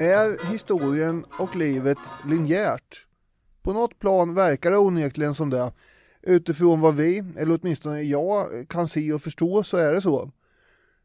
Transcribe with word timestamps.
Är 0.00 0.50
historien 0.50 1.24
och 1.38 1.56
livet 1.56 1.98
linjärt? 2.28 3.06
På 3.62 3.72
något 3.72 3.98
plan 3.98 4.34
verkar 4.34 4.70
det 4.70 4.78
onekligen 4.78 5.34
som 5.34 5.50
det. 5.50 5.72
Utifrån 6.22 6.80
vad 6.80 6.96
vi, 6.96 7.18
eller 7.36 7.58
åtminstone 7.60 8.02
jag, 8.02 8.68
kan 8.68 8.88
se 8.88 9.12
och 9.12 9.22
förstå 9.22 9.62
så 9.62 9.76
är 9.76 9.92
det 9.92 10.02
så. 10.02 10.30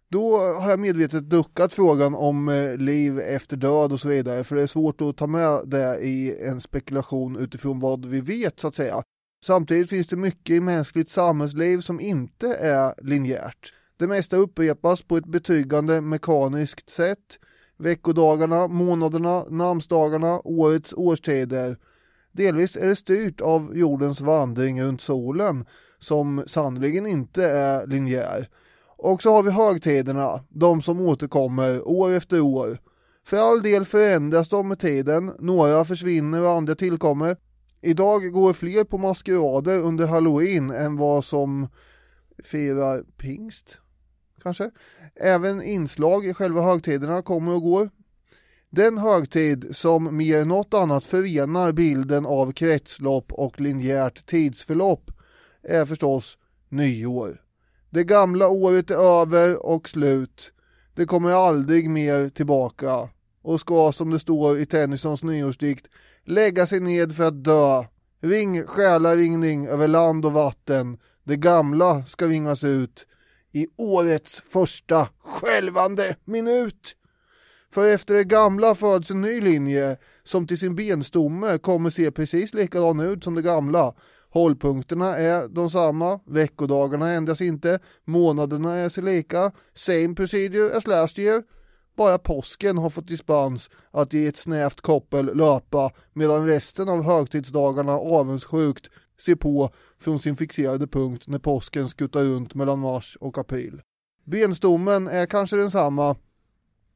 Då 0.10 0.38
har 0.38 0.70
jag 0.70 0.80
medvetet 0.80 1.30
duckat 1.30 1.74
frågan 1.74 2.16
om 2.16 2.50
eh, 2.50 2.78
liv 2.78 3.20
efter 3.20 3.58
död 3.58 3.92
och 3.92 4.00
så 4.00 4.08
vidare, 4.08 4.44
för 4.44 4.56
det 4.56 4.64
är 4.64 4.68
svårt 4.68 5.02
att 5.02 5.18
ta 5.18 5.28
med 5.28 5.62
det 5.66 6.00
i 6.02 6.44
en 6.44 6.62
spekulation 6.62 7.36
utifrån 7.36 7.80
vad 7.80 8.06
vi 8.06 8.22
vet 8.22 8.60
så 8.60 8.68
att 8.68 8.76
säga. 8.76 9.04
Samtidigt 9.46 9.90
finns 9.90 10.08
det 10.08 10.16
mycket 10.16 10.56
i 10.56 10.60
mänskligt 10.60 11.10
samhällsliv 11.10 11.80
som 11.80 12.00
inte 12.00 12.56
är 12.56 12.94
linjärt. 13.04 13.74
Det 14.02 14.08
mesta 14.08 14.38
upprepas 14.38 15.02
på 15.02 15.18
ett 15.18 15.26
betryggande 15.26 16.02
mekaniskt 16.02 16.90
sätt. 16.90 17.40
Veckodagarna, 17.78 18.68
månaderna, 18.68 19.46
namnsdagarna, 19.50 20.42
årets 20.44 20.94
årstider. 20.94 21.78
Delvis 22.32 22.76
är 22.76 22.88
det 22.88 22.96
styrt 22.96 23.42
av 23.42 23.78
jordens 23.78 24.22
vandring 24.22 24.84
runt 24.84 25.02
solen, 25.02 25.66
som 26.00 26.44
sannoliken 26.48 27.08
inte 27.08 27.46
är 27.46 27.88
linjär. 27.88 28.50
Och 28.98 29.22
så 29.22 29.32
har 29.32 29.44
vi 29.44 29.52
högtiderna, 29.52 30.44
de 30.50 30.82
som 30.82 31.02
återkommer 31.02 31.88
år 31.88 32.12
efter 32.12 32.42
år. 32.42 32.78
För 33.26 33.38
all 33.38 33.62
del 33.62 33.86
förändras 33.86 34.50
de 34.50 34.68
med 34.68 34.80
tiden, 34.80 35.32
några 35.40 35.86
försvinner 35.86 36.42
och 36.42 36.52
andra 36.52 36.76
tillkommer. 36.76 37.38
Idag 37.82 38.32
går 38.32 38.54
fler 38.54 38.84
på 38.84 38.98
maskerader 38.98 39.80
under 39.80 40.08
halloween 40.08 40.70
än 40.72 40.98
vad 40.98 41.26
som 41.26 41.68
firar 42.44 43.04
pingst, 43.18 43.78
kanske. 44.44 44.72
Även 45.16 45.62
inslag 45.62 46.26
i 46.26 46.34
själva 46.34 46.62
högtiderna 46.62 47.22
kommer 47.22 47.52
och 47.52 47.62
går. 47.62 47.90
Den 48.70 48.98
högtid 48.98 49.76
som 49.76 50.18
mer 50.18 50.42
än 50.42 50.48
något 50.48 50.74
annat 50.74 51.06
förenar 51.06 51.72
bilden 51.72 52.26
av 52.26 52.52
kretslopp 52.52 53.34
och 53.34 53.60
linjärt 53.60 54.26
tidsförlopp 54.26 55.12
är 55.64 55.86
förstås 55.86 56.38
nyår. 56.70 57.42
Det 57.90 58.04
gamla 58.04 58.48
året 58.48 58.92
är 58.92 59.22
över 59.22 59.66
och 59.66 59.90
slut. 59.90 60.52
Det 60.96 61.06
kommer 61.06 61.32
aldrig 61.32 61.90
mer 61.90 62.30
tillbaka 62.30 63.10
och 63.42 63.60
ska 63.60 63.92
som 63.92 64.10
det 64.10 64.20
står 64.20 64.60
i 64.60 64.66
Tennysons 64.66 65.24
nyårsdikt 65.24 65.88
lägga 66.26 66.68
sig 66.68 66.80
ned 66.80 67.16
för 67.16 67.24
att 67.24 67.44
dö. 67.44 67.84
Ring 68.22 68.64
själaringning 68.64 69.68
över 69.68 69.88
land 69.88 70.26
och 70.26 70.34
vatten. 70.34 70.98
Det 71.24 71.36
gamla 71.36 72.06
ska 72.06 72.26
ringas 72.26 72.64
ut 72.64 73.06
i 73.52 73.68
årets 73.78 74.42
första 74.50 75.08
skälvande 75.20 76.16
minut. 76.26 76.96
För 77.74 77.92
efter 77.92 78.14
det 78.14 78.24
gamla 78.24 78.76
föds 78.76 79.12
en 79.12 79.22
ny 79.22 79.42
linje 79.42 79.98
som 80.24 80.48
till 80.48 80.58
sin 80.58 80.76
benstomme 80.76 81.58
kommer 81.58 81.90
se 81.90 82.12
precis 82.12 82.54
likadan 82.54 83.00
ut 83.00 83.24
som 83.24 83.36
det 83.36 83.42
gamla 83.42 83.94
Hållpunkterna 84.34 85.18
är 85.18 85.48
de 85.48 85.70
samma, 85.70 86.20
veckodagarna 86.26 87.10
ändras 87.10 87.42
inte, 87.42 87.80
månaderna 88.06 88.76
är 88.76 88.90
sig 88.90 89.04
lika, 89.04 89.52
same 89.74 90.16
procedure 90.16 90.78
as 90.78 90.88
last 90.88 91.20
year. 91.20 91.44
Bara 91.96 92.18
påsken 92.18 92.78
har 92.78 92.90
fått 92.90 93.08
dispens 93.08 93.70
att 93.92 94.14
i 94.14 94.28
ett 94.28 94.38
snävt 94.38 94.82
koppel 94.82 95.38
löpa 95.38 95.92
medan 96.14 96.48
resten 96.48 96.90
av 96.90 97.04
högtidsdagarna 97.04 97.92
avundsjukt 97.92 98.90
ser 99.22 99.36
på 99.36 99.70
från 100.00 100.20
sin 100.20 100.36
fixerade 100.36 100.88
punkt 100.88 101.28
när 101.28 101.40
påsken 101.40 101.90
skuttar 101.90 102.24
runt 102.24 102.56
mellan 102.56 102.80
mars 102.80 103.18
och 103.22 103.38
april. 103.38 103.82
Benstommen 104.26 105.08
är 105.08 105.26
kanske 105.26 105.58
densamma 105.58 106.16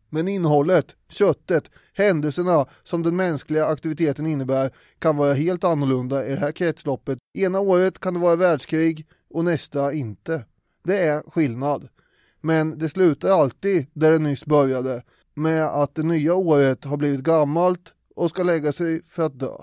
men 0.09 0.27
innehållet, 0.27 0.95
köttet, 1.09 1.71
händelserna 1.93 2.65
som 2.83 3.03
den 3.03 3.15
mänskliga 3.15 3.65
aktiviteten 3.65 4.25
innebär 4.25 4.71
kan 4.99 5.17
vara 5.17 5.33
helt 5.33 5.63
annorlunda 5.63 6.27
i 6.27 6.29
det 6.29 6.39
här 6.39 6.51
kretsloppet. 6.51 7.19
Ena 7.33 7.59
året 7.59 7.99
kan 7.99 8.13
det 8.13 8.19
vara 8.19 8.35
världskrig 8.35 9.07
och 9.29 9.45
nästa 9.45 9.93
inte. 9.93 10.45
Det 10.83 10.99
är 10.99 11.21
skillnad. 11.21 11.87
Men 12.41 12.77
det 12.77 12.89
slutar 12.89 13.29
alltid 13.29 13.85
där 13.93 14.11
det 14.11 14.19
nyss 14.19 14.45
började, 14.45 15.03
med 15.33 15.65
att 15.65 15.95
det 15.95 16.03
nya 16.03 16.35
året 16.35 16.83
har 16.83 16.97
blivit 16.97 17.21
gammalt 17.21 17.93
och 18.15 18.29
ska 18.29 18.43
lägga 18.43 18.71
sig 18.71 19.01
för 19.07 19.25
att 19.25 19.39
dö. 19.39 19.57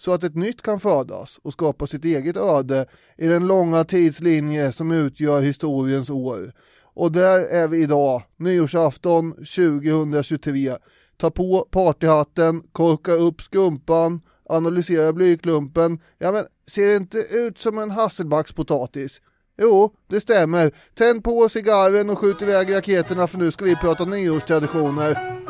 Så 0.00 0.12
att 0.12 0.24
ett 0.24 0.34
nytt 0.34 0.62
kan 0.62 0.80
födas 0.80 1.38
och 1.42 1.52
skapa 1.52 1.86
sitt 1.86 2.04
eget 2.04 2.36
öde 2.36 2.86
i 3.18 3.26
den 3.26 3.46
långa 3.46 3.84
tidslinje 3.84 4.72
som 4.72 4.92
utgör 4.92 5.40
historiens 5.40 6.10
år 6.10 6.52
och 6.94 7.12
där 7.12 7.38
är 7.38 7.68
vi 7.68 7.82
idag, 7.82 8.22
nyårsafton 8.36 9.32
2023. 9.32 10.76
Ta 11.16 11.30
på 11.30 11.68
partyhatten, 11.70 12.62
korka 12.72 13.12
upp 13.12 13.42
skumpan, 13.42 14.20
analysera 14.48 15.12
blyklumpen. 15.12 15.98
Ja 16.18 16.32
men, 16.32 16.44
ser 16.66 16.86
det 16.86 16.96
inte 16.96 17.18
ut 17.18 17.58
som 17.58 17.78
en 17.78 17.90
hasselbackspotatis? 17.90 19.20
Jo, 19.58 19.94
det 20.08 20.20
stämmer. 20.20 20.72
Tänd 20.94 21.24
på 21.24 21.48
cigarren 21.48 22.10
och 22.10 22.18
skjut 22.18 22.42
iväg 22.42 22.74
raketerna 22.74 23.26
för 23.26 23.38
nu 23.38 23.50
ska 23.50 23.64
vi 23.64 23.76
prata 23.76 24.04
nyårstraditioner. 24.04 25.40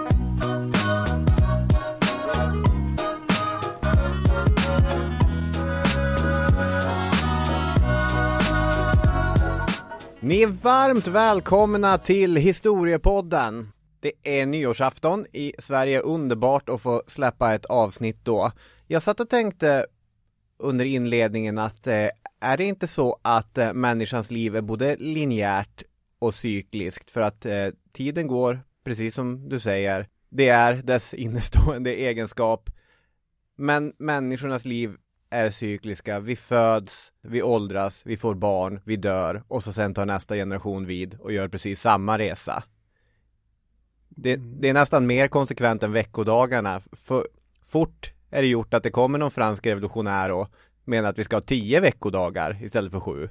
Ni 10.22 10.42
är 10.42 10.46
varmt 10.46 11.06
välkomna 11.06 11.98
till 11.98 12.36
Historiepodden. 12.36 13.72
Det 14.00 14.12
är 14.22 14.46
nyårsafton 14.46 15.26
i 15.32 15.52
Sverige, 15.58 16.00
underbart 16.00 16.68
att 16.68 16.80
få 16.80 17.02
släppa 17.06 17.54
ett 17.54 17.64
avsnitt 17.64 18.24
då. 18.24 18.52
Jag 18.86 19.02
satt 19.02 19.20
och 19.20 19.28
tänkte 19.28 19.86
under 20.58 20.84
inledningen 20.84 21.58
att 21.58 21.86
eh, 21.86 22.08
är 22.40 22.56
det 22.56 22.64
inte 22.64 22.86
så 22.86 23.18
att 23.22 23.58
eh, 23.58 23.72
människans 23.72 24.30
liv 24.30 24.56
är 24.56 24.60
både 24.60 24.96
linjärt 24.96 25.82
och 26.18 26.34
cykliskt 26.34 27.10
för 27.10 27.20
att 27.20 27.46
eh, 27.46 27.66
tiden 27.92 28.26
går, 28.26 28.60
precis 28.84 29.14
som 29.14 29.48
du 29.48 29.60
säger, 29.60 30.08
det 30.28 30.48
är 30.48 30.74
dess 30.74 31.14
innestående 31.14 31.94
egenskap. 31.94 32.70
Men 33.56 33.92
människornas 33.98 34.64
liv 34.64 34.96
är 35.30 35.50
cykliska. 35.50 36.20
Vi 36.20 36.36
föds, 36.36 37.12
vi 37.22 37.42
åldras, 37.42 38.02
vi 38.04 38.16
får 38.16 38.34
barn, 38.34 38.80
vi 38.84 38.96
dör 38.96 39.42
och 39.48 39.62
så 39.62 39.72
sen 39.72 39.94
tar 39.94 40.06
nästa 40.06 40.34
generation 40.34 40.86
vid 40.86 41.14
och 41.14 41.32
gör 41.32 41.48
precis 41.48 41.80
samma 41.80 42.18
resa. 42.18 42.64
Det, 44.08 44.36
det 44.36 44.68
är 44.68 44.74
nästan 44.74 45.06
mer 45.06 45.28
konsekvent 45.28 45.82
än 45.82 45.92
veckodagarna. 45.92 46.82
För 46.92 47.28
fort 47.64 48.12
är 48.30 48.42
det 48.42 48.48
gjort 48.48 48.74
att 48.74 48.82
det 48.82 48.90
kommer 48.90 49.18
någon 49.18 49.30
fransk 49.30 49.66
revolutionär 49.66 50.30
och 50.30 50.48
menar 50.84 51.08
att 51.08 51.18
vi 51.18 51.24
ska 51.24 51.36
ha 51.36 51.40
tio 51.40 51.80
veckodagar 51.80 52.64
istället 52.64 52.92
för 52.92 53.00
sju. 53.00 53.28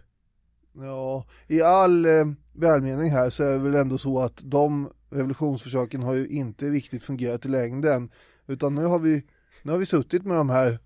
Ja, 0.74 1.26
i 1.48 1.62
all 1.62 2.06
eh, 2.06 2.26
välmening 2.54 3.12
här 3.12 3.30
så 3.30 3.44
är 3.44 3.52
det 3.52 3.58
väl 3.58 3.76
ändå 3.76 3.98
så 3.98 4.20
att 4.20 4.42
de 4.44 4.90
revolutionsförsöken 5.10 6.04
har 6.04 6.14
ju 6.14 6.28
inte 6.28 6.66
riktigt 6.66 7.04
fungerat 7.04 7.46
i 7.46 7.50
längden. 7.50 8.10
Utan 8.48 8.76
nu 8.76 8.86
har 8.86 9.00
vi, 9.00 9.26
nu 9.64 9.72
har 9.72 9.80
vi 9.80 9.86
suttit 9.86 10.26
med 10.26 10.38
de 10.38 10.50
här 10.50 10.80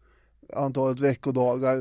antalet 0.54 1.00
veckodagar 1.00 1.78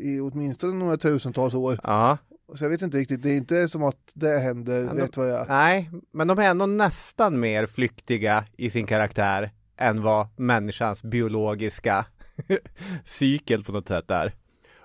i 0.00 0.20
åtminstone 0.20 0.72
några 0.72 0.96
tusentals 0.96 1.54
år. 1.54 1.78
Ja. 1.82 2.18
Så 2.54 2.64
jag 2.64 2.70
vet 2.70 2.82
inte 2.82 2.96
riktigt, 2.98 3.22
det 3.22 3.30
är 3.30 3.36
inte 3.36 3.68
som 3.68 3.82
att 3.82 4.10
det 4.14 4.38
händer 4.38 4.84
Men 4.84 4.96
rätt 4.96 5.16
vad 5.16 5.28
jag 5.30 5.40
är. 5.40 5.46
Nej, 5.48 5.90
men 6.12 6.28
de 6.28 6.38
är 6.38 6.50
ändå 6.50 6.66
nästan 6.66 7.40
mer 7.40 7.66
flyktiga 7.66 8.44
i 8.56 8.70
sin 8.70 8.86
karaktär 8.86 9.50
än 9.76 10.02
vad 10.02 10.26
människans 10.36 11.02
biologiska 11.02 12.06
cykel 13.04 13.64
på 13.64 13.72
något 13.72 13.88
sätt 13.88 14.10
är. 14.10 14.34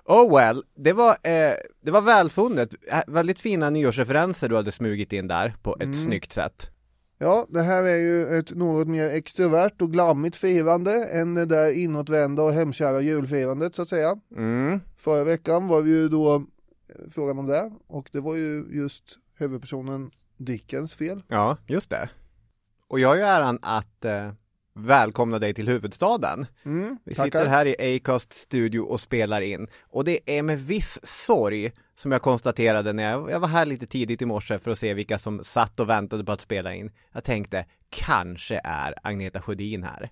Oh 0.04 0.36
well, 0.36 0.62
det 0.76 0.92
var, 0.92 1.10
eh, 1.10 1.54
det 1.82 1.90
var 1.90 2.00
välfunnet. 2.00 2.74
Väldigt 3.06 3.40
fina 3.40 3.70
nyårsreferenser 3.70 4.48
du 4.48 4.56
hade 4.56 4.72
smugit 4.72 5.12
in 5.12 5.28
där 5.28 5.54
på 5.62 5.74
ett 5.76 5.82
Mm. 5.82 5.94
snyggt 5.94 6.32
sätt. 6.32 6.70
Ja, 7.22 7.46
det 7.48 7.62
här 7.62 7.82
är 7.82 7.96
ju 7.96 8.38
ett 8.38 8.50
något 8.50 8.88
mer 8.88 9.08
extrovert 9.08 9.82
och 9.82 9.92
glammigt 9.92 10.36
firande 10.36 11.04
än 11.04 11.34
det 11.34 11.46
där 11.46 11.72
inåtvända 11.72 12.42
och 12.42 12.52
hemkära 12.52 13.00
julfirandet 13.00 13.74
så 13.74 13.82
att 13.82 13.88
säga. 13.88 14.20
Mm. 14.36 14.80
Förra 14.96 15.24
veckan 15.24 15.68
var 15.68 15.82
vi 15.82 15.90
ju 15.90 16.08
då 16.08 16.34
eh, 16.34 16.42
frågan 17.10 17.38
om 17.38 17.46
det 17.46 17.72
och 17.86 18.08
det 18.12 18.20
var 18.20 18.36
ju 18.36 18.66
just 18.70 19.18
huvudpersonen 19.36 20.10
Dickens 20.36 20.94
fel. 20.94 21.22
Ja, 21.28 21.56
just 21.66 21.90
det. 21.90 22.10
Och 22.88 23.00
jag 23.00 23.08
har 23.08 23.16
ju 23.16 23.22
äran 23.22 23.58
att 23.62 24.04
eh, 24.04 24.32
välkomna 24.74 25.38
dig 25.38 25.54
till 25.54 25.68
huvudstaden. 25.68 26.46
Mm, 26.64 26.98
Vi 27.04 27.14
tackar. 27.14 27.24
sitter 27.40 27.46
här 27.50 27.66
i 27.66 27.96
Acast 27.96 28.32
studio 28.32 28.80
och 28.80 29.00
spelar 29.00 29.40
in. 29.40 29.66
Och 29.82 30.04
det 30.04 30.38
är 30.38 30.42
med 30.42 30.60
viss 30.60 30.98
sorg 31.02 31.72
som 31.96 32.12
jag 32.12 32.22
konstaterade 32.22 32.92
när 32.92 33.10
jag, 33.10 33.30
jag 33.30 33.40
var 33.40 33.48
här 33.48 33.66
lite 33.66 33.86
tidigt 33.86 34.22
i 34.22 34.26
morse 34.26 34.58
för 34.58 34.70
att 34.70 34.78
se 34.78 34.94
vilka 34.94 35.18
som 35.18 35.44
satt 35.44 35.80
och 35.80 35.88
väntade 35.88 36.24
på 36.24 36.32
att 36.32 36.40
spela 36.40 36.74
in. 36.74 36.90
Jag 37.12 37.24
tänkte, 37.24 37.66
kanske 37.90 38.60
är 38.64 38.94
Agneta 39.02 39.42
Sjödin 39.42 39.82
här. 39.82 40.10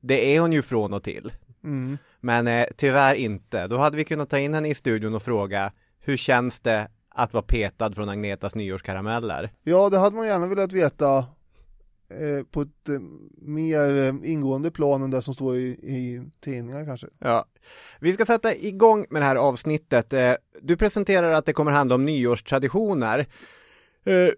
Det 0.00 0.36
är 0.36 0.40
hon 0.40 0.52
ju 0.52 0.62
från 0.62 0.94
och 0.94 1.02
till. 1.02 1.32
Mm. 1.64 1.98
Men 2.20 2.46
eh, 2.46 2.66
tyvärr 2.76 3.14
inte. 3.14 3.66
Då 3.66 3.78
hade 3.78 3.96
vi 3.96 4.04
kunnat 4.04 4.30
ta 4.30 4.38
in 4.38 4.54
henne 4.54 4.68
i 4.68 4.74
studion 4.74 5.14
och 5.14 5.22
fråga, 5.22 5.72
hur 6.00 6.16
känns 6.16 6.60
det 6.60 6.88
att 7.08 7.32
vara 7.32 7.44
petad 7.48 7.92
från 7.94 8.08
Agnetas 8.08 8.54
nyårskarameller? 8.54 9.50
Ja, 9.62 9.88
det 9.90 9.98
hade 9.98 10.16
man 10.16 10.26
gärna 10.26 10.46
velat 10.46 10.72
veta 10.72 11.26
eh, 12.08 12.44
på 12.50 12.62
ett 12.62 12.88
eh, 12.88 13.00
mer 13.42 13.96
eh, 13.96 14.30
ingående 14.32 14.70
plan 14.70 15.02
än 15.02 15.10
det 15.10 15.22
som 15.22 15.34
står 15.34 15.56
i, 15.56 15.66
i 15.66 16.22
tidningar 16.40 16.84
kanske. 16.84 17.06
Ja. 17.18 17.44
Vi 18.00 18.12
ska 18.12 18.26
sätta 18.26 18.54
igång 18.54 19.06
med 19.10 19.22
det 19.22 19.26
här 19.26 19.36
avsnittet. 19.36 20.12
Eh, 20.12 20.34
du 20.62 20.76
presenterar 20.76 21.32
att 21.32 21.46
det 21.46 21.52
kommer 21.52 21.72
handla 21.72 21.94
om 21.94 22.04
nyårstraditioner. 22.04 23.26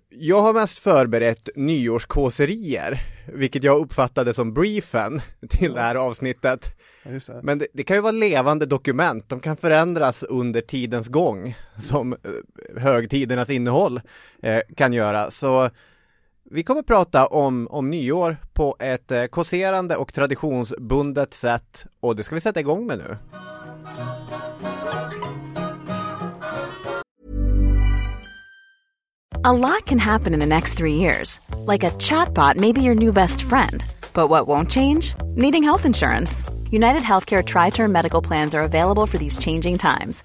Jag 0.09 0.43
har 0.43 0.53
mest 0.53 0.79
förberett 0.79 1.49
nyårskåserier, 1.57 3.01
vilket 3.35 3.63
jag 3.63 3.81
uppfattade 3.81 4.35
som 4.35 4.55
briefen 4.55 5.21
till 5.51 5.73
det 5.73 5.81
här 5.81 5.95
avsnittet. 5.95 6.77
Ja, 7.03 7.11
det. 7.11 7.41
Men 7.43 7.59
det, 7.59 7.67
det 7.73 7.83
kan 7.83 7.97
ju 7.97 8.01
vara 8.01 8.13
levande 8.13 8.67
dokument, 8.67 9.29
de 9.29 9.41
kan 9.41 9.57
förändras 9.57 10.23
under 10.23 10.61
tidens 10.61 11.09
gång, 11.09 11.57
som 11.79 12.17
högtidernas 12.77 13.51
innehåll 13.51 14.01
eh, 14.43 14.61
kan 14.77 14.93
göra. 14.93 15.31
Så 15.31 15.71
vi 16.51 16.63
kommer 16.63 16.83
prata 16.83 17.27
om, 17.27 17.69
om 17.71 17.91
nyår 17.91 18.37
på 18.53 18.77
ett 18.81 19.11
eh, 19.11 19.25
kåserande 19.25 19.97
och 19.97 20.15
traditionsbundet 20.15 21.35
sätt 21.35 21.87
och 22.01 22.17
det 22.17 22.25
ska 22.25 22.35
vi 22.35 22.41
sätta 22.41 22.61
igång 22.61 22.87
med 22.87 22.99
nu. 22.99 23.19
A 29.45 29.53
lot 29.53 29.87
can 29.87 29.99
happen 29.99 30.35
in 30.35 30.41
the 30.41 30.47
next 30.47 30.79
three 30.79 30.95
years. 30.95 31.41
Like 31.67 31.87
a 31.87 31.91
chatbot 31.99 32.57
may 32.57 32.73
be 32.73 32.83
your 32.83 32.95
new 32.95 33.13
best 33.13 33.43
friend. 33.43 33.85
But 34.13 34.29
what 34.29 34.49
won't 34.49 34.71
change? 34.71 35.15
Needing 35.37 35.63
health 35.63 35.87
insurance. 35.87 36.45
United 36.71 37.03
Healthcare 37.03 37.45
Tri 37.45 37.71
Term 37.71 37.93
Medical 37.93 38.23
Plans 38.23 38.55
are 38.55 38.65
available 38.65 39.07
for 39.07 39.19
these 39.19 39.39
changing 39.39 39.79
times. 39.79 40.25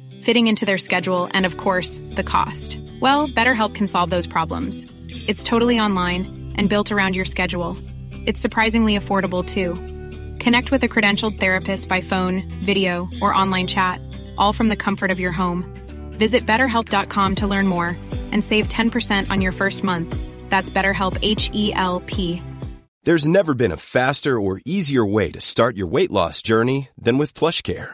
fitting 0.23 0.47
into 0.47 0.65
their 0.65 0.77
schedule, 0.77 1.29
and 1.33 1.45
of 1.45 1.57
course, 1.57 2.01
the 2.11 2.23
cost. 2.23 2.79
Well, 2.99 3.27
BetterHelp 3.27 3.75
can 3.75 3.87
solve 3.87 4.09
those 4.09 4.27
problems. 4.27 4.85
It's 5.09 5.43
totally 5.43 5.79
online 5.79 6.53
and 6.55 6.69
built 6.69 6.91
around 6.91 7.15
your 7.15 7.25
schedule. 7.25 7.77
It's 8.25 8.39
surprisingly 8.39 8.97
affordable 8.97 9.45
too. 9.45 9.75
Connect 10.43 10.71
with 10.71 10.83
a 10.83 10.89
credentialed 10.89 11.39
therapist 11.39 11.89
by 11.89 12.01
phone, 12.01 12.43
video, 12.63 13.09
or 13.21 13.33
online 13.33 13.67
chat, 13.67 14.01
all 14.37 14.53
from 14.53 14.69
the 14.69 14.75
comfort 14.75 15.11
of 15.11 15.19
your 15.19 15.31
home. 15.31 15.65
Visit 16.17 16.45
betterhelp.com 16.45 17.35
to 17.35 17.47
learn 17.47 17.67
more 17.67 17.97
and 18.31 18.43
save 18.43 18.67
10% 18.67 19.29
on 19.29 19.41
your 19.41 19.51
first 19.51 19.83
month. 19.83 20.15
That's 20.49 20.69
BetterHelp 20.69 21.17
H 21.21 21.49
E 21.53 21.73
L 21.73 21.99
P. 22.01 22.41
There's 23.03 23.27
never 23.27 23.55
been 23.55 23.71
a 23.71 23.77
faster 23.77 24.39
or 24.39 24.61
easier 24.63 25.03
way 25.03 25.31
to 25.31 25.41
start 25.41 25.75
your 25.75 25.87
weight 25.87 26.11
loss 26.11 26.43
journey 26.43 26.89
than 26.95 27.17
with 27.17 27.33
PlushCare. 27.33 27.93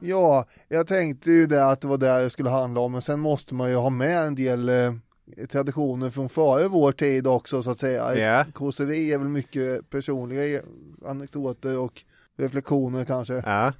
Ja, 0.00 0.44
jag 0.68 0.86
tänkte 0.86 1.30
ju 1.30 1.46
det 1.46 1.66
att 1.66 1.80
det 1.80 1.88
var 1.88 1.98
det 1.98 2.22
det 2.22 2.30
skulle 2.30 2.50
handla 2.50 2.80
om, 2.80 2.92
men 2.92 3.02
sen 3.02 3.20
måste 3.20 3.54
man 3.54 3.70
ju 3.70 3.76
ha 3.76 3.90
med 3.90 4.26
en 4.26 4.34
del 4.34 4.68
eh, 4.68 4.92
traditioner 5.50 6.10
från 6.10 6.28
före 6.28 6.68
vår 6.68 6.92
tid 6.92 7.26
också 7.26 7.62
så 7.62 7.70
att 7.70 7.78
säga. 7.78 8.12
Ett 8.40 8.54
kåseri 8.54 9.12
är 9.12 9.18
väl 9.18 9.28
mycket 9.28 9.90
personliga 9.90 10.60
anekdoter 11.06 11.78
och 11.78 12.02
reflektioner 12.38 13.04
kanske. 13.04 13.34
Ja, 13.34 13.72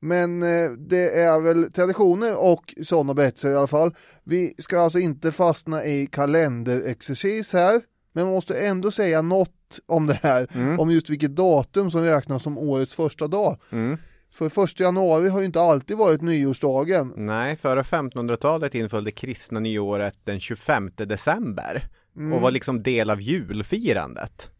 Men 0.00 0.42
eh, 0.42 0.70
det 0.70 1.20
är 1.20 1.40
väl 1.40 1.72
traditioner 1.72 2.44
och 2.44 2.74
sådana 2.84 3.14
berättelser 3.14 3.50
i 3.50 3.56
alla 3.56 3.66
fall. 3.66 3.94
Vi 4.24 4.54
ska 4.58 4.80
alltså 4.80 4.98
inte 4.98 5.32
fastna 5.32 5.84
i 5.84 6.06
kalenderexercis 6.06 7.52
här, 7.52 7.80
men 8.12 8.24
man 8.24 8.34
måste 8.34 8.60
ändå 8.60 8.90
säga 8.90 9.22
något 9.22 9.80
om 9.86 10.06
det 10.06 10.18
här, 10.22 10.48
om 10.78 10.90
just 10.90 11.10
vilket 11.10 11.36
datum 11.36 11.90
som 11.90 12.02
räknas 12.02 12.42
som 12.42 12.58
årets 12.58 12.94
första 12.94 13.26
dag. 13.26 13.60
mm. 13.70 13.98
För 14.30 14.48
första 14.48 14.84
januari 14.84 15.28
har 15.28 15.40
ju 15.40 15.46
inte 15.46 15.60
alltid 15.60 15.96
varit 15.96 16.22
nyårsdagen. 16.22 17.12
nej, 17.16 17.56
före 17.56 17.82
1500-talet 17.82 18.74
inföll 18.74 19.04
det 19.04 19.10
kristna 19.10 19.60
nyåret 19.60 20.16
den 20.24 20.40
25 20.40 20.90
december 20.96 21.88
och 22.34 22.40
var 22.40 22.50
liksom 22.50 22.82
del 22.82 23.10
av 23.10 23.20
julfirandet. 23.20 24.50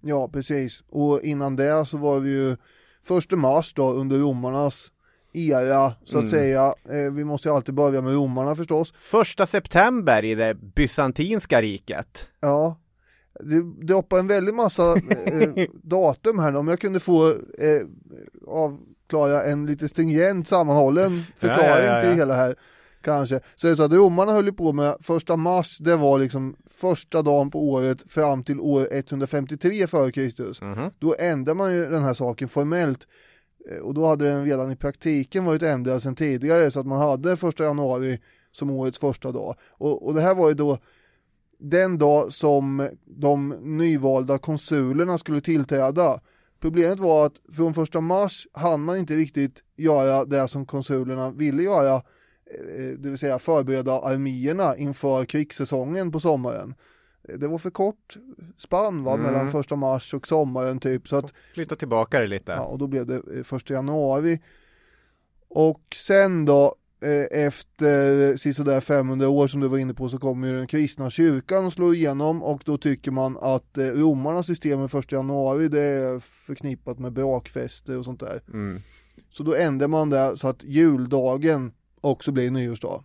Ja, 0.00 0.28
precis. 0.28 0.82
Och 0.88 1.20
innan 1.22 1.56
det 1.56 1.86
så 1.86 1.96
var 1.96 2.20
det 2.20 2.28
ju 2.28 2.56
första 3.02 3.36
mars 3.36 3.74
då 3.74 3.92
under 3.92 4.18
romarnas 4.18 4.90
era, 5.32 5.92
så 6.04 6.18
att 6.18 6.30
säga. 6.30 6.74
Eh, 6.90 7.12
vi 7.14 7.24
måste 7.24 7.48
ju 7.48 7.54
alltid 7.54 7.74
börja 7.74 8.02
med 8.02 8.14
romarna 8.14 8.56
förstås. 8.56 8.92
Första 8.96 9.46
september 9.46 10.24
i 10.24 10.34
det 10.34 10.54
bysantinska 10.54 11.62
riket. 11.62 12.28
Ja, 12.40 12.76
det 13.42 13.86
droppar 13.86 14.18
en 14.18 14.26
väldig 14.26 14.54
massa 14.54 14.92
eh, 14.92 15.66
datum 15.82 16.38
här. 16.38 16.56
Om 16.56 16.68
jag 16.68 16.80
kunde 16.80 17.00
få 17.00 17.28
eh, 17.30 17.82
avklara 18.46 19.42
en 19.42 19.66
lite 19.66 19.88
stringent 19.88 20.48
sammanhållen 20.48 21.22
förklaring 21.36 21.66
Ja, 21.66 21.80
ja, 21.80 21.94
ja, 21.94 22.00
till 22.00 22.08
det 22.08 22.14
hela 22.14 22.34
här 22.34 22.54
kanske. 23.02 23.40
Så 23.56 23.66
är 23.66 23.70
det 23.70 23.76
så 23.76 23.82
att 23.82 23.92
romarna 23.92 24.32
höll 24.32 24.52
på 24.52 24.72
med 24.72 24.96
första 25.00 25.36
mars, 25.36 25.78
det 25.78 25.96
var 25.96 26.18
liksom 26.18 26.56
första 26.70 27.22
dagen 27.22 27.50
på 27.50 27.68
året 27.68 28.02
fram 28.08 28.42
till 28.42 28.60
år 28.60 28.88
153 28.90 29.86
före 29.86 30.12
Kristus. 30.12 30.62
Mhm. 30.62 30.90
Då 30.98 31.16
ändrar 31.18 31.54
man 31.54 31.74
ju 31.74 31.86
den 31.86 32.02
här 32.02 32.14
saken 32.14 32.48
formellt 32.48 33.06
Eh, 33.68 33.78
och 33.78 33.94
då 33.94 34.06
hade 34.06 34.24
den 34.24 34.44
redan 34.44 34.72
i 34.72 34.76
praktiken 34.76 35.44
varit 35.44 35.62
ändrad 35.62 36.02
sedan 36.02 36.14
tidigare 36.14 36.70
så 36.70 36.80
att 36.80 36.86
man 36.86 36.98
hade 36.98 37.36
första 37.36 37.64
januari 37.64 38.20
som 38.52 38.70
årets 38.70 38.98
första 38.98 39.32
dag. 39.32 39.56
Och, 39.70 40.06
och 40.06 40.14
det 40.14 40.20
här 40.20 40.34
var 40.34 40.48
ju 40.48 40.54
då 40.54 40.78
den 41.60 41.98
dag 41.98 42.32
som 42.32 42.88
de 43.04 43.48
nyvalda 43.60 44.38
konsulerna 44.38 45.18
skulle 45.18 45.40
tillträda. 45.40 46.20
Problemet 46.60 47.00
var 47.00 47.26
att 47.26 47.40
från 47.56 47.74
första 47.74 48.00
mars 48.00 48.46
hann 48.52 48.84
man 48.84 48.98
inte 48.98 49.14
riktigt 49.14 49.62
göra 49.76 50.24
det 50.24 50.48
som 50.48 50.66
konsulerna 50.66 51.30
ville 51.30 51.62
göra, 51.62 51.94
eh, 51.96 52.98
det 52.98 53.08
vill 53.08 53.18
säga 53.18 53.38
förbereda 53.38 54.00
arméerna 54.00 54.76
inför 54.76 55.24
krigssäsongen 55.24 56.12
på 56.12 56.20
sommaren. 56.20 56.74
Eh, 57.28 57.38
Det 57.38 57.48
var 57.48 57.58
för 57.58 57.70
kort 57.70 58.16
spann 58.58 59.04
va, 59.04 59.16
mellan 59.16 59.50
första 59.50 59.76
mars 59.76 60.14
och 60.14 60.28
sommaren 60.28 60.80
typ, 60.80 61.08
så 61.08 61.16
att 61.16 61.32
Flytta 61.54 61.76
tillbaka 61.76 62.20
det 62.20 62.26
lite. 62.26 62.52
Ja, 62.52 62.64
och 62.64 62.78
då 62.78 62.86
blev 62.86 63.06
det 63.06 63.14
eh, 63.36 63.42
första 63.42 63.74
januari. 63.74 64.40
Och 65.48 65.96
sen 66.06 66.44
då, 66.44 66.64
eh, 66.64 66.72
efter 67.30 68.36
sisådär 68.36 68.80
500 68.80 69.28
år 69.28 69.48
som 69.48 69.60
du 69.60 69.68
var 69.68 69.78
inne 69.78 69.94
på 69.94 70.08
så 70.08 70.18
kommer 70.18 70.48
ju 70.48 70.56
den 70.56 70.66
kristna 70.66 71.10
kyrkan 71.10 71.66
och 71.66 71.72
slår 71.72 71.94
igenom 71.94 72.42
och 72.42 72.62
då 72.64 72.78
tycker 72.78 73.10
man 73.10 73.38
att 73.40 73.78
eh, 73.78 73.84
romarnas 73.84 74.46
system 74.46 74.80
med 74.80 74.90
första 74.90 75.16
januari 75.16 75.68
det 75.68 75.80
är 75.80 76.20
förknippat 76.20 76.98
med 76.98 77.12
brakfester 77.12 77.98
och 77.98 78.04
sånt 78.04 78.20
där. 78.20 78.42
Mm. 78.52 78.82
Så 79.30 79.42
då 79.42 79.54
ändrar 79.54 79.88
man 79.88 80.10
det 80.10 80.38
så 80.38 80.48
att 80.48 80.64
juldagen 80.64 81.72
också 82.00 82.32
blir 82.32 82.50
nyårsdag. 82.50 83.04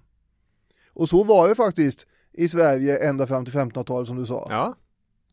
Och 0.93 1.09
så 1.09 1.23
var 1.23 1.47
det 1.47 1.55
faktiskt 1.55 2.05
i 2.33 2.47
Sverige 2.47 3.09
ända 3.09 3.27
fram 3.27 3.45
till 3.45 3.53
1500-talet 3.53 4.07
som 4.07 4.17
du 4.17 4.25
sa 4.25 4.47
Ja, 4.49 4.75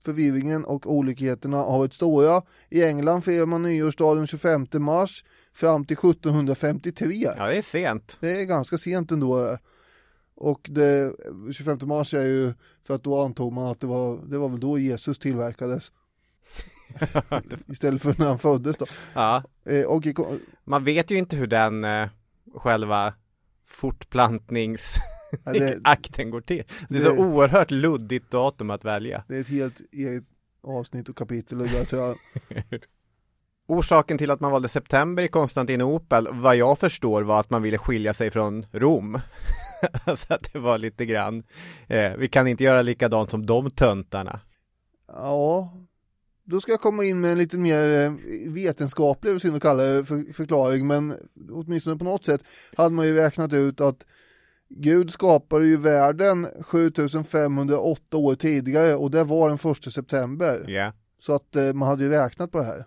förvirringen 0.05 0.65
och 0.65 0.93
olikheterna 0.93 1.57
har 1.57 1.79
varit 1.79 1.95
stora. 1.95 2.43
I 2.71 2.83
England 2.83 3.23
firar 3.23 3.47
man 3.47 3.63
nyårsdagen 3.63 4.17
den 4.17 4.27
25 4.27 4.67
mars 4.73 5.25
fram 5.53 5.85
till 5.85 5.97
1753. 5.97 7.33
ja 7.37 7.47
det 7.47 7.57
är 7.57 7.63
sent. 7.63 8.17
Det 8.21 8.41
är 8.41 8.45
ganska 8.45 8.79
sent 8.79 9.11
ändå. 9.11 9.59
Och 10.35 10.67
det 10.71 11.13
25 11.53 11.79
mars 11.83 12.15
är 12.15 12.25
ju 12.25 12.53
för 12.85 12.95
att 12.95 13.05
då 13.05 13.23
antog 13.25 13.53
man 13.53 13.67
att 13.67 13.81
det 13.81 13.87
var, 13.87 14.19
det 14.27 14.39
var 14.39 14.49
väl 14.49 14.61
då 14.61 14.79
Jesus 14.79 15.19
tillverkades. 15.19 15.93
Istället 17.69 18.03
för 18.03 18.15
när 18.19 18.27
han 18.27 18.39
föddes 18.39 18.77
då. 18.77 18.87
Ja, 19.15 19.43
Eh, 19.65 19.85
och 19.85 20.07
i, 20.07 20.15
man 20.65 20.85
vet 20.85 21.11
ju 21.11 21.17
inte 21.19 21.37
hur 21.37 21.47
den 21.47 21.85
eh, 21.85 22.09
själva 22.55 23.15
fortplantningsakten 23.67 25.03
Ja, 25.45 25.53
det- 25.53 26.25
går 26.31 26.41
till. 26.41 26.65
Det 26.89 26.97
är 26.97 26.99
det- 26.99 27.05
så 27.05 27.25
oerhört 27.25 27.71
luddigt 27.71 28.31
datum 28.31 28.71
att 28.71 28.85
välja. 28.85 29.25
det 29.29 29.37
är 29.37 29.41
ett 29.41 29.49
helt 29.49 29.81
eget 29.93 30.25
avsnitt 30.63 31.09
och 31.09 31.17
kapitel 31.17 31.61
och 31.61 31.69
där 31.69 31.85
tror 31.85 32.03
jag. 32.03 32.17
Orsaken 33.67 34.19
till 34.19 34.31
att 34.31 34.41
man 34.41 34.53
valde 34.53 34.69
september 34.69 35.23
i 35.23 35.29
Konstantinopel, 35.29 36.29
vad 36.33 36.57
jag 36.57 36.79
förstår, 36.79 37.23
var 37.23 37.41
att 37.41 37.51
man 37.51 37.63
ville 37.63 37.79
skilja 37.79 38.13
sig 38.13 38.31
från 38.31 38.67
Rom. 38.73 39.21
så 40.17 40.35
att 40.35 40.53
det 40.53 40.59
var 40.59 40.79
lite 40.79 41.07
grann, 41.07 41.43
eh, 41.87 42.13
vi 42.19 42.29
kan 42.29 42.47
inte 42.47 42.65
göra 42.65 42.83
likadant 42.83 43.31
som 43.31 43.47
de 43.47 43.71
töntarna. 43.71 44.41
Ja, 45.09 45.73
då 46.45 46.61
ska 46.61 46.73
jag 46.73 46.81
komma 46.81 47.05
in 47.05 47.21
med 47.21 47.33
en 47.33 47.39
lite 47.39 47.59
mer 47.59 48.05
eh, 48.05 48.13
vetenskaplig, 48.49 49.41
synd 49.41 49.57
att 49.57 49.63
kalla 49.63 49.83
det, 49.83 50.05
för, 50.05 50.33
förklaring, 50.33 50.87
men 50.87 51.15
åtminstone 51.51 51.97
på 51.97 52.05
något 52.05 52.25
sätt 52.25 52.45
hade 52.77 52.95
man 52.95 53.07
ju 53.07 53.15
räknat 53.15 53.53
ut 53.53 53.81
att 53.81 54.07
Gud 54.69 55.13
skapade 55.13 55.67
ju 55.67 55.77
världen 55.77 56.47
7508 56.61 58.17
år 58.17 58.35
tidigare 58.35 58.95
och 58.95 59.11
det 59.11 59.25
var 59.25 59.49
den 59.49 59.59
första 59.59 59.91
september. 59.91 60.71
Yeah. 60.71 60.95
Så 61.19 61.35
att 61.35 61.57
eh, 61.57 61.73
man 61.73 61.89
hade 61.89 62.05
ju 62.05 62.11
räknat 62.11 62.53
på 62.53 62.59
det 62.59 62.65
här. 62.65 62.85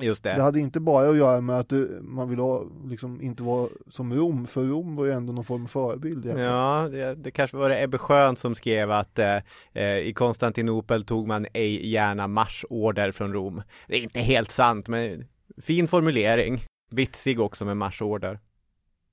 Just 0.00 0.24
det. 0.24 0.34
Det 0.34 0.42
hade 0.42 0.60
inte 0.60 0.80
bara 0.80 1.08
att 1.08 1.16
göra 1.16 1.40
med 1.40 1.58
att 1.58 1.68
det, 1.68 1.88
man 2.02 2.28
ville 2.28 2.42
ha, 2.42 2.64
liksom 2.86 3.20
inte 3.20 3.42
vara 3.42 3.68
som 3.90 4.14
Rom, 4.14 4.46
för 4.46 4.64
Rom 4.64 4.96
var 4.96 5.04
ju 5.04 5.10
ändå 5.10 5.32
någon 5.32 5.44
form 5.44 5.62
av 5.62 5.68
förebild. 5.68 6.24
egentligen. 6.24 6.50
Ja, 6.50 6.88
det, 6.90 7.14
det 7.14 7.30
kanske 7.30 7.56
var 7.56 7.68
det 7.68 7.82
Ebbe 7.82 7.98
Schön 7.98 8.36
som 8.36 8.54
skrev 8.54 8.90
att 8.90 9.18
eh, 9.18 9.36
eh, 9.72 9.98
i 9.98 10.12
Konstantinopel 10.12 11.04
tog 11.04 11.26
man 11.26 11.46
ej 11.52 11.90
gärna 11.90 12.28
marschorder 12.28 13.12
från 13.12 13.32
Rom. 13.32 13.62
Det 13.88 13.96
är 13.96 14.02
inte 14.02 14.20
helt 14.20 14.50
sant, 14.50 14.88
men 14.88 15.24
fin 15.62 15.88
formulering. 15.88 16.60
Vitsig 16.90 17.40
också 17.40 17.64
med 17.64 17.76
marschorder. 17.76 18.40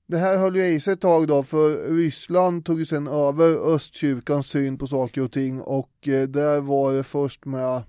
Det 0.08 0.18
här 0.18 0.38
höll 0.38 0.56
ju 0.56 0.66
i 0.66 0.80
sig 0.80 0.92
ett 0.92 1.00
tag 1.00 1.28
då, 1.28 1.42
för 1.42 1.94
Ryssland 1.96 2.64
tog 2.64 2.78
ju 2.78 2.86
sen 2.86 3.06
över 3.08 3.74
östkyrkans 3.74 4.46
syn 4.46 4.78
på 4.78 4.86
saker 4.86 5.20
och 5.20 5.32
ting 5.32 5.60
och 5.60 6.08
eh, 6.08 6.28
där 6.28 6.60
var 6.60 6.92
det 6.92 7.04
först 7.04 7.44
med 7.44 7.82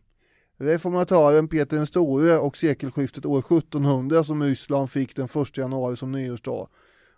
reformatören 0.63 1.47
Peter 1.47 1.77
den 1.77 1.87
store 1.87 2.37
och 2.37 2.57
sekelskiftet 2.57 3.25
år 3.25 3.39
1700 3.39 4.23
som 4.23 4.43
Ryssland 4.43 4.91
fick 4.91 5.15
den 5.15 5.25
1 5.25 5.57
januari 5.57 5.97
som 5.97 6.11
nyårsdag. 6.11 6.67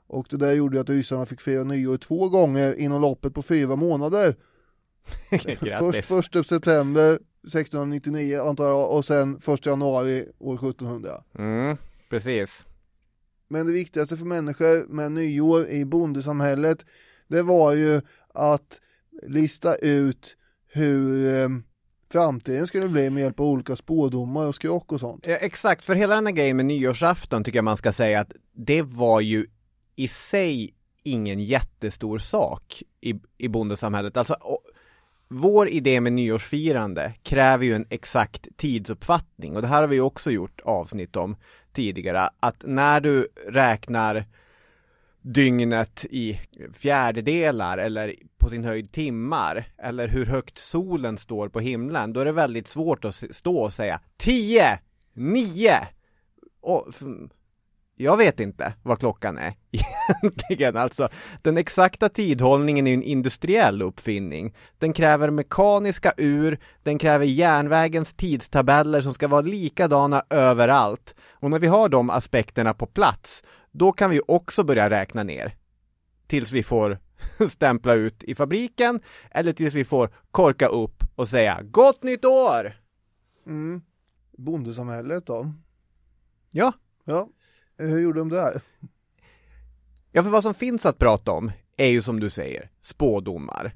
Och 0.07 0.27
det 0.29 0.37
där 0.37 0.53
gjorde 0.53 0.81
att 0.81 0.89
ryssarna 0.89 1.25
fick 1.25 1.41
fira 1.41 1.63
nyår 1.63 1.97
två 1.97 2.29
gånger 2.29 2.79
inom 2.79 3.01
loppet 3.01 3.33
på 3.33 3.41
fyra 3.41 3.75
månader. 3.75 4.35
Först 6.03 6.35
1 6.35 6.47
september 6.47 7.13
1699 7.13 8.41
antar 8.41 8.69
jag 8.69 8.91
och 8.91 9.05
sen 9.05 9.39
1 9.47 9.65
januari 9.65 10.25
år 10.39 10.55
1700. 10.55 11.23
Mm, 11.37 11.77
precis. 12.09 12.65
Men 13.47 13.65
det 13.65 13.73
viktigaste 13.73 14.17
för 14.17 14.25
människor 14.25 14.87
med 14.87 15.11
nyår 15.11 15.67
i 15.67 15.85
bondesamhället 15.85 16.85
det 17.27 17.41
var 17.41 17.73
ju 17.73 18.01
att 18.33 18.81
lista 19.27 19.75
ut 19.75 20.37
hur 20.67 21.45
framtiden 22.15 22.67
ska 22.67 22.77
skulle 22.77 22.89
bli 22.89 23.09
med 23.09 23.23
hjälp 23.23 23.39
av 23.39 23.45
olika 23.45 23.75
spådomar 23.75 24.45
och 24.45 24.55
skrock 24.55 24.91
och 24.91 24.99
sånt. 24.99 25.27
Ja, 25.27 25.35
exakt, 25.35 25.85
för 25.85 25.95
hela 25.95 26.15
den 26.15 26.25
här 26.25 26.33
grejen 26.33 26.57
med 26.57 26.65
nyårsafton 26.65 27.43
tycker 27.43 27.57
jag 27.57 27.65
man 27.65 27.77
ska 27.77 27.91
säga 27.91 28.19
att 28.19 28.31
det 28.53 28.81
var 28.81 29.21
ju 29.21 29.47
i 29.95 30.07
sig 30.07 30.73
ingen 31.03 31.39
jättestor 31.39 32.17
sak 32.17 32.83
i, 33.01 33.15
i 33.37 33.47
bondesamhället. 33.47 34.17
Alltså, 34.17 34.33
och, 34.33 34.61
vår 35.27 35.69
idé 35.69 36.01
med 36.01 36.13
nyårsfirande 36.13 37.13
kräver 37.23 37.65
ju 37.65 37.75
en 37.75 37.87
exakt 37.89 38.47
tidsuppfattning 38.57 39.55
och 39.55 39.61
det 39.61 39.67
här 39.67 39.81
har 39.81 39.87
vi 39.87 39.99
också 39.99 40.31
gjort 40.31 40.61
avsnitt 40.63 41.15
om 41.15 41.35
tidigare, 41.73 42.29
att 42.39 42.63
när 42.65 43.01
du 43.01 43.27
räknar 43.47 44.25
dygnet 45.25 46.05
i 46.09 46.39
fjärdedelar 46.73 47.77
eller 47.77 48.15
på 48.37 48.49
sin 48.49 48.63
höjd 48.63 48.91
timmar 48.91 49.65
eller 49.77 50.07
hur 50.07 50.25
högt 50.25 50.57
solen 50.57 51.17
står 51.17 51.49
på 51.49 51.59
himlen, 51.59 52.13
då 52.13 52.19
är 52.19 52.25
det 52.25 52.31
väldigt 52.31 52.67
svårt 52.67 53.05
att 53.05 53.23
stå 53.31 53.57
och 53.57 53.73
säga 53.73 53.99
10, 54.17 54.79
9 55.13 55.87
och 56.61 56.87
jag 57.97 58.17
vet 58.17 58.39
inte 58.39 58.73
vad 58.83 58.99
klockan 58.99 59.37
är 59.37 59.53
egentligen. 59.71 60.77
Alltså, 60.77 61.09
den 61.41 61.57
exakta 61.57 62.09
tidhållningen 62.09 62.87
är 62.87 62.93
en 62.93 63.03
industriell 63.03 63.81
uppfinning. 63.81 64.55
Den 64.77 64.93
kräver 64.93 65.29
mekaniska 65.29 66.13
ur, 66.17 66.59
den 66.83 66.97
kräver 66.97 67.25
järnvägens 67.25 68.13
tidstabeller 68.13 69.01
som 69.01 69.13
ska 69.13 69.27
vara 69.27 69.41
likadana 69.41 70.23
överallt. 70.29 71.15
Och 71.31 71.49
när 71.51 71.59
vi 71.59 71.67
har 71.67 71.89
de 71.89 72.09
aspekterna 72.09 72.73
på 72.73 72.85
plats, 72.85 73.43
då 73.77 73.91
kan 73.91 74.09
vi 74.09 74.21
också 74.27 74.63
börja 74.63 74.89
räkna 74.89 75.23
ner. 75.23 75.55
Tills 76.27 76.51
vi 76.51 76.63
får 76.63 76.99
stämpla 77.49 77.93
ut 77.93 78.23
i 78.23 78.35
fabriken, 78.35 78.99
eller 79.31 79.53
tills 79.53 79.73
vi 79.73 79.85
får 79.85 80.09
korka 80.31 80.67
upp 80.67 81.03
och 81.15 81.27
säga 81.27 81.61
Gott 81.63 82.03
nytt 82.03 82.25
år! 82.25 82.81
Mm. 83.45 83.81
Bondesamhället 84.37 85.25
då? 85.25 85.53
Ja, 86.51 86.73
Ja, 87.07 87.29
hur 87.77 87.99
gjorde 87.99 88.19
de 88.19 88.29
där? 88.29 88.61
Ja, 90.11 90.23
för 90.23 90.29
vad 90.29 90.43
som 90.43 90.53
finns 90.53 90.85
att 90.85 90.97
prata 90.97 91.31
om 91.31 91.51
är 91.77 91.87
ju 91.87 92.01
som 92.01 92.19
du 92.19 92.29
säger, 92.29 92.69
spådomar. 92.81 93.75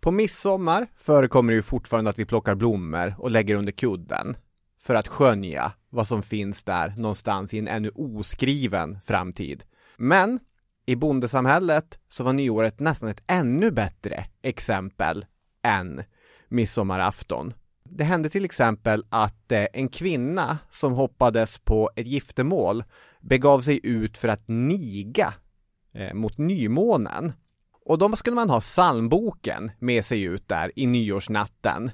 På 0.00 0.10
midsommar 0.10 0.86
förekommer 0.96 1.52
det 1.52 1.56
ju 1.56 1.62
fortfarande 1.62 2.10
att 2.10 2.18
vi 2.18 2.24
plockar 2.24 2.54
blommor 2.54 3.14
och 3.18 3.30
lägger 3.30 3.56
under 3.56 3.72
kudden 3.72 4.36
för 4.86 4.94
att 4.94 5.08
skönja 5.08 5.72
vad 5.90 6.06
som 6.06 6.22
finns 6.22 6.62
där 6.62 6.94
någonstans 6.96 7.54
i 7.54 7.58
en 7.58 7.68
ännu 7.68 7.90
oskriven 7.94 8.98
framtid. 9.04 9.64
Men 9.96 10.40
i 10.86 10.96
bondesamhället 10.96 11.98
så 12.08 12.24
var 12.24 12.32
nyåret 12.32 12.80
nästan 12.80 13.08
ett 13.08 13.22
ännu 13.26 13.70
bättre 13.70 14.24
exempel 14.42 15.26
än 15.62 16.02
midsommarafton. 16.48 17.54
Det 17.84 18.04
hände 18.04 18.28
till 18.28 18.44
exempel 18.44 19.04
att 19.08 19.52
eh, 19.52 19.66
en 19.72 19.88
kvinna 19.88 20.58
som 20.70 20.92
hoppades 20.92 21.58
på 21.58 21.90
ett 21.96 22.06
giftermål 22.06 22.84
begav 23.20 23.60
sig 23.60 23.80
ut 23.82 24.18
för 24.18 24.28
att 24.28 24.48
niga 24.48 25.34
eh, 25.94 26.14
mot 26.14 26.38
nymånen. 26.38 27.32
Och 27.84 27.98
då 27.98 28.16
skulle 28.16 28.36
man 28.36 28.50
ha 28.50 28.60
psalmboken 28.60 29.70
med 29.78 30.04
sig 30.04 30.22
ut 30.22 30.48
där 30.48 30.72
i 30.76 30.86
nyårsnatten. 30.86 31.90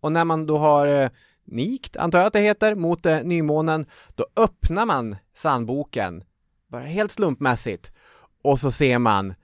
Och 0.00 0.12
när 0.12 0.24
man 0.24 0.46
då 0.46 0.58
har 0.58 0.86
eh, 0.86 1.10
nikt, 1.46 1.96
antar 1.96 2.18
jag 2.18 2.26
att 2.26 2.32
det 2.32 2.40
heter, 2.40 2.74
mot 2.74 3.06
eh, 3.06 3.22
nymånen, 3.22 3.86
då 4.14 4.26
öppnar 4.36 4.86
man 4.86 5.16
psalmboken, 5.34 6.24
bara 6.70 6.84
helt 6.84 7.12
slumpmässigt, 7.12 7.92
och 8.42 8.58
så 8.58 8.70
ser 8.70 8.98
man, 8.98 9.34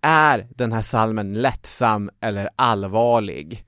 är 0.00 0.48
den 0.50 0.72
här 0.72 0.82
salmen 0.82 1.34
lättsam 1.34 2.10
eller 2.20 2.50
allvarlig? 2.56 3.64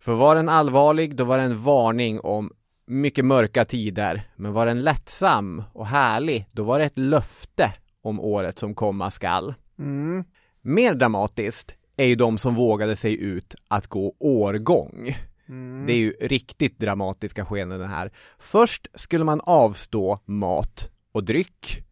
För 0.00 0.12
var 0.12 0.36
den 0.36 0.48
allvarlig, 0.48 1.16
då 1.16 1.24
var 1.24 1.38
det 1.38 1.44
en 1.44 1.62
varning 1.62 2.20
om 2.20 2.52
mycket 2.86 3.24
mörka 3.24 3.64
tider, 3.64 4.28
men 4.36 4.52
var 4.52 4.66
den 4.66 4.80
lättsam 4.80 5.62
och 5.72 5.86
härlig, 5.86 6.46
då 6.52 6.64
var 6.64 6.78
det 6.78 6.84
ett 6.84 6.98
löfte 6.98 7.72
om 8.02 8.20
året 8.20 8.58
som 8.58 8.74
komma 8.74 9.10
skall. 9.10 9.54
Mm. 9.78 10.24
Mer 10.62 10.94
dramatiskt 10.94 11.76
är 11.96 12.04
ju 12.04 12.14
de 12.14 12.38
som 12.38 12.54
vågade 12.54 12.96
sig 12.96 13.20
ut 13.20 13.54
att 13.68 13.86
gå 13.86 14.14
årgång. 14.18 15.16
Mm. 15.48 15.86
Det 15.86 15.92
är 15.92 15.98
ju 15.98 16.10
riktigt 16.20 16.78
dramatiska 16.78 17.44
skeenden 17.46 17.88
här. 17.88 18.12
Först 18.38 18.86
skulle 18.94 19.24
man 19.24 19.40
avstå 19.44 20.20
mat 20.24 20.90
och 21.12 21.24
dryck. 21.24 21.82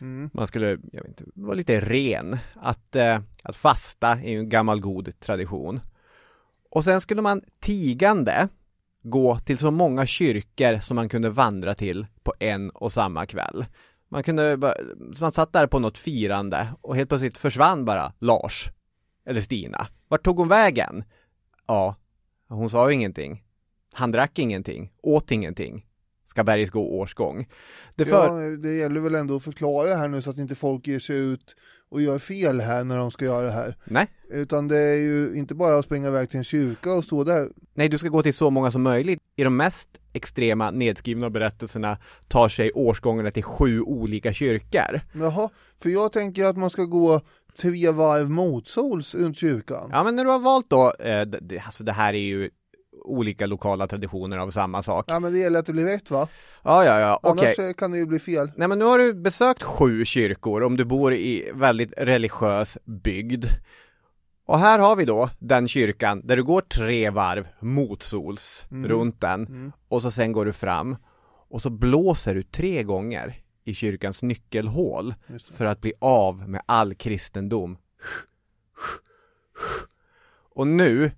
Mm. 0.00 0.30
Man 0.34 0.46
skulle, 0.46 0.68
jag 0.68 1.02
vet 1.02 1.06
inte, 1.06 1.24
vara 1.34 1.54
lite 1.54 1.80
ren. 1.80 2.38
Att, 2.54 2.96
eh, 2.96 3.20
att 3.42 3.56
fasta 3.56 4.08
är 4.10 4.30
ju 4.30 4.38
en 4.38 4.48
gammal 4.48 4.80
god 4.80 5.20
tradition. 5.20 5.80
Och 6.70 6.84
sen 6.84 7.00
skulle 7.00 7.22
man 7.22 7.42
tigande 7.60 8.48
gå 9.02 9.38
till 9.38 9.58
så 9.58 9.70
många 9.70 10.06
kyrkor 10.06 10.80
som 10.80 10.96
man 10.96 11.08
kunde 11.08 11.30
vandra 11.30 11.74
till 11.74 12.06
på 12.22 12.34
en 12.38 12.70
och 12.70 12.92
samma 12.92 13.26
kväll. 13.26 13.64
Man 14.08 14.22
kunde 14.22 14.56
bara, 14.56 14.74
man 15.20 15.32
satt 15.32 15.52
där 15.52 15.66
på 15.66 15.78
något 15.78 15.98
firande 15.98 16.68
och 16.80 16.96
helt 16.96 17.08
plötsligt 17.08 17.38
försvann 17.38 17.84
bara 17.84 18.12
Lars. 18.18 18.68
Eller 19.26 19.40
Stina. 19.40 19.86
Vart 20.08 20.24
tog 20.24 20.38
hon 20.38 20.48
vägen? 20.48 21.04
Ja, 21.66 21.96
hon 22.48 22.70
sa 22.70 22.88
ju 22.88 22.94
ingenting. 22.94 23.42
Han 23.92 24.12
drack 24.12 24.38
ingenting, 24.38 24.92
åt 25.02 25.30
ingenting. 25.30 25.84
Ska 26.24 26.44
Bergis 26.44 26.70
gå 26.70 26.80
årsgång. 26.80 27.48
Det 27.94 28.04
för... 28.04 28.40
Ja, 28.40 28.56
det 28.56 28.74
gäller 28.74 29.00
väl 29.00 29.14
ändå 29.14 29.36
att 29.36 29.42
förklara 29.42 29.94
här 29.94 30.08
nu 30.08 30.22
så 30.22 30.30
att 30.30 30.38
inte 30.38 30.54
folk 30.54 30.86
ger 30.86 30.98
sig 30.98 31.16
ut 31.16 31.56
och 31.90 32.02
gör 32.02 32.18
fel 32.18 32.60
här 32.60 32.84
när 32.84 32.96
de 32.96 33.10
ska 33.10 33.24
göra 33.24 33.42
det 33.42 33.52
här. 33.52 33.74
Nej, 33.84 34.06
Utan 34.30 34.68
det 34.68 34.78
är 34.78 34.96
ju 34.96 35.34
inte 35.34 35.54
bara 35.54 35.78
att 35.78 35.84
springa 35.84 36.08
iväg 36.08 36.30
till 36.30 36.38
en 36.38 36.44
kyrka 36.44 36.92
och 36.94 37.04
stå 37.04 37.24
där. 37.24 37.48
nej, 37.74 37.88
du 37.88 37.98
ska 37.98 38.08
gå 38.08 38.22
till 38.22 38.34
så 38.34 38.50
många 38.50 38.70
som 38.70 38.82
möjligt. 38.82 39.20
I 39.36 39.44
de 39.44 39.56
mest 39.56 39.88
extrema 40.12 40.70
nedskrivna 40.70 41.30
berättelserna 41.30 41.98
tar 42.28 42.48
sig 42.48 42.72
årsgångarna 42.72 43.30
till 43.30 43.42
sju 43.42 43.80
olika 43.80 44.32
kyrkor. 44.32 45.00
Jaha, 45.12 45.50
för 45.82 45.90
jag 45.90 46.12
tänker 46.12 46.44
att 46.44 46.56
man 46.56 46.70
ska 46.70 46.84
gå 46.84 47.20
tre 47.60 47.90
varv 47.90 48.30
motsols 48.30 49.14
runt 49.14 49.36
kyrkan. 49.36 49.90
Ja, 49.92 50.04
men 50.04 50.16
när 50.16 50.24
du 50.24 50.30
har 50.30 50.38
valt 50.38 50.70
då, 50.70 50.92
eh, 51.00 51.20
det, 51.20 51.58
alltså 51.58 51.84
det 51.84 51.92
här 51.92 52.14
är 52.14 52.18
ju 52.18 52.50
olika 53.04 53.46
lokala 53.46 53.86
traditioner 53.86 54.38
av 54.38 54.50
samma 54.50 54.82
sak. 54.82 55.04
Ja 55.08 55.20
men 55.20 55.32
det 55.32 55.38
gäller 55.38 55.58
att 55.58 55.66
det 55.66 55.72
blir 55.72 55.84
rätt 55.84 56.10
va? 56.10 56.28
Ja, 56.62 56.84
ja, 56.84 57.00
ja, 57.00 57.20
okej. 57.22 57.54
Annars 57.58 57.76
kan 57.76 57.92
det 57.92 57.98
ju 57.98 58.06
bli 58.06 58.18
fel. 58.18 58.50
Nej 58.56 58.68
men 58.68 58.78
nu 58.78 58.84
har 58.84 58.98
du 58.98 59.14
besökt 59.14 59.62
sju 59.62 60.04
kyrkor 60.04 60.62
om 60.62 60.76
du 60.76 60.84
bor 60.84 61.14
i 61.14 61.50
väldigt 61.54 61.92
religiös 61.96 62.78
bygd. 62.84 63.44
Och 64.46 64.58
här 64.58 64.78
har 64.78 64.96
vi 64.96 65.04
då 65.04 65.30
den 65.38 65.68
kyrkan 65.68 66.26
där 66.26 66.36
du 66.36 66.44
går 66.44 66.60
tre 66.60 67.10
varv 67.10 67.46
motsols 67.60 68.66
runt 68.70 69.20
den 69.20 69.72
och 69.88 70.02
så 70.02 70.10
sen 70.10 70.32
går 70.32 70.44
du 70.44 70.52
fram 70.52 70.96
och 71.50 71.62
så 71.62 71.70
blåser 71.70 72.34
du 72.34 72.42
tre 72.42 72.82
gånger 72.82 73.36
i 73.68 73.74
kyrkans 73.74 74.22
nyckelhål 74.22 75.14
för 75.54 75.66
att 75.66 75.80
bli 75.80 75.92
av 75.98 76.48
med 76.48 76.62
all 76.66 76.94
kristendom. 76.94 77.78
Och 80.54 80.66
nu 80.66 81.10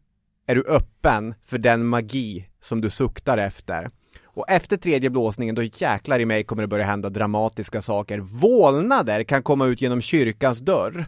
är 0.46 0.54
du 0.54 0.64
öppen 0.64 1.34
för 1.42 1.58
den 1.58 1.86
magi 1.86 2.48
som 2.60 2.80
du 2.80 2.90
suktar 2.90 3.38
efter. 3.38 3.90
Och 4.24 4.50
efter 4.50 4.76
tredje 4.76 5.10
blåsningen, 5.10 5.54
då 5.54 5.62
jäklar 5.62 6.18
i 6.18 6.26
mig 6.26 6.44
kommer 6.44 6.62
det 6.62 6.68
börja 6.68 6.84
hända 6.84 7.10
dramatiska 7.10 7.82
saker. 7.82 8.18
Vålnader 8.18 9.24
kan 9.24 9.42
komma 9.42 9.66
ut 9.66 9.82
genom 9.82 10.00
kyrkans 10.00 10.58
dörr. 10.58 11.06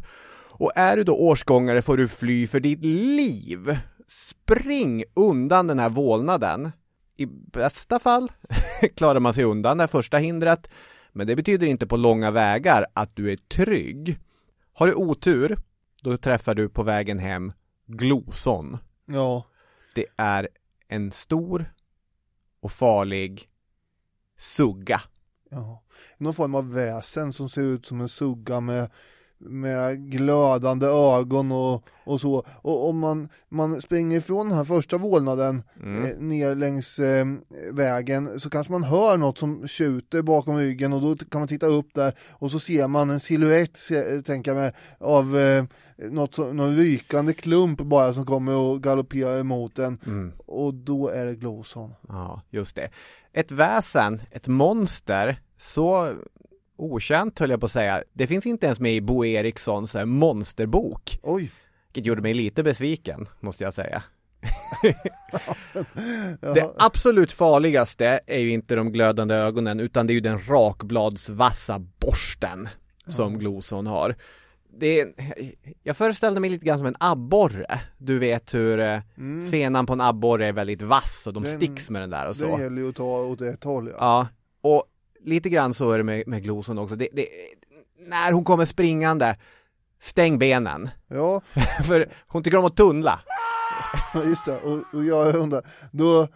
Och 0.51 0.73
är 0.77 0.97
du 0.97 1.05
då 1.05 1.17
årsgångare 1.17 1.83
får 1.83 1.97
du 1.97 2.09
fly 2.09 2.47
för 2.47 2.61
ditt 2.61 2.85
liv. 2.85 3.79
Spring 4.09 5.05
undan 5.15 5.67
den 5.67 5.79
här 5.79 5.89
vålnaden. 5.89 6.73
I 7.17 7.27
bästa 7.27 7.99
fall 7.99 8.33
klarar 8.97 9.21
man 9.21 9.35
sig 9.35 9.45
undan 9.45 9.79
det 9.79 9.89
första 9.89 10.19
hindret, 10.19 10.71
men 11.13 11.27
det 11.27 11.37
betyder 11.37 11.67
inte 11.67 11.87
på 11.87 11.97
långa 11.97 12.31
vägar 12.31 12.87
att 12.93 13.17
du 13.17 13.33
är 13.33 13.37
trygg. 13.37 14.19
Har 14.73 14.87
du 14.87 14.95
otur, 14.95 15.59
då 16.03 16.17
träffar 16.17 16.55
du 16.55 16.69
på 16.69 16.83
vägen 16.83 17.19
hem 17.19 17.53
Gloson. 17.87 18.79
Ja, 19.07 19.47
Det 19.95 20.07
är 20.17 20.49
en 20.89 21.13
stor 21.13 21.75
och 22.61 22.73
farlig 22.73 23.49
sugga. 24.39 25.01
ja. 25.51 25.83
Någon 26.19 26.35
form 26.35 26.55
av 26.55 26.73
väsen 26.73 27.33
som 27.33 27.49
ser 27.49 27.63
ut 27.63 27.87
som 27.87 28.01
en 28.01 28.09
sugga 28.09 28.61
med, 28.61 28.91
med 29.43 30.11
glödande 30.11 30.87
ögon 30.87 31.53
och, 31.53 31.85
och 32.05 32.21
så. 32.21 32.45
Och 32.63 32.89
om 32.89 32.99
man, 32.99 33.29
man 33.49 33.81
springer 33.83 34.19
ifrån 34.19 34.49
den 34.49 34.57
här 34.57 34.65
första 34.65 34.97
vålnaden 34.97 35.63
eh, 35.83 36.19
ner 36.19 36.55
längs 36.55 36.99
eh, 36.99 37.27
vägen 37.73 38.41
så 38.41 38.51
kanske 38.51 38.73
man 38.73 38.83
hör 38.85 39.17
något 39.17 39.39
som 39.39 39.69
tjuter 39.69 40.23
bakom 40.23 40.57
ryggen 40.57 40.93
och 40.93 41.01
då 41.01 41.17
kan 41.17 41.41
man 41.41 41.49
titta 41.49 41.67
upp 41.67 41.89
där 41.95 42.13
och 42.31 42.51
så 42.51 42.59
ser 42.59 42.89
man 42.89 43.11
en 43.11 43.21
silhuett, 43.21 43.77
se- 43.77 44.23
tänker 44.23 44.51
jag 44.51 44.59
mig, 44.59 44.73
av 44.99 45.37
eh, 45.39 45.65
något 46.11 46.35
som, 46.35 46.57
någon 46.57 46.77
rykande 46.77 47.33
klump 47.33 47.81
bara 47.81 48.13
som 48.13 48.27
kommer 48.27 48.57
och 48.57 48.83
galopperar 48.83 49.41
emot 49.41 49.79
en. 49.79 49.99
Och 50.47 50.75
då 50.75 51.09
är 51.09 51.25
det 51.25 51.35
Gloson. 51.35 51.95
Ja, 52.09 52.43
just 52.51 52.77
det. 52.77 52.89
Ett 53.33 53.51
väsen, 53.51 54.23
ett 54.31 54.47
monster, 54.49 55.41
så 55.59 56.13
okänt 56.83 57.39
höll 57.39 57.51
jag 57.51 57.61
på 57.61 57.67
att 57.67 57.73
säga. 57.73 58.03
Det 58.13 58.27
finns 58.27 58.47
inte 58.47 58.67
ens 58.67 58.81
med 58.81 58.95
i 58.95 59.01
Bo 59.01 59.25
Erikssons 59.25 59.95
här, 59.95 60.05
monsterbok. 60.05 61.19
Oj! 61.23 61.51
Vilket 61.89 62.07
gjorde 62.07 62.23
mig 62.23 62.35
lite 62.35 62.63
besviken, 62.63 63.27
måste 63.41 63.65
jag 63.65 63.75
säga. 63.75 64.03
Det 66.41 66.71
absolut 66.79 67.33
farligaste 67.33 68.21
är 68.27 68.39
ju 68.39 68.51
inte 68.51 68.75
de 68.75 68.93
glödande 68.93 69.35
ögonen, 69.35 69.81
utan 69.81 70.07
det 70.07 70.13
är 70.13 70.15
ju 70.15 70.21
den 70.21 70.39
rakbladsvassa 70.49 71.79
borsten 71.79 72.69
som 73.07 73.39
Gloson 73.39 73.87
har. 73.87 74.17
Det 74.79 75.01
är, 75.01 75.13
jag 75.83 75.97
föreställde 75.97 76.41
mig 76.41 76.51
lite 76.51 76.67
grann 76.67 76.79
som 76.79 76.87
en 76.87 76.97
abborre. 77.01 77.81
Du 77.99 78.19
vet 78.19 78.55
hur 78.55 78.81
eh, 78.81 79.01
fenan 79.51 79.87
på 79.87 79.93
en 79.93 80.01
abborre 80.01 80.47
är 80.47 80.53
väldigt 80.53 80.83
vass 80.83 81.27
och 81.27 81.33
de 81.33 81.43
Den- 81.43 81.57
sticks 81.57 81.91
med 81.91 82.03
den 82.03 82.11
där 82.11 82.27
och 82.27 82.33
Det 82.35 82.39
så. 82.39 82.59
gäller 82.61 82.83
ju 82.83 82.89
att 82.89 82.97
ta 82.97 83.23
åt 83.23 83.41
ett 83.41 83.65
håll 83.65 83.89
ja. 83.89 83.95
Ja, 83.99 84.27
och 84.71 84.85
lite 85.25 85.49
grann 85.49 85.75
så 85.75 85.91
är 85.91 85.99
det 85.99 86.05
med, 86.05 86.27
med 86.27 86.43
Gloson 86.43 86.79
också. 86.79 86.97
Det, 86.97 87.09
det, 87.13 87.29
när 87.99 88.33
hon 88.33 88.45
kommer 88.45 88.65
springande, 88.65 89.37
stäng 90.01 90.39
benen. 90.39 90.91
Ja, 91.09 91.43
För 91.87 92.09
hon 92.27 92.43
tycker 92.43 92.59
om 92.59 92.65
att 92.65 92.77
tunnla. 92.77 93.21
just 94.15 94.45
det. 94.45 94.61
Och, 94.61 94.95
och 94.95 95.05
jag 95.05 95.35
undrar, 95.35 95.63
då, 95.91 96.29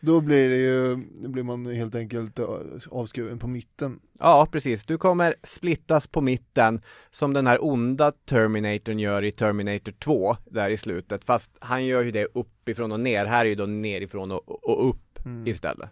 då 0.00 0.20
blir 0.20 0.48
det 0.48 0.56
ju, 0.56 0.96
då 1.22 1.28
blir 1.28 1.42
man 1.42 1.66
helt 1.66 1.94
enkelt 1.94 2.38
eh, 2.38 2.46
avskuren 2.90 3.38
på 3.38 3.48
mitten. 3.48 4.00
Ja, 4.18 4.46
precis. 4.52 4.84
Du 4.84 4.98
kommer 4.98 5.34
splittas 5.42 6.06
på 6.06 6.20
mitten 6.20 6.82
som 7.10 7.32
den 7.32 7.46
här 7.46 7.64
onda 7.64 8.12
Terminatorn 8.12 8.98
gör 8.98 9.24
i 9.24 9.32
Terminator 9.32 9.92
2 9.92 10.36
där 10.44 10.70
i 10.70 10.76
slutet. 10.76 11.24
Fast 11.24 11.50
han 11.60 11.86
gör 11.86 12.02
ju 12.02 12.10
det 12.10 12.26
uppifrån 12.34 12.92
och 12.92 13.00
ner. 13.00 13.26
Här 13.26 13.44
är 13.44 13.48
ju 13.48 13.54
då 13.54 13.66
nerifrån 13.66 14.30
och, 14.30 14.64
och 14.64 14.88
upp 14.88 15.18
istället. 15.46 15.90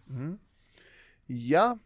Ja, 1.27 1.79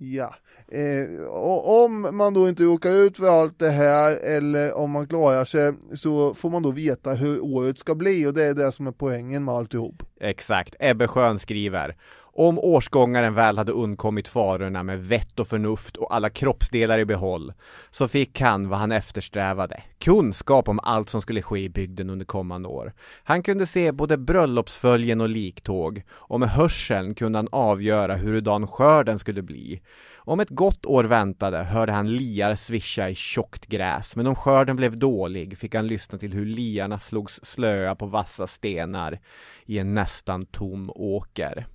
ja. 0.00 0.34
Eh, 0.68 1.24
och 1.24 1.84
om 1.84 2.16
man 2.16 2.34
då 2.34 2.48
inte 2.48 2.62
råkar 2.62 2.90
ut 2.90 3.16
för 3.16 3.40
allt 3.40 3.58
det 3.58 3.70
här 3.70 4.16
eller 4.16 4.72
om 4.78 4.90
man 4.90 5.08
klarar 5.08 5.44
sig 5.44 5.72
så 5.94 6.34
får 6.34 6.50
man 6.50 6.62
då 6.62 6.70
veta 6.70 7.10
hur 7.10 7.44
året 7.44 7.78
ska 7.78 7.94
bli 7.94 8.26
och 8.26 8.34
det 8.34 8.44
är 8.44 8.54
det 8.54 8.72
som 8.72 8.86
är 8.86 8.92
poängen 8.92 9.44
med 9.44 9.54
alltihop. 9.54 10.02
Exakt. 10.20 10.74
Ebbe 10.80 11.08
Schön 11.08 11.38
skriver 11.38 11.96
om 12.32 12.58
årsgångaren 12.58 13.34
väl 13.34 13.58
hade 13.58 13.72
undkommit 13.72 14.28
farorna 14.28 14.82
med 14.82 15.04
vett 15.04 15.40
och 15.40 15.48
förnuft 15.48 15.96
och 15.96 16.14
alla 16.14 16.30
kroppsdelar 16.30 16.98
i 16.98 17.04
behåll, 17.04 17.52
så 17.90 18.08
fick 18.08 18.40
han 18.40 18.68
vad 18.68 18.78
han 18.78 18.92
eftersträvade, 18.92 19.82
kunskap 19.98 20.68
om 20.68 20.80
allt 20.82 21.08
som 21.08 21.22
skulle 21.22 21.42
ske 21.42 21.60
i 21.60 21.68
bygden 21.68 22.10
under 22.10 22.26
kommande 22.26 22.68
år. 22.68 22.92
Han 23.24 23.42
kunde 23.42 23.66
se 23.66 23.92
både 23.92 24.18
bröllopsföljen 24.18 25.20
och 25.20 25.28
liktåg, 25.28 26.02
och 26.10 26.40
med 26.40 26.50
hörseln 26.50 27.14
kunde 27.14 27.38
han 27.38 27.48
avgöra 27.52 28.16
hurudan 28.16 28.66
skörden 28.66 29.18
skulle 29.18 29.42
bli. 29.42 29.80
Om 30.16 30.40
ett 30.40 30.50
gott 30.50 30.86
år 30.86 31.04
väntade 31.04 31.62
hörde 31.62 31.92
han 31.92 32.16
liar 32.16 32.54
svischa 32.54 33.08
i 33.08 33.14
tjockt 33.14 33.66
gräs, 33.66 34.16
men 34.16 34.26
om 34.26 34.34
skörden 34.34 34.76
blev 34.76 34.98
dålig 34.98 35.58
fick 35.58 35.74
han 35.74 35.86
lyssna 35.86 36.18
till 36.18 36.32
hur 36.32 36.46
liarna 36.46 36.98
slogs 36.98 37.40
slöa 37.42 37.94
på 37.94 38.06
vassa 38.06 38.46
stenar 38.46 39.20
i 39.66 39.78
en 39.78 39.94
nästan 39.94 40.46
tom 40.46 40.90
åker. 40.94 41.66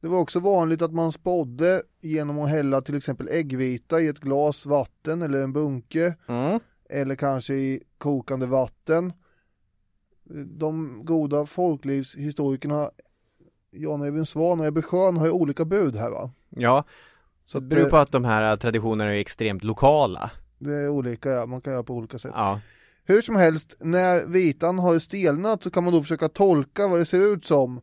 Det 0.00 0.08
var 0.08 0.18
också 0.18 0.40
vanligt 0.40 0.82
att 0.82 0.92
man 0.92 1.12
spådde 1.12 1.82
genom 2.00 2.38
att 2.38 2.50
hälla 2.50 2.80
till 2.80 2.94
exempel 2.96 3.28
äggvita 3.28 4.00
i 4.00 4.08
ett 4.08 4.20
glas 4.20 4.66
vatten 4.66 5.22
eller 5.22 5.42
en 5.42 5.52
bunke 5.52 6.16
Mm. 6.28 6.60
eller 6.90 7.14
kanske 7.14 7.54
i 7.54 7.82
kokande 7.98 8.46
vatten. 8.46 9.12
De 10.58 11.00
goda 11.04 11.46
folklivshistorikerna 11.46 12.90
Jan-Evin 13.70 14.26
Svan 14.26 14.60
och 14.60 14.66
Ebbe 14.66 14.82
Schön 14.82 15.16
har 15.16 15.26
ju 15.26 15.32
olika 15.32 15.64
bud 15.64 15.96
här 15.96 16.10
va? 16.10 16.30
Ja, 16.48 16.84
Så 17.46 17.60
det 17.60 17.66
beror 17.66 17.90
på 17.90 17.96
att 17.96 18.12
de 18.12 18.24
här 18.24 18.56
traditionerna 18.56 19.10
är 19.10 19.18
extremt 19.18 19.64
lokala. 19.64 20.30
det 20.58 20.72
är 20.74 20.88
olika, 20.88 21.30
ja. 21.30 21.46
man 21.46 21.60
kan 21.60 21.72
göra 21.72 21.82
på 21.82 21.94
olika 21.94 22.18
sätt. 22.18 22.32
Ja, 22.34 22.60
Hur 23.04 23.22
som 23.22 23.36
helst, 23.36 23.76
när 23.80 24.26
vitan 24.26 24.78
har 24.78 24.98
stelnat 24.98 25.62
så 25.62 25.70
kan 25.70 25.84
man 25.84 25.92
då 25.92 26.02
försöka 26.02 26.28
tolka 26.28 26.88
vad 26.88 26.98
det 27.00 27.06
ser 27.06 27.32
ut 27.34 27.46
som. 27.46 27.80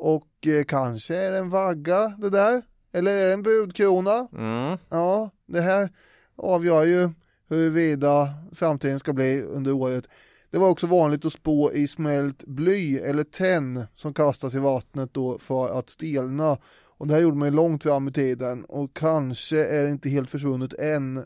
Och 0.00 0.46
eh, 0.46 0.64
kanske 0.64 1.16
är 1.16 1.30
det 1.30 1.38
en 1.38 1.50
vagga 1.50 2.08
det 2.08 2.30
där? 2.30 2.62
Eller 2.92 3.16
är 3.16 3.26
det 3.26 3.32
en 3.32 3.42
budkrona? 3.42 4.28
mm. 4.32 4.78
Ja, 4.88 5.30
det 5.46 5.60
här 5.60 5.88
avgör 6.36 6.84
ju 6.84 7.10
huruvida 7.48 8.28
framtiden 8.52 8.98
ska 8.98 9.12
bli 9.12 9.42
under 9.42 9.72
året. 9.72 10.08
Det 10.50 10.58
var 10.58 10.68
också 10.68 10.86
vanligt 10.86 11.24
att 11.24 11.32
spå 11.32 11.72
i 11.72 11.86
smält 11.86 12.44
bly 12.44 12.98
eller 12.98 13.24
tenn 13.24 13.84
som 13.96 14.14
kastas 14.14 14.54
i 14.54 14.58
vattnet 14.58 15.14
då 15.14 15.38
för 15.38 15.78
att 15.78 15.90
stelna. 15.90 16.58
Och 16.86 17.06
det 17.06 17.14
här 17.14 17.20
gjorde 17.20 17.36
man 17.36 17.48
ju 17.48 17.54
långt 17.54 17.82
fram 17.82 18.08
i 18.08 18.12
tiden 18.12 18.64
och 18.64 18.96
kanske 18.96 19.66
är 19.66 19.84
det 19.84 19.90
inte 19.90 20.08
helt 20.08 20.30
försvunnet 20.30 20.72
än 20.72 21.16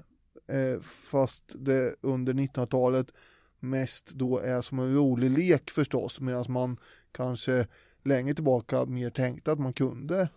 eh, 0.49 0.81
fast 0.83 1.45
det 1.55 1.95
under 2.01 2.33
1900-talet 2.33 3.07
mest 3.61 4.11
då 4.11 4.39
är 4.39 4.63
som 4.63 4.79
en 4.79 4.95
rolig 4.95 5.31
lek 5.31 5.71
förstås 5.71 6.21
medan 6.21 6.45
man 6.49 6.77
kanske 7.13 7.67
längre 8.05 8.35
tillbaka 8.35 8.85
mer 8.85 9.11
tänkte 9.11 9.53
att 9.53 9.59
man 9.59 9.73
kunde 9.73 10.29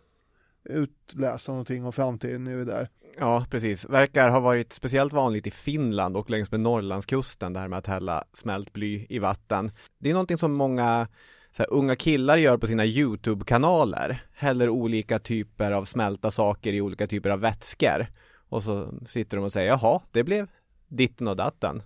utläsa 0.63 1.51
någonting 1.51 1.85
om 1.85 1.91
framtiden 1.93 2.43
nu 2.43 2.65
där. 2.65 2.89
ja, 3.17 3.45
precis. 3.49 3.85
Verkar 3.85 4.29
ha 4.29 4.39
varit 4.39 4.73
speciellt 4.73 5.13
vanligt 5.13 5.47
i 5.47 5.51
Finland 5.51 6.17
och 6.17 6.29
längs 6.29 6.51
med 6.51 6.59
Norrlandskusten, 6.59 7.53
det 7.53 7.59
här 7.59 7.67
med 7.67 7.79
att 7.79 7.87
hälla 7.87 8.23
smält 8.33 8.73
bly 8.73 9.05
i 9.09 9.19
vatten. 9.19 9.71
Det 9.99 10.09
är 10.09 10.13
någonting 10.13 10.37
som 10.37 10.53
många 10.53 11.07
så 11.51 11.63
här, 11.63 11.73
unga 11.73 11.95
killar 11.95 12.37
gör 12.37 12.57
på 12.57 12.67
sina 12.67 12.85
YouTube-kanaler. 12.85 14.23
Häller 14.33 14.69
olika 14.69 15.19
typer 15.19 15.71
av 15.71 15.85
smälta 15.85 16.31
saker 16.31 16.73
i 16.73 16.81
olika 16.81 17.07
typer 17.07 17.29
av 17.29 17.39
vätskor. 17.39 18.07
Och 18.49 18.63
så 18.63 18.93
sitter 19.07 19.37
de 19.37 19.43
och 19.43 19.53
säger, 19.53 19.69
jaha, 19.69 20.01
det 20.11 20.23
blev 20.23 20.47
ditten 20.87 21.27
och 21.27 21.35
datten. 21.35 21.81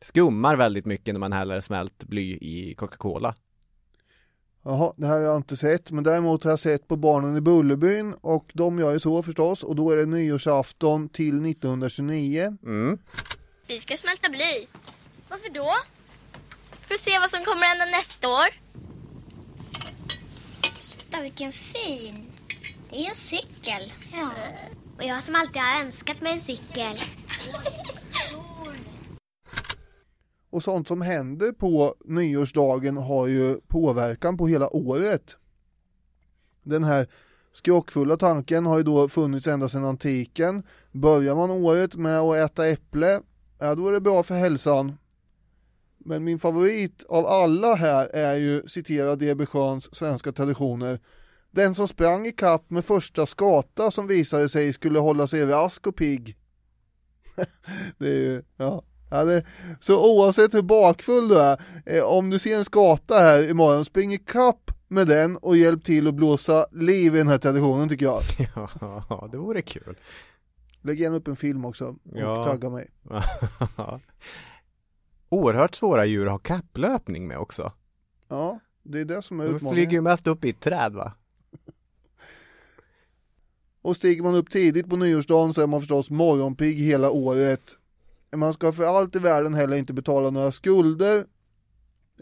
Skummar 0.00 0.56
väldigt 0.56 0.86
mycket 0.86 1.14
när 1.14 1.18
man 1.18 1.32
häller 1.32 1.60
smält 1.60 2.04
bly 2.04 2.38
i 2.40 2.74
Coca-Cola. 2.74 3.34
Jaha, 4.68 4.92
det 4.96 5.06
här 5.06 5.14
har 5.14 5.20
jag 5.20 5.36
inte 5.36 5.56
sett, 5.56 5.90
men 5.90 6.04
däremot 6.04 6.44
har 6.44 6.50
jag 6.50 6.60
sett 6.60 6.88
på 6.88 6.96
Barnen 6.96 7.36
i 7.36 7.40
Bullerbyn 7.40 8.14
och 8.20 8.50
de 8.54 8.78
gör 8.78 8.92
ju 8.92 9.00
så 9.00 9.22
förstås 9.22 9.62
och 9.62 9.76
då 9.76 9.90
är 9.90 9.96
det 9.96 10.06
nyårsafton 10.06 11.08
till 11.08 11.50
1929. 11.50 12.58
Mm. 12.62 12.98
Vi 13.66 13.80
ska 13.80 13.96
smälta 13.96 14.28
bly. 14.28 14.66
Varför 15.28 15.50
då? 15.50 15.72
För 16.86 16.94
att 16.94 17.00
se 17.00 17.18
vad 17.18 17.30
som 17.30 17.44
kommer 17.44 17.66
hända 17.66 17.84
nästa 17.84 18.28
år. 18.28 18.46
Titta 20.98 21.22
vilken 21.22 21.52
fin. 21.52 22.26
Det 22.90 22.96
är 22.96 23.08
en 23.08 23.14
cykel. 23.16 23.92
Ja. 24.12 24.30
Och 24.96 25.04
jag 25.04 25.22
som 25.22 25.34
alltid 25.34 25.62
har 25.62 25.84
önskat 25.84 26.20
mig 26.20 26.32
en 26.32 26.40
cykel. 26.40 26.96
och 30.56 30.62
sånt 30.62 30.88
som 30.88 31.00
händer 31.00 31.52
på 31.52 31.94
nyårsdagen 32.04 32.96
har 32.96 33.26
ju 33.26 33.60
påverkan 33.60 34.36
på 34.36 34.46
hela 34.46 34.76
året. 34.76 35.36
Den 36.62 36.84
här 36.84 37.06
skrockfulla 37.52 38.16
tanken 38.16 38.66
har 38.66 38.78
ju 38.78 38.82
då 38.82 39.08
funnits 39.08 39.46
ända 39.46 39.68
sedan 39.68 39.84
antiken. 39.84 40.62
Börjar 40.92 41.36
man 41.36 41.50
året 41.50 41.96
med 41.96 42.20
att 42.20 42.36
äta 42.36 42.66
äpple, 42.66 43.20
ja 43.58 43.74
då 43.74 43.88
är 43.88 43.92
det 43.92 44.00
bra 44.00 44.22
för 44.22 44.34
hälsan. 44.34 44.98
Men 45.98 46.24
min 46.24 46.38
favorit 46.38 47.04
av 47.08 47.26
alla 47.26 47.74
här 47.74 48.06
är 48.06 48.34
ju 48.34 48.68
citera 48.68 49.16
D.B. 49.16 49.46
Sjöns 49.46 49.94
svenska 49.96 50.32
traditioner. 50.32 51.00
Den 51.50 51.74
som 51.74 51.88
sprang 51.88 52.26
i 52.26 52.32
kapp 52.32 52.70
med 52.70 52.84
första 52.84 53.26
skata 53.26 53.90
som 53.90 54.06
visade 54.06 54.48
sig 54.48 54.72
skulle 54.72 54.98
hålla 54.98 55.26
sig 55.26 55.46
rask 55.46 55.86
och 55.86 55.96
pigg. 55.96 56.36
det 57.98 58.08
är 58.08 58.20
ju, 58.20 58.42
ja. 58.56 58.84
Ja, 59.10 59.24
det, 59.24 59.44
så 59.80 60.04
oavsett 60.16 60.54
hur 60.54 60.62
bakfull 60.62 61.28
du 61.28 61.38
är, 61.40 61.60
eh, 61.86 62.02
om 62.04 62.30
du 62.30 62.38
ser 62.38 62.56
en 62.56 62.64
skata 62.64 63.14
här 63.14 63.50
imorgon, 63.50 63.84
spring 63.84 64.12
i 64.14 64.18
kapp 64.18 64.70
med 64.88 65.06
den 65.06 65.36
och 65.36 65.56
hjälp 65.56 65.84
till 65.84 66.06
att 66.08 66.14
blåsa 66.14 66.66
liv 66.72 67.14
i 67.14 67.18
den 67.18 67.28
här 67.28 67.38
traditionen 67.38 67.88
tycker 67.88 68.04
jag. 68.06 68.22
Ja, 69.08 69.28
det 69.32 69.38
vore 69.38 69.62
kul. 69.62 69.96
Lägg 70.82 71.00
gärna 71.00 71.16
upp 71.16 71.28
en 71.28 71.36
film 71.36 71.64
också 71.64 71.84
och 71.86 71.96
Ja. 72.20 72.44
tagga 72.44 72.70
mig. 72.70 72.90
Oerhört 75.28 75.74
svåra 75.74 76.04
djur 76.06 76.26
att 76.26 76.32
ha 76.32 76.38
kapplöpning 76.38 77.26
med 77.28 77.38
också. 77.38 77.72
Ja, 78.28 78.60
det 78.82 79.00
är 79.00 79.04
det 79.04 79.22
som 79.22 79.40
är 79.40 79.44
De 79.44 79.56
utmaningen. 79.56 79.74
flyger 79.74 79.92
ju 79.92 80.00
mest 80.00 80.26
upp 80.26 80.44
i 80.44 80.50
ett 80.50 80.60
träd 80.60 80.92
va? 80.92 81.12
Och 83.82 83.96
stiger 83.96 84.22
man 84.22 84.34
upp 84.34 84.50
tidigt 84.50 84.88
på 84.90 84.96
nyårsdagen 84.96 85.54
så 85.54 85.60
är 85.60 85.66
man 85.66 85.80
förstås 85.80 86.10
morgonpigg 86.10 86.78
hela 86.80 87.10
året. 87.10 87.62
Man 88.36 88.52
ska 88.52 88.72
för 88.72 88.84
allt 88.84 89.16
i 89.16 89.18
världen 89.18 89.54
heller 89.54 89.76
inte 89.76 89.92
betala 89.92 90.30
några 90.30 90.52
skulder 90.52 91.24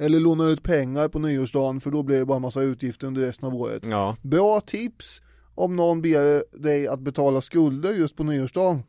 eller 0.00 0.20
låna 0.20 0.44
ut 0.44 0.62
pengar 0.62 1.09
på 1.09 1.18
nyårsdagen 1.18 1.81
för 1.81 1.90
då 1.90 2.03
blir 2.03 2.18
det 2.18 2.24
bara 2.24 2.38
massa 2.38 2.61
utgifter 2.61 3.07
under 3.07 3.20
resten 3.22 3.48
av 3.48 3.55
året. 3.55 3.83
Ja. 3.87 4.16
Bra 4.22 4.61
tips 4.61 5.20
om 5.55 5.77
någon 5.77 6.03
ber 6.03 6.44
dig 6.62 6.88
att 6.88 7.00
betala 7.00 7.40
skulder 7.40 7.92
just 7.92 8.16
på 8.16 8.24
nyårsdagen. 8.24 8.83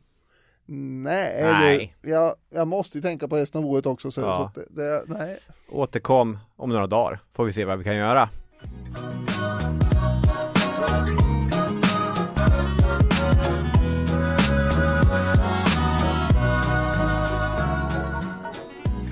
Nej, 0.68 1.42
Nej. 1.42 1.96
Det, 2.02 2.10
jag, 2.10 2.34
jag 2.50 2.68
måste 2.68 2.98
ju 2.98 3.02
tänka 3.02 3.28
på 3.28 3.36
resten 3.36 3.60
av 3.64 3.66
året 3.70 3.86
också. 3.86 4.10
Så, 4.10 4.20
Ja. 4.20 4.36
så 4.36 4.42
att 4.60 4.66
det, 4.76 4.82
det, 4.82 5.02
nej. 5.06 5.38
Återkom 5.70 6.38
om 6.56 6.68
några 6.70 6.86
dagar, 6.86 7.20
får 7.34 7.44
vi 7.44 7.52
se 7.52 7.64
vad 7.64 7.78
vi 7.78 7.84
kan 7.84 7.96
göra. 7.96 8.28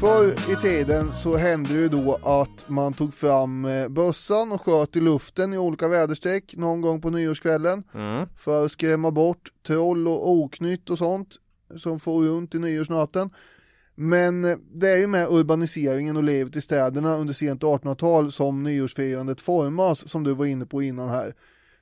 Förr 0.04 0.52
i 0.52 0.56
tiden 0.56 1.12
så 1.22 1.36
hände 1.36 1.74
det 1.74 1.88
då 1.88 2.18
att 2.22 2.68
man 2.68 2.92
tog 2.92 3.14
fram 3.14 3.64
eh, 3.64 3.88
bössan 3.88 4.52
och 4.52 4.60
sköt 4.62 4.96
i 4.96 5.00
luften 5.00 5.54
i 5.54 5.58
olika 5.58 5.88
väderstreck 5.88 6.56
någon 6.56 6.80
gång 6.80 7.00
på 7.00 7.10
nyårskvällen 7.10 7.82
Mm. 7.94 8.28
för 8.36 8.64
att 8.64 8.72
skrämma 8.72 9.10
bort 9.10 9.52
troll 9.66 10.08
och 10.08 10.30
oknytt 10.30 10.90
och 10.90 10.98
sånt 10.98 11.28
som 11.78 12.00
får 12.00 12.22
runt 12.22 12.54
i 12.54 12.58
nyårsnatten. 12.58 13.30
Men 13.94 14.44
eh, 14.44 14.56
det 14.74 14.88
är 14.88 14.96
ju 14.96 15.06
med 15.06 15.28
urbaniseringen 15.30 16.16
och 16.16 16.24
livet 16.24 16.56
i 16.56 16.60
städerna 16.60 17.16
under 17.16 17.34
sent 17.34 17.62
1800-tal 17.62 18.32
som 18.32 18.62
nyårsfirandet 18.62 19.40
formas 19.40 20.08
som 20.10 20.24
du 20.24 20.34
var 20.34 20.46
inne 20.46 20.66
på 20.66 20.82
innan 20.82 21.08
här. 21.08 21.34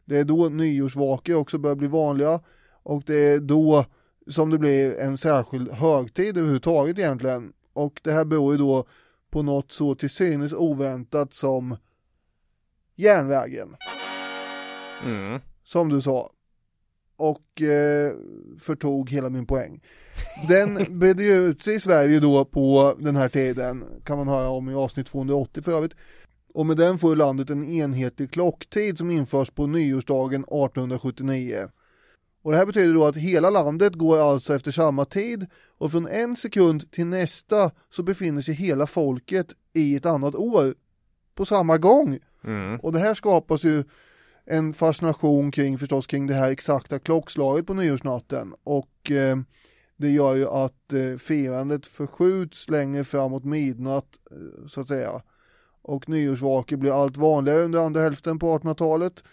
Det 0.05 0.19
är 0.19 0.25
då 0.25 0.49
nyårsvakor 0.49 1.35
också 1.35 1.59
börjar 1.59 1.77
bli 1.77 1.89
vanliga 1.89 2.41
och 2.83 3.03
det 3.07 3.29
är 3.33 3.39
då 3.41 3.85
som 4.31 4.51
det 4.51 4.59
blir 4.59 4.99
en 4.99 5.19
särskild 5.19 5.71
högtid 5.71 6.37
överhuvudtaget 6.39 6.99
egentligen. 6.99 7.53
Och 7.73 8.01
det 8.05 8.13
här 8.13 8.25
beror 8.25 8.53
ju 8.53 8.59
då 8.59 8.85
på 9.31 9.43
något 9.43 9.73
så 9.73 9.95
till 9.95 10.11
synes 10.11 10.53
oväntat 10.53 11.35
som 11.35 11.77
järnvägen 12.97 13.77
Mm. 15.07 15.41
som 15.65 15.89
du 15.89 16.03
sa. 16.03 16.31
Och 17.17 17.63
eh, 17.63 18.13
förtog 18.59 19.11
hela 19.11 19.31
min 19.31 19.47
poäng. 19.47 19.81
Den 20.49 20.79
bredde 20.99 21.23
ju 21.25 21.33
ut 21.33 21.63
sig 21.63 21.75
i 21.75 21.81
Sverige 21.81 22.21
då 22.21 22.45
på 22.45 22.95
den 22.99 23.17
här 23.17 23.29
tiden, 23.29 23.85
kan 24.05 24.19
man 24.19 24.29
höra 24.29 24.49
om 24.49 24.71
i 24.71 24.75
avsnitt 24.75 25.07
280 25.07 25.63
för 25.63 25.73
övrigt. 25.73 25.93
Och 26.55 26.67
med 26.67 26.77
den 26.77 26.99
får 26.99 27.17
landet 27.17 27.51
en 27.51 27.65
enhetlig 27.65 28.31
klocktid 28.31 28.99
som 28.99 29.11
införs 29.11 29.51
på 29.51 29.67
nyårsdagen 29.67 30.41
1879. 30.41 31.69
Och 32.43 32.53
det 32.53 32.59
här 32.59 32.67
betyder 32.67 32.95
då 32.95 33.05
att 33.05 33.17
hela 33.17 33.51
landet 33.51 33.95
går 33.95 34.19
alltså 34.19 34.55
efter 34.55 34.71
samma 34.71 35.05
tid 35.05 35.47
och 35.79 35.91
från 35.91 36.09
en 36.09 36.37
sekund 36.37 36.91
till 36.91 37.07
nästa 37.07 37.71
så 37.91 38.03
befinner 38.03 38.43
sig 38.43 38.55
hela 38.55 38.87
folket 38.87 39.47
i 39.73 39.97
ett 39.97 40.07
annat 40.07 40.35
år 40.35 40.75
på 41.35 41.45
samma 41.45 41.79
gång. 41.79 42.19
Mm. 42.45 42.81
Och 42.81 42.93
det 42.93 42.99
här 42.99 43.15
skapas 43.15 43.65
ju 43.65 43.85
en 44.45 44.75
fascination 44.75 45.51
kring 45.51 45.79
förstås 45.79 46.07
kring 46.07 46.27
det 46.27 46.35
här 46.35 46.51
exakta 46.51 46.99
klockslaget 46.99 47.67
på 47.67 47.75
nyårsnatten 47.75 48.55
och 48.65 49.11
eh, 49.11 49.37
det 49.97 50.11
gör 50.11 50.35
ju 50.35 50.49
att 50.49 50.93
eh, 50.93 51.17
firandet 51.19 51.87
förskjuts 51.87 52.69
längre 52.69 53.05
framåt 53.05 53.45
midnatt 53.45 54.19
eh, 54.31 54.67
så 54.69 54.81
att 54.81 54.89
säga. 54.89 55.23
Och 55.83 56.09
nyårsvakor 56.09 56.77
blir 56.77 57.03
allt 57.03 57.17
vanligare 57.17 57.61
under 57.61 57.85
andra 57.85 58.01
hälften 58.01 58.39
på 58.39 58.59
1800-talet 58.59 59.25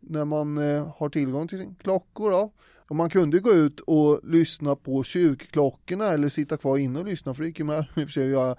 när 0.00 0.24
man 0.24 0.58
eh, 0.58 0.92
har 0.96 1.08
tillgång 1.08 1.48
till 1.48 1.58
sin 1.58 1.74
klockor 1.74 2.30
då. 2.30 2.52
Och 2.88 2.96
man 2.96 3.10
kunde 3.10 3.38
gå 3.38 3.50
ut 3.52 3.80
och 3.80 4.20
lyssna 4.24 4.76
på 4.76 5.02
kyrkklockorna 5.02 6.04
eller 6.06 6.28
sitta 6.28 6.56
kvar 6.56 6.76
inne 6.78 6.98
och 7.00 7.06
lyssna 7.06 7.34
för 7.34 7.42
det 7.42 7.48
gick 7.48 7.58
ju 7.58 7.64
med 7.64 7.80
i 7.96 8.04
och 8.04 8.08
för 8.08 8.12
sig 8.12 8.30
göra 8.30 8.56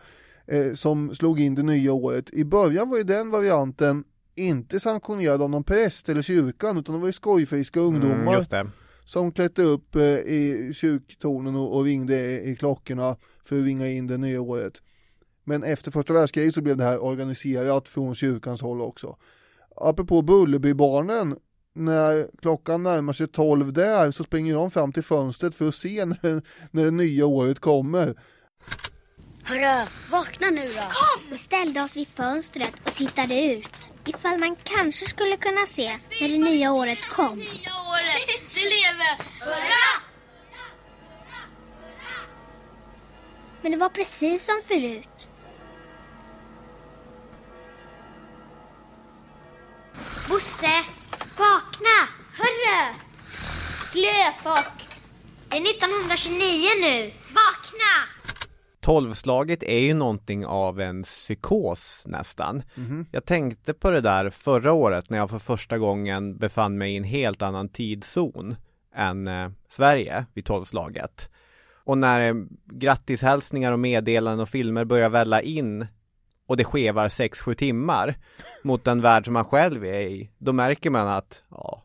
eh, 0.47 0.73
som 0.73 1.15
slog 1.15 1.39
in 1.39 1.55
det 1.55 1.63
nya 1.63 1.93
året. 1.93 2.29
I 2.33 2.45
början 2.45 2.89
var 2.89 2.97
ju 2.97 3.03
den 3.03 3.29
varianten 3.31 4.03
inte 4.35 4.79
sanktionerad 4.79 5.41
av 5.41 5.49
någon 5.49 5.63
präst 5.63 6.09
eller 6.09 6.21
kyrkan 6.21 6.77
utan 6.77 6.95
det 6.95 7.01
var 7.01 7.07
ju 7.07 7.13
skojfriska 7.13 7.79
ungdomar 7.79 8.15
Mm, 8.21 8.33
just 8.33 8.51
det. 8.51 8.67
som 9.05 9.31
klättrade 9.31 9.69
upp 9.69 9.95
eh, 9.95 10.01
i 10.03 10.71
kyrktornen 10.75 11.55
och, 11.55 11.77
och 11.77 11.83
ringde 11.83 12.15
i, 12.19 12.51
i 12.51 12.55
klockorna 12.55 13.15
för 13.45 13.57
att 13.59 13.65
ringa 13.65 13.87
in 13.87 14.07
det 14.07 14.17
nya 14.17 14.41
året. 14.41 14.81
Men 15.43 15.63
efter 15.63 15.91
första 15.91 16.13
världskriget 16.13 16.53
så 16.53 16.61
blev 16.61 16.77
det 16.77 16.83
här 16.83 17.03
organiserat 17.03 17.87
från 17.87 18.15
kyrkans 18.15 18.61
håll 18.61 18.81
också. 18.81 19.17
Apropå 19.75 20.21
Bullerbybarnen, 20.21 21.35
när 21.73 22.27
klockan 22.41 22.83
närmar 22.83 23.13
sig 23.13 23.27
12 23.27 23.73
där 23.73 24.11
så 24.11 24.23
springer 24.23 24.55
de 24.55 24.71
fram 24.71 24.93
till 24.93 25.03
fönstret 25.03 25.55
för 25.55 25.67
att 25.67 25.75
se 25.75 26.05
när, 26.05 26.41
när 26.71 26.85
det 26.85 26.91
nya 26.91 27.25
året 27.25 27.59
kommer. 27.59 28.15
Hörru, 29.43 29.87
vakna 30.11 30.49
nu 30.49 30.67
då. 30.67 30.81
Kom! 30.81 31.31
Vi 31.31 31.37
ställde 31.37 31.81
oss 31.81 31.97
vid 31.97 32.07
fönstret 32.07 32.73
och 32.85 32.93
tittade 32.93 33.43
ut. 33.43 33.91
Ifall 34.05 34.39
man 34.39 34.55
kanske 34.63 35.05
skulle 35.05 35.37
kunna 35.37 35.65
se 35.65 35.97
när 36.21 36.29
det 36.29 36.37
nya 36.37 36.73
året 36.73 36.99
kom. 37.09 37.37
Nya 37.37 37.71
året, 37.91 38.27
det 38.53 38.59
lever! 38.59 39.45
Hurra! 39.45 40.01
Men 43.61 43.71
det 43.71 43.77
var 43.77 43.89
precis 43.89 44.45
som 44.45 44.61
förut. 44.67 45.10
Bosse, 50.29 50.67
vakna! 51.37 51.97
Hörru! 52.33 52.93
Slöfock! 53.91 54.87
Det 55.49 55.57
är 55.57 55.61
1929 55.61 56.67
nu. 56.81 57.11
Vakna! 57.27 58.21
Tolvslaget 58.79 59.63
är 59.63 59.79
ju 59.79 59.93
någonting 59.93 60.45
av 60.45 60.81
en 60.81 61.03
psykos 61.03 62.03
nästan. 62.07 62.63
Jag 63.11 63.25
tänkte 63.25 63.73
på 63.73 63.91
det 63.91 64.01
där 64.01 64.29
förra 64.29 64.73
året 64.73 65.09
när 65.09 65.17
jag 65.17 65.29
för 65.29 65.39
första 65.39 65.77
gången 65.77 66.37
befann 66.37 66.77
mig 66.77 66.93
i 66.93 66.97
en 66.97 67.03
helt 67.03 67.41
annan 67.41 67.69
tidszon 67.69 68.55
än 68.95 69.27
eh, 69.27 69.49
Sverige 69.69 70.25
vid 70.33 70.45
tolvslaget. 70.45 71.29
Och 71.83 71.97
när 71.97 72.29
eh, 72.29 72.35
grattishälsningar 72.65 73.71
och 73.71 73.79
meddelanden 73.79 74.39
och 74.39 74.49
filmer 74.49 74.85
börjar 74.85 75.09
välla 75.09 75.41
in 75.41 75.87
och 76.51 76.57
det 76.57 76.63
skevar 76.63 77.07
6-7 77.07 77.53
timmar 77.53 78.17
mot 78.63 78.83
den 78.83 79.01
värld 79.01 79.25
som 79.25 79.33
man 79.33 79.45
själv 79.45 79.85
är 79.85 79.99
i, 79.99 80.29
då 80.37 80.53
märker 80.53 80.89
man 80.89 81.07
att 81.07 81.43
ja, 81.49 81.83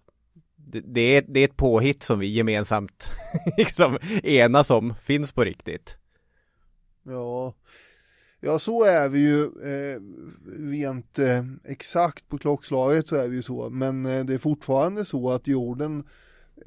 det, 0.56 0.80
det, 0.80 1.00
är, 1.00 1.24
det 1.28 1.40
är 1.40 1.44
ett 1.44 1.56
påhitt 1.56 2.02
som 2.02 2.18
vi 2.18 2.26
gemensamt 2.26 3.08
liksom 3.58 3.98
enas 4.22 4.70
om 4.70 4.94
finns 5.02 5.32
på 5.32 5.44
riktigt. 5.44 5.96
Ja, 7.02 7.54
ja 8.40 8.58
så 8.58 8.84
är 8.84 9.08
vi 9.08 9.18
ju 9.18 9.42
eh, 9.44 10.00
rent 10.70 11.18
eh, 11.18 11.44
exakt 11.64 12.28
på 12.28 12.38
klockslaget 12.38 13.08
så 13.08 13.16
är 13.16 13.28
vi 13.28 13.36
ju 13.36 13.42
så. 13.42 13.70
Men 13.70 14.06
eh, 14.06 14.24
det 14.24 14.34
är 14.34 14.38
fortfarande 14.38 15.04
så 15.04 15.30
att 15.30 15.46
jorden, 15.46 16.04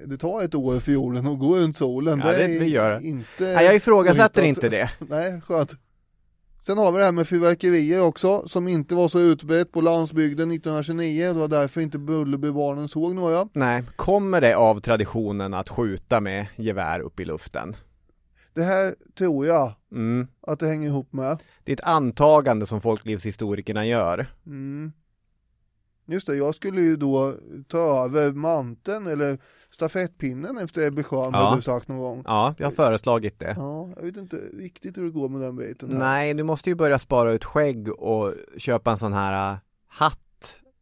det 0.05 0.17
tar 0.17 0.43
ett 0.43 0.55
år 0.55 0.79
för 0.79 0.91
jorden 0.91 1.27
att 1.27 1.39
gå 1.39 1.57
runt 1.57 1.77
solen. 1.77 2.19
Ja, 2.19 2.31
det- 2.31 2.43
är 2.43 2.59
det 2.59 2.65
gör 2.65 2.91
det. 2.91 3.07
inte 3.07 3.53
Nej, 3.53 3.65
jag 3.65 3.75
ifrågasätter 3.75 4.43
inte 4.43 4.69
det. 4.69 4.89
Nej, 5.09 5.41
skönt. 5.41 5.75
Sen 6.61 6.77
har 6.77 6.91
vi 6.91 6.97
det 6.97 7.03
här 7.05 7.11
med 7.11 7.27
fyrverkerier 7.27 8.01
också 8.01 8.47
som 8.47 8.67
inte 8.67 8.95
var 8.95 9.07
så 9.07 9.19
utbrett 9.19 9.71
på 9.71 9.81
landsbygden 9.81 10.51
1929. 10.51 11.23
Det 11.27 11.33
var 11.33 11.47
därför 11.47 11.81
inte 11.81 11.97
Bullerbybarnen 11.97 12.87
såg 12.87 13.15
några. 13.15 13.49
Nej, 13.53 13.83
kommer 13.95 14.41
det 14.41 14.53
av 14.55 14.79
traditionen 14.79 15.53
att 15.53 15.69
skjuta 15.69 16.21
med 16.21 16.45
gevär 16.55 16.99
upp 16.99 17.19
i 17.19 17.25
luften? 17.25 17.75
Det 18.53 18.63
här 18.63 18.93
tror 19.17 19.45
jag 19.45 19.73
Mm. 19.91 20.27
att 20.41 20.59
det 20.59 20.67
hänger 20.67 20.87
ihop 20.87 21.13
med. 21.13 21.37
Det 21.63 21.71
är 21.71 21.73
ett 21.73 21.83
antagande 21.83 22.65
som 22.65 22.81
folklivshistorikerna 22.81 23.85
gör. 23.85 24.33
Mm. 24.45 24.91
Just 26.11 26.27
det, 26.27 26.35
jag 26.35 26.55
skulle 26.55 26.81
ju 26.81 26.95
då 26.95 27.35
ta 27.67 28.05
över 28.05 28.31
manteln 28.33 29.07
eller 29.07 29.37
stafettpinnen 29.69 30.57
efter 30.57 30.81
Ebbe 30.87 31.03
Schön, 31.03 31.29
Ja. 31.33 31.39
har 31.39 31.55
du 31.55 31.61
sagt 31.61 31.87
någon 31.87 31.97
gång. 31.99 32.23
Ja, 32.25 32.55
jag 32.57 32.67
har 32.67 32.71
föreslagit 32.71 33.39
det. 33.39 33.53
Ja, 33.57 33.89
jag 33.97 34.03
vet 34.03 34.17
inte 34.17 34.35
riktigt 34.53 34.97
hur 34.97 35.03
det 35.03 35.11
går 35.11 35.29
med 35.29 35.41
den 35.41 35.55
biten. 35.55 35.91
här. 35.91 35.99
Nej, 35.99 36.33
du 36.33 36.43
måste 36.43 36.69
ju 36.69 36.75
börja 36.75 36.99
spara 36.99 37.31
ut 37.33 37.45
skägg 37.45 37.89
och 37.89 38.33
köpa 38.57 38.91
en 38.91 38.97
sån 38.97 39.13
här 39.13 39.51
äh, 39.53 39.57
hatt. 39.87 40.19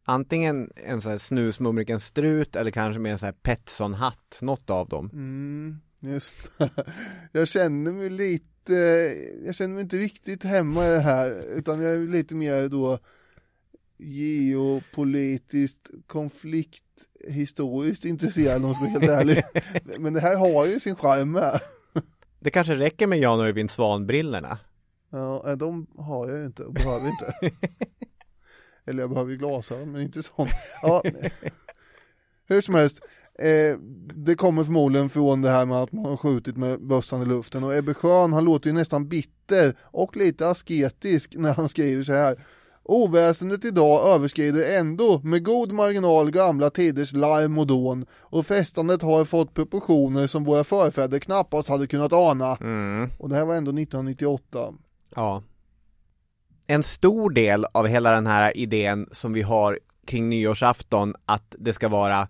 Antingen 0.04 0.70
en 0.76 1.00
sån 1.00 1.10
här 1.10 1.18
snusmumriken 1.18 2.00
strut 2.00 2.56
eller 2.56 2.70
kanske 2.70 3.00
mer 3.00 3.12
en 3.12 3.18
sån 3.18 3.26
här 3.26 3.32
Petson-hatt, 3.42 4.38
något 4.40 4.70
av 4.70 4.88
dem. 4.88 5.10
Mm, 5.12 5.80
just 6.00 6.34
Jag 7.32 7.48
känner 7.48 7.92
mig 7.92 8.10
lite, 8.10 8.74
jag 9.46 9.54
känner 9.54 9.74
mig 9.74 9.82
inte 9.82 9.96
riktigt 9.96 10.44
hemma 10.44 10.86
i 10.86 10.90
det 10.90 11.00
här, 11.00 11.44
utan 11.58 11.82
jag 11.82 11.94
är 11.94 11.98
lite 12.06 12.34
mer 12.34 12.68
då 12.68 12.98
geopolitiskt 13.98 15.90
konflikthistoriskt 16.06 18.04
intresserad 18.04 18.56
om 18.56 18.66
jag 18.66 18.76
ska 18.76 18.84
vara 18.84 18.92
helt 18.92 19.10
ärlig. 19.10 19.44
Men 19.98 20.14
det 20.14 20.20
här 20.20 20.36
har 20.36 20.66
ju 20.66 20.80
sin 20.80 20.96
charm 20.96 21.32
med. 21.32 21.60
Det 22.40 22.50
kanske 22.50 22.74
räcker 22.74 23.06
med 23.06 23.18
Jan 23.18 23.40
Öjvind 23.40 23.70
Svan-brillorna. 23.70 24.58
Ja, 25.10 25.56
de 25.56 25.86
har 25.98 26.28
jag 26.28 26.38
ju 26.38 26.46
inte 26.46 26.64
och 26.64 26.74
behöver 26.74 27.08
inte. 27.08 27.34
Eller 28.86 29.02
jag 29.02 29.10
behöver 29.10 29.30
ju 29.30 29.36
glasögon, 29.36 29.92
men 29.92 30.02
inte 30.02 30.22
så. 30.22 30.48
Ja, 30.82 31.02
hur 32.46 32.60
som 32.60 32.74
helst. 32.74 33.00
Eh, 33.38 33.78
det 34.14 34.34
kommer 34.34 34.64
förmodligen 34.64 35.10
från 35.10 35.42
det 35.42 35.50
här 35.50 35.66
med 35.66 35.76
att 35.76 35.92
man 35.92 36.04
har 36.04 36.16
skjutit 36.16 36.56
med 36.56 36.86
bössan 36.86 37.22
i 37.22 37.26
luften 37.26 37.64
och 37.64 37.76
Ebbe 37.76 37.94
Schön 37.94 38.32
han 38.32 38.44
låter 38.44 38.70
ju 38.70 38.74
nästan 38.74 39.08
bitter 39.08 39.76
och 39.82 40.16
lite 40.16 40.48
asketisk 40.48 41.34
när 41.36 41.54
han 41.54 41.68
skriver 41.68 42.04
så 42.04 42.12
här. 42.12 42.44
Oväsendet 42.90 43.64
idag 43.64 44.08
överskrider 44.08 44.78
ändå 44.78 45.20
med 45.24 45.44
god 45.44 45.72
marginal 45.72 46.30
gamla 46.30 46.70
tiders 46.70 47.12
larm 47.12 47.58
och 47.58 47.66
dån 47.66 48.06
och 48.12 48.46
festandet 48.46 49.02
har 49.02 49.24
fått 49.24 49.54
proportioner 49.54 50.26
som 50.26 50.44
våra 50.44 50.64
förfäder 50.64 51.18
knappast 51.18 51.68
hade 51.68 51.86
kunnat 51.86 52.12
ana. 52.12 52.56
Mm. 52.56 53.10
Och 53.18 53.28
det 53.28 53.34
här 53.34 53.44
var 53.44 53.54
ändå 53.54 53.70
1998. 53.70 54.74
Ja. 55.14 55.42
En 56.66 56.82
stor 56.82 57.30
del 57.30 57.66
av 57.72 57.86
hela 57.86 58.10
den 58.10 58.26
här 58.26 58.56
idén 58.56 59.08
som 59.10 59.32
vi 59.32 59.42
har 59.42 59.78
kring 60.06 60.28
nyårsafton 60.28 61.14
att 61.26 61.54
det 61.58 61.72
ska 61.72 61.88
vara 61.88 62.28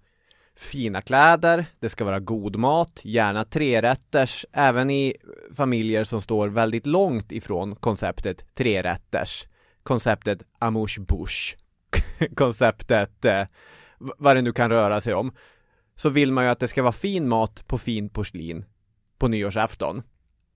fina 0.57 1.01
kläder, 1.01 1.67
det 1.81 1.89
ska 1.89 2.05
vara 2.05 2.21
god 2.21 2.57
mat, 2.57 3.01
gärna 3.03 3.45
trerätters, 3.45 4.47
även 4.53 4.91
i 4.91 5.15
familjer 5.57 6.05
som 6.05 6.21
står 6.21 6.49
väldigt 6.49 6.87
långt 6.87 7.33
ifrån 7.33 7.77
konceptet 7.77 8.55
trerätters. 8.55 9.47
Konceptet 9.89 10.43
amouche 10.59 11.01
bouche. 11.01 11.57
konceptet 12.35 13.25
eh, 13.25 13.47
vad 13.99 14.37
det 14.37 14.43
nu 14.43 14.53
kan 14.53 14.71
röra 14.71 15.01
sig 15.01 15.15
om. 15.15 15.33
Så 15.97 16.09
vill 16.09 16.33
man 16.33 16.45
ju 16.45 16.51
att 16.51 16.61
det 16.61 16.69
ska 16.69 16.83
vara 16.83 16.93
fin 16.93 17.29
mat 17.29 17.67
på 17.67 17.79
fin 17.79 18.09
porslin 18.09 18.65
på 19.19 19.29
nyårsafton. 19.29 20.03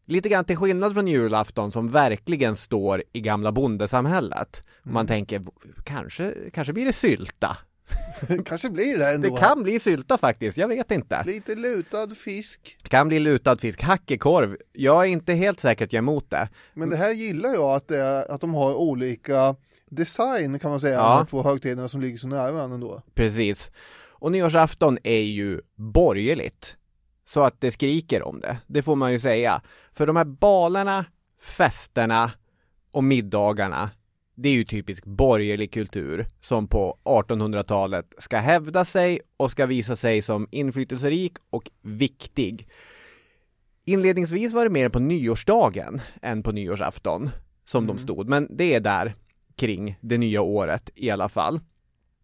Lite 0.07 0.29
grann 0.29 0.45
till 0.45 0.57
skillnad 0.57 0.95
från 0.95 1.09
julafton 1.09 1.73
som 1.73 1.89
verkligen 1.89 2.57
står 2.57 3.03
i 3.13 3.21
gamla 3.21 3.53
bondesamhället. 3.53 4.65
Man 4.83 5.07
tänker, 5.07 5.43
kanske, 5.85 6.35
kanske 6.53 6.73
blir 6.73 6.85
det 6.85 6.93
sylta. 6.93 7.57
Kanske 8.45 8.71
blir 8.71 8.99
det 8.99 9.15
ändå. 9.15 9.29
Det 9.35 9.41
kan 9.41 9.63
bli 9.63 9.81
sylta 9.81 10.19
faktiskt, 10.19 10.57
jag 10.57 10.69
vet 10.69 10.91
inte. 10.91 11.23
Lite 11.27 11.55
lutad 11.55 12.09
fisk. 12.11 12.79
Kan 12.83 13.09
bli 13.09 13.19
lutad 13.19 13.57
fisk, 13.57 13.83
hackekorv. 13.83 14.57
Jag 14.73 15.03
är 15.05 15.09
inte 15.09 15.35
helt 15.35 15.61
säker 15.61 15.85
att 15.85 15.93
jag 15.93 15.99
är 15.99 16.03
emot 16.03 16.31
det. 16.31 16.49
Men 16.75 16.91
det 16.91 16.97
här 16.97 17.13
gillar 17.13 17.51
jag 17.55 17.71
att, 17.75 17.89
det 17.89 18.27
att 18.27 18.41
de 18.41 18.55
har 18.55 18.75
olika 18.75 19.57
design 19.91 20.59
kan 20.59 20.71
man 20.71 20.81
säga, 20.81 20.95
Ja. 20.95 21.17
de 21.19 21.27
två 21.27 21.43
högtiderna 21.43 21.89
som 21.89 22.01
ligger 22.01 22.19
så 22.19 22.29
nära 22.29 22.53
varandra 22.53 22.75
ändå. 22.75 23.03
Precis. 23.15 23.71
Och 24.09 24.33
nyårsafton 24.33 24.99
är 25.03 25.21
ju 25.23 25.61
borgerligt. 25.77 26.77
Så 27.25 27.41
att 27.43 27.61
det 27.61 27.71
skriker 27.73 28.23
om 28.23 28.41
det. 28.41 28.57
Det 28.67 28.83
får 28.83 28.97
man 28.97 29.13
ju 29.13 29.19
säga. 29.19 29.63
För 29.93 30.07
de 30.07 30.17
här 30.17 30.25
balerna, 30.25 31.05
festerna 31.41 32.31
och 32.91 33.05
middagarna, 33.05 33.91
det 34.35 34.49
är 34.49 34.53
ju 34.53 34.65
typisk 34.65 35.05
borgerlig 35.05 35.73
kultur 35.73 36.27
som 36.41 36.67
på 36.67 36.99
1800-talet 37.05 38.15
ska 38.19 38.37
hävda 38.37 38.85
sig 38.85 39.21
och 39.37 39.51
ska 39.51 39.67
visa 39.67 39.97
sig 39.97 40.23
som 40.23 40.49
inflytelserik 40.51 41.33
och 41.51 41.71
viktig. 41.83 42.69
Inledningsvis 43.85 44.53
var 44.53 44.65
det 44.65 44.71
mer 44.71 44.89
på 44.89 44.99
nyårsdagen 44.99 46.01
än 46.23 46.43
på 46.43 46.53
nyårsafton 46.53 47.31
som 47.65 47.87
de 47.87 47.99
stod, 47.99 48.29
men 48.29 48.49
det 48.51 48.75
är 48.75 48.81
där 48.81 49.15
kring 49.57 49.99
det 50.01 50.19
nya 50.19 50.43
året 50.43 50.91
i 50.95 51.11
alla 51.11 51.29
fall. 51.29 51.61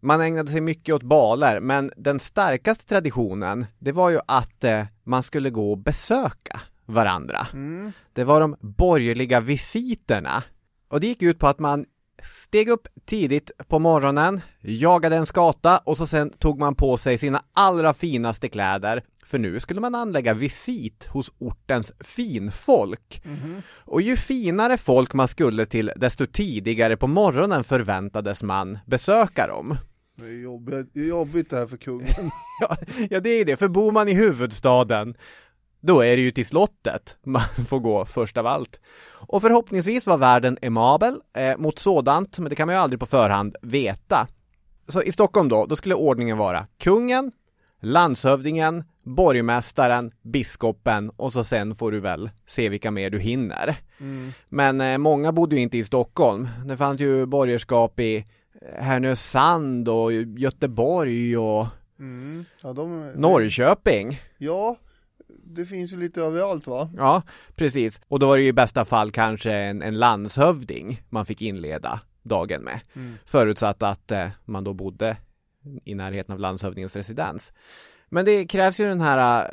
Man 0.00 0.20
ägnade 0.20 0.50
sig 0.50 0.60
mycket 0.60 0.94
åt 0.94 1.02
baler, 1.02 1.60
men 1.60 1.90
den 1.96 2.18
starkaste 2.20 2.86
traditionen, 2.86 3.66
det 3.78 3.92
var 3.92 4.10
ju 4.10 4.20
att 4.26 4.64
eh, 4.64 4.84
man 5.04 5.22
skulle 5.22 5.50
gå 5.50 5.70
och 5.70 5.78
besöka 5.78 6.60
varandra. 6.86 7.46
Det 8.12 8.24
var 8.24 8.40
de 8.40 8.56
borgerliga 8.60 9.40
visiterna. 9.40 10.44
Och 10.88 11.00
det 11.00 11.06
gick 11.06 11.22
ut 11.22 11.38
på 11.38 11.46
att 11.46 11.58
man 11.58 11.86
steg 12.24 12.68
upp 12.68 12.88
tidigt 13.06 13.50
på 13.68 13.78
morgonen, 13.78 14.40
jagade 14.60 15.16
en 15.16 15.26
skata 15.26 15.78
och 15.78 15.96
så 15.96 16.06
sen 16.06 16.30
tog 16.30 16.58
man 16.58 16.74
på 16.74 16.96
sig 16.96 17.18
sina 17.18 17.42
allra 17.54 17.94
finaste 17.94 18.48
kläder. 18.48 19.02
För 19.24 19.38
nu 19.38 19.60
skulle 19.60 19.80
man 19.80 19.94
anlägga 19.94 20.34
visit 20.34 21.06
hos 21.06 21.32
ortens 21.38 21.92
finfolk. 22.00 23.22
Och 23.84 24.02
ju 24.02 24.16
finare 24.16 24.76
folk 24.76 25.14
man 25.14 25.28
skulle 25.28 25.66
till, 25.66 25.92
desto 25.96 26.26
tidigare 26.26 26.96
på 26.96 27.06
morgonen 27.06 27.64
förväntades 27.64 28.42
man 28.42 28.78
besöka 28.86 29.46
dem. 29.46 29.76
Det 30.16 30.24
är 30.24 30.42
jobbigt, 30.42 30.90
det 30.94 31.00
är 31.00 31.08
jobbigt 31.08 31.50
det 31.50 31.56
här 31.56 31.66
för 31.66 31.76
kungen. 31.76 32.08
Ja, 32.60 32.76
ja, 33.10 33.20
det 33.20 33.30
är 33.30 33.44
det, 33.44 33.56
för 33.56 33.68
bor 33.68 33.92
man 33.92 34.08
i 34.08 34.14
huvudstaden 34.14 35.14
då 35.80 36.00
är 36.00 36.16
det 36.16 36.22
ju 36.22 36.30
till 36.30 36.46
slottet 36.46 37.16
man 37.24 37.42
får 37.68 37.78
gå 37.78 38.04
först 38.04 38.36
av 38.36 38.46
allt. 38.46 38.80
Och 39.10 39.42
förhoppningsvis 39.42 40.06
var 40.06 40.18
världen 40.18 40.58
emabel 40.62 41.20
eh, 41.36 41.56
mot 41.56 41.78
sådant, 41.78 42.38
men 42.38 42.50
det 42.50 42.56
kan 42.56 42.66
man 42.66 42.74
ju 42.74 42.80
aldrig 42.80 43.00
på 43.00 43.06
förhand 43.06 43.56
veta. 43.62 44.28
Så 44.88 45.02
i 45.02 45.12
Stockholm 45.12 45.48
då, 45.48 45.66
då 45.66 45.76
skulle 45.76 45.94
ordningen 45.94 46.38
vara 46.38 46.66
kungen, 46.78 47.32
landshövdingen, 47.80 48.84
borgmästaren, 49.02 50.12
biskopen 50.22 51.10
och 51.10 51.32
så 51.32 51.44
sen 51.44 51.74
får 51.74 51.92
du 51.92 52.00
väl 52.00 52.30
se 52.46 52.68
vilka 52.68 52.90
mer 52.90 53.10
du 53.10 53.18
hinner. 53.18 53.76
Men 54.48 54.80
eh, 54.80 54.98
många 54.98 55.32
bodde 55.32 55.56
ju 55.56 55.62
inte 55.62 55.78
i 55.78 55.84
Stockholm. 55.84 56.48
Det 56.64 56.76
fanns 56.76 57.00
ju 57.00 57.26
borgerskap 57.26 58.00
i 58.00 58.16
eh, 58.16 58.82
Härnösand 58.82 59.88
och 59.88 60.12
Göteborg 60.12 61.38
och 61.38 61.66
Mm. 62.00 62.44
Ja, 62.60 62.72
de, 62.72 63.12
Norrköping. 63.16 64.20
Ja, 64.38 64.76
det 65.48 65.66
finns 65.66 65.92
ju 65.92 65.96
lite 65.96 66.22
överallt 66.22 66.66
va? 66.66 66.90
Ja, 66.96 67.22
precis. 67.54 68.00
Och 68.08 68.18
då 68.18 68.26
var 68.26 68.36
det 68.36 68.42
ju 68.42 68.48
i 68.48 68.52
bästa 68.52 68.84
fall 68.84 69.10
kanske 69.10 69.52
en, 69.52 69.82
en 69.82 69.98
landshövding 69.98 71.02
man 71.08 71.26
fick 71.26 71.42
inleda 71.42 72.00
dagen 72.22 72.62
med. 72.62 72.80
Förutsatt 73.24 73.82
att 73.82 74.10
eh, 74.10 74.28
man 74.44 74.64
då 74.64 74.74
bodde 74.74 75.16
i 75.84 75.94
närheten 75.94 76.32
av 76.32 76.40
landshövdingens 76.40 76.96
residens. 76.96 77.52
Men 78.08 78.24
det 78.24 78.46
krävs 78.46 78.80
ju 78.80 78.84
den 78.84 79.00
här 79.00 79.44
eh, 79.44 79.50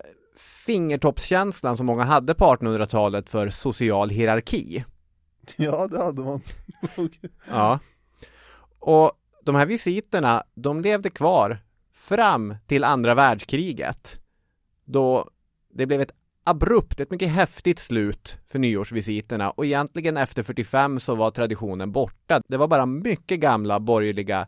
fingertoppskänslan 0.66 1.78
som 1.78 1.86
många 1.86 2.04
hade 2.04 2.34
på 2.34 2.46
1800-talet 2.46 3.30
för 3.30 3.50
social 3.50 4.10
hierarki. 4.10 4.86
Ja, 5.56 5.88
det 5.88 6.04
hade 6.04 6.22
man. 6.22 6.42
Ja. 7.50 7.80
Och 8.80 9.12
de 9.44 9.56
här 9.56 9.66
visiterna, 9.66 10.44
de 10.56 10.82
levde 10.82 11.10
kvar 11.10 11.60
fram 11.94 12.56
till 12.68 12.84
andra 12.84 13.16
världskriget. 13.16 14.22
Då 14.86 15.30
det 15.76 15.86
blev 15.86 16.02
ett 16.02 16.12
abrupt, 16.44 17.00
ett 17.00 17.12
mycket 17.12 17.30
häftigt 17.30 17.80
slut 17.80 18.38
för 18.48 18.60
nyårsvisiterna 18.60 19.52
och 19.52 19.66
egentligen 19.66 20.18
efter 20.18 20.44
45 20.44 21.00
så 21.00 21.16
var 21.16 21.32
traditionen 21.32 21.92
borta. 21.92 22.42
Det 22.48 22.58
var 22.58 22.68
bara 22.68 22.86
mycket 22.86 23.40
gamla 23.40 23.80
borgerliga 23.80 24.48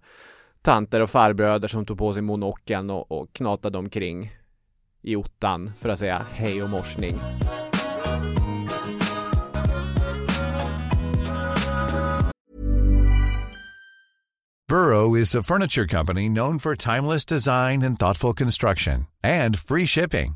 tanter 0.62 1.02
och 1.02 1.10
farbröder 1.10 1.68
som 1.68 1.86
tog 1.86 1.98
på 1.98 2.14
sig 2.14 2.22
monokeln 2.22 2.90
och, 2.90 3.12
och 3.12 3.34
knatade 3.34 3.78
omkring 3.78 4.32
i 5.02 5.16
ottan 5.16 5.72
för 5.80 5.90
att 5.90 6.00
säga 6.00 6.26
hej 6.32 6.64
och 6.64 6.70
morsning. 6.70 7.20
Burrow 14.68 15.16
is 15.16 15.36
a 15.36 15.44
furniture 15.44 15.88
company 15.88 16.28
known 16.28 16.60
for 16.60 16.76
timeless 16.76 17.26
design 17.26 17.84
and 17.84 17.98
thoughtful 17.98 18.34
construction 18.34 19.08
and 19.24 19.58
free 19.58 19.88
shipping, 19.88 20.36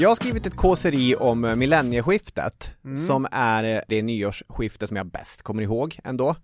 Jag 0.00 0.08
har 0.08 0.16
skrivit 0.16 0.46
ett 0.46 0.56
kåseri 0.56 1.16
om 1.16 1.44
eh, 1.44 1.56
millennieskiftet, 1.56 2.76
Mm. 2.84 3.06
som 3.06 3.26
är 3.32 3.64
eh, 3.64 3.80
det 3.88 4.02
nyårsskifte 4.02 4.86
som 4.86 4.96
jag 4.96 5.06
bäst 5.06 5.42
kommer 5.42 5.62
ihåg 5.62 5.98
ändå. 6.04 6.36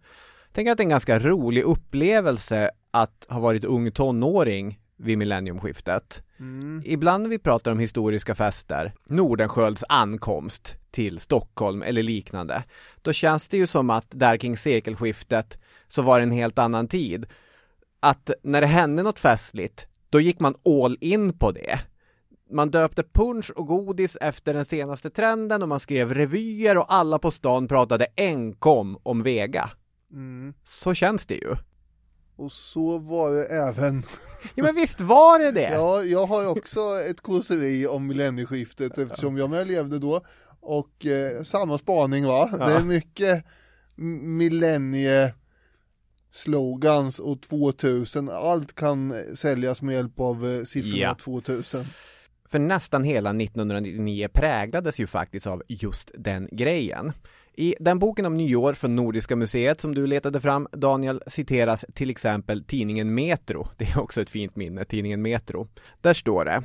Tänker 0.52 0.72
att 0.72 0.78
det 0.78 0.82
är 0.82 0.84
en 0.84 0.88
ganska 0.90 1.18
rolig 1.18 1.62
upplevelse 1.62 2.70
att 2.90 3.26
ha 3.28 3.40
varit 3.40 3.64
ung 3.64 3.90
tonåring 3.90 4.80
vid 4.96 5.18
millenniumskiftet. 5.18 6.22
Mm. 6.38 6.82
Ibland 6.84 7.22
när 7.22 7.30
vi 7.30 7.38
pratar 7.38 7.72
om 7.72 7.78
historiska 7.78 8.34
fester, 8.34 8.92
Nordenskölds 9.06 9.84
ankomst 9.88 10.74
till 10.90 11.20
Stockholm 11.20 11.82
eller 11.82 12.02
liknande, 12.02 12.64
då 13.02 13.12
känns 13.12 13.48
det 13.48 13.56
ju 13.56 13.66
som 13.66 13.90
att 13.90 14.06
där 14.08 14.36
kring 14.36 14.56
sekelskiftet 14.56 15.58
så 15.88 16.02
var 16.02 16.18
det 16.18 16.22
en 16.22 16.30
helt 16.30 16.58
annan 16.58 16.88
tid. 16.88 17.26
Att 18.00 18.30
när 18.42 18.60
det 18.60 18.66
hände 18.66 19.02
något 19.02 19.18
festligt, 19.18 19.86
då 20.10 20.20
gick 20.20 20.40
man 20.40 20.54
all 20.64 20.98
in 21.00 21.38
på 21.38 21.52
det. 21.52 21.78
Man 22.50 22.70
döpte 22.70 23.02
punch 23.12 23.50
och 23.56 23.66
godis 23.66 24.16
efter 24.20 24.54
den 24.54 24.64
senaste 24.64 25.10
trenden 25.10 25.62
och 25.62 25.68
man 25.68 25.80
skrev 25.80 26.14
revyer 26.14 26.78
och 26.78 26.94
alla 26.94 27.18
på 27.18 27.30
stan 27.30 27.68
pratade 27.68 28.06
enkom 28.16 28.98
om 29.02 29.22
Vega. 29.22 29.70
Mm. 30.12 30.54
Så 30.64 30.94
känns 30.94 31.26
det 31.26 31.34
ju. 31.34 31.56
Och 32.36 32.52
så 32.52 32.98
var 32.98 33.30
det 33.30 33.44
även 33.44 34.02
Ja 34.54 34.64
men 34.64 34.74
visst 34.74 35.00
var 35.00 35.38
det 35.38 35.50
det? 35.50 35.70
Ja, 35.72 36.02
jag 36.02 36.26
har 36.26 36.46
också 36.46 36.80
ett 37.08 37.20
kåseri 37.20 37.86
om 37.86 38.06
millennieskiftet 38.06 38.98
eftersom 38.98 39.36
jag 39.36 39.50
med 39.50 39.66
levde 39.66 39.98
då 39.98 40.20
och 40.60 41.06
eh, 41.06 41.42
samma 41.42 41.78
spaning 41.78 42.26
va, 42.26 42.50
Ja. 42.58 42.66
det 42.66 42.72
är 42.72 42.80
mycket 42.82 43.44
millennie 43.96 45.34
slogans 46.30 47.18
och 47.18 47.42
2000, 47.42 48.28
allt 48.28 48.74
kan 48.74 49.14
säljas 49.36 49.82
med 49.82 49.94
hjälp 49.94 50.20
av 50.20 50.46
eh, 50.52 50.64
siffrorna 50.64 50.96
Ja. 50.96 51.14
2000. 51.14 51.84
För 52.56 52.60
nästan 52.60 53.04
hela 53.04 53.30
1999 53.30 54.28
präglades 54.32 54.98
ju 54.98 55.06
faktiskt 55.06 55.46
av 55.46 55.62
just 55.68 56.10
den 56.14 56.48
grejen. 56.52 57.12
I 57.56 57.74
den 57.80 57.98
boken 57.98 58.26
om 58.26 58.36
nyår 58.36 58.74
från 58.74 58.96
Nordiska 58.96 59.36
museet 59.36 59.80
som 59.80 59.94
du 59.94 60.06
letade 60.06 60.40
fram, 60.40 60.68
Daniel, 60.72 61.22
citeras 61.26 61.84
till 61.94 62.10
exempel 62.10 62.64
tidningen 62.64 63.14
Metro. 63.14 63.68
Det 63.76 63.84
är 63.84 64.00
också 64.00 64.20
ett 64.20 64.30
fint 64.30 64.56
minne, 64.56 64.84
tidningen 64.84 65.22
Metro. 65.22 65.68
Där 66.00 66.14
står 66.14 66.44
det 66.44 66.62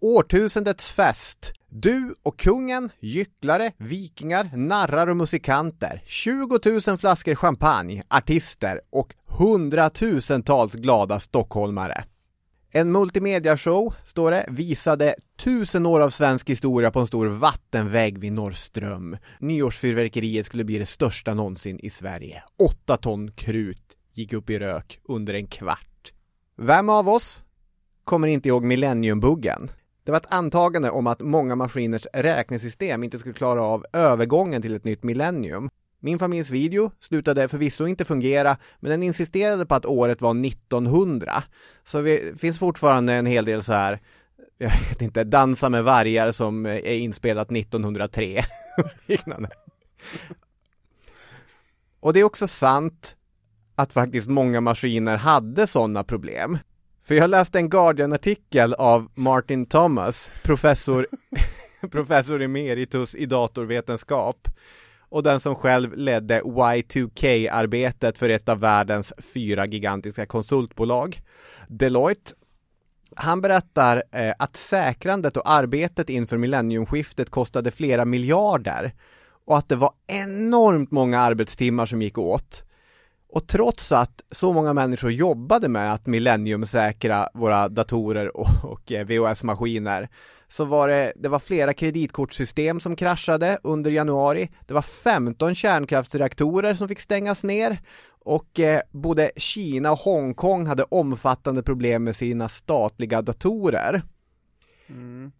Årtusendets 0.00 0.92
fest. 0.92 1.52
Du 1.68 2.14
och 2.22 2.38
kungen, 2.38 2.90
gycklare, 3.00 3.72
vikingar, 3.76 4.50
narrar 4.56 5.06
och 5.06 5.16
musikanter, 5.16 6.02
20 6.06 6.58
000 6.86 6.98
flaskor 6.98 7.34
champagne, 7.34 8.02
artister 8.08 8.80
och 8.90 9.14
hundratusentals 9.26 10.72
glada 10.72 11.20
stockholmare. 11.20 12.04
En 12.76 12.92
multimediashow, 12.92 13.94
står 14.04 14.30
det, 14.30 14.46
visade 14.48 15.14
tusen 15.38 15.86
år 15.86 16.00
av 16.00 16.10
svensk 16.10 16.50
historia 16.50 16.90
på 16.90 17.00
en 17.00 17.06
stor 17.06 17.26
vattenvägg 17.26 18.18
vid 18.18 18.32
Norrström. 18.32 19.16
Nyårsfyrverkeriet 19.38 20.46
skulle 20.46 20.64
bli 20.64 20.78
det 20.78 20.86
största 20.86 21.34
någonsin 21.34 21.78
i 21.78 21.90
Sverige. 21.90 22.42
Åtta 22.58 22.96
ton 22.96 23.30
krut 23.32 23.82
gick 24.14 24.32
upp 24.32 24.50
i 24.50 24.58
rök 24.58 25.00
under 25.04 25.34
en 25.34 25.46
kvart. 25.46 26.12
Vem 26.56 26.88
av 26.88 27.08
oss 27.08 27.44
kommer 28.04 28.28
inte 28.28 28.48
ihåg 28.48 28.64
millenniumbuggen? 28.64 29.70
Det 30.04 30.10
var 30.10 30.18
ett 30.18 30.32
antagande 30.34 30.90
om 30.90 31.06
att 31.06 31.20
många 31.20 31.56
maskiners 31.56 32.06
räknesystem 32.12 33.04
inte 33.04 33.18
skulle 33.18 33.34
klara 33.34 33.62
av 33.62 33.84
övergången 33.92 34.62
till 34.62 34.74
ett 34.74 34.84
nytt 34.84 35.02
millennium. 35.02 35.70
Min 36.04 36.18
familjs 36.18 36.50
video 36.50 36.90
slutade 37.00 37.48
förvisso 37.48 37.86
inte 37.86 38.04
fungera, 38.04 38.56
men 38.80 38.90
den 38.90 39.02
insisterade 39.02 39.66
på 39.66 39.74
att 39.74 39.86
året 39.86 40.20
var 40.20 40.46
1900. 40.46 41.42
Så 41.84 42.02
det 42.02 42.40
finns 42.40 42.58
fortfarande 42.58 43.12
en 43.12 43.26
hel 43.26 43.44
del 43.44 43.62
så 43.62 43.72
här, 43.72 44.00
jag 44.58 44.70
vet 44.70 45.02
inte, 45.02 45.24
Dansa 45.24 45.68
med 45.68 45.84
vargar 45.84 46.32
som 46.32 46.66
är 46.66 46.92
inspelat 46.92 47.52
1903 47.52 48.44
och 48.78 48.90
liknande. 49.06 49.48
Och 52.00 52.12
det 52.12 52.20
är 52.20 52.24
också 52.24 52.48
sant 52.48 53.16
att 53.74 53.92
faktiskt 53.92 54.28
många 54.28 54.60
maskiner 54.60 55.16
hade 55.16 55.66
sådana 55.66 56.04
problem. 56.04 56.58
För 57.04 57.14
jag 57.14 57.30
läste 57.30 57.58
en 57.58 57.70
Guardian-artikel 57.70 58.74
av 58.74 59.10
Martin 59.14 59.66
Thomas, 59.66 60.30
professor, 60.42 61.06
professor 61.90 62.42
emeritus 62.42 63.14
i 63.14 63.26
datorvetenskap 63.26 64.48
och 65.14 65.22
den 65.22 65.40
som 65.40 65.54
själv 65.54 65.96
ledde 65.96 66.40
Y2K-arbetet 66.42 68.18
för 68.18 68.28
ett 68.28 68.48
av 68.48 68.60
världens 68.60 69.12
fyra 69.34 69.66
gigantiska 69.66 70.26
konsultbolag, 70.26 71.20
Deloitte. 71.68 72.32
Han 73.16 73.40
berättar 73.40 74.02
eh, 74.12 74.34
att 74.38 74.56
säkrandet 74.56 75.36
och 75.36 75.50
arbetet 75.50 76.10
inför 76.10 76.36
millenniumskiftet 76.36 77.30
kostade 77.30 77.70
flera 77.70 78.04
miljarder 78.04 78.92
och 79.44 79.58
att 79.58 79.68
det 79.68 79.76
var 79.76 79.92
enormt 80.06 80.90
många 80.90 81.20
arbetstimmar 81.20 81.86
som 81.86 82.02
gick 82.02 82.18
åt. 82.18 82.64
Och 83.34 83.46
trots 83.46 83.92
att 83.92 84.22
så 84.30 84.52
många 84.52 84.72
människor 84.72 85.12
jobbade 85.12 85.68
med 85.68 85.92
att 85.92 86.06
millenniumsäkra 86.06 87.28
våra 87.34 87.68
datorer 87.68 88.36
och, 88.36 88.48
och 88.62 88.92
eh, 88.92 89.06
VHS-maskiner 89.06 90.08
så 90.48 90.64
var 90.64 90.88
det, 90.88 91.12
det 91.16 91.28
var 91.28 91.38
flera 91.38 91.72
kreditkortssystem 91.72 92.80
som 92.80 92.96
kraschade 92.96 93.58
under 93.62 93.90
januari. 93.90 94.50
Det 94.66 94.74
var 94.74 94.82
15 94.82 95.54
kärnkraftsreaktorer 95.54 96.74
som 96.74 96.88
fick 96.88 97.00
stängas 97.00 97.42
ner 97.42 97.78
och 98.24 98.60
eh, 98.60 98.80
både 98.90 99.30
Kina 99.36 99.92
och 99.92 99.98
Hongkong 99.98 100.66
hade 100.66 100.82
omfattande 100.82 101.62
problem 101.62 102.04
med 102.04 102.16
sina 102.16 102.48
statliga 102.48 103.22
datorer. 103.22 104.02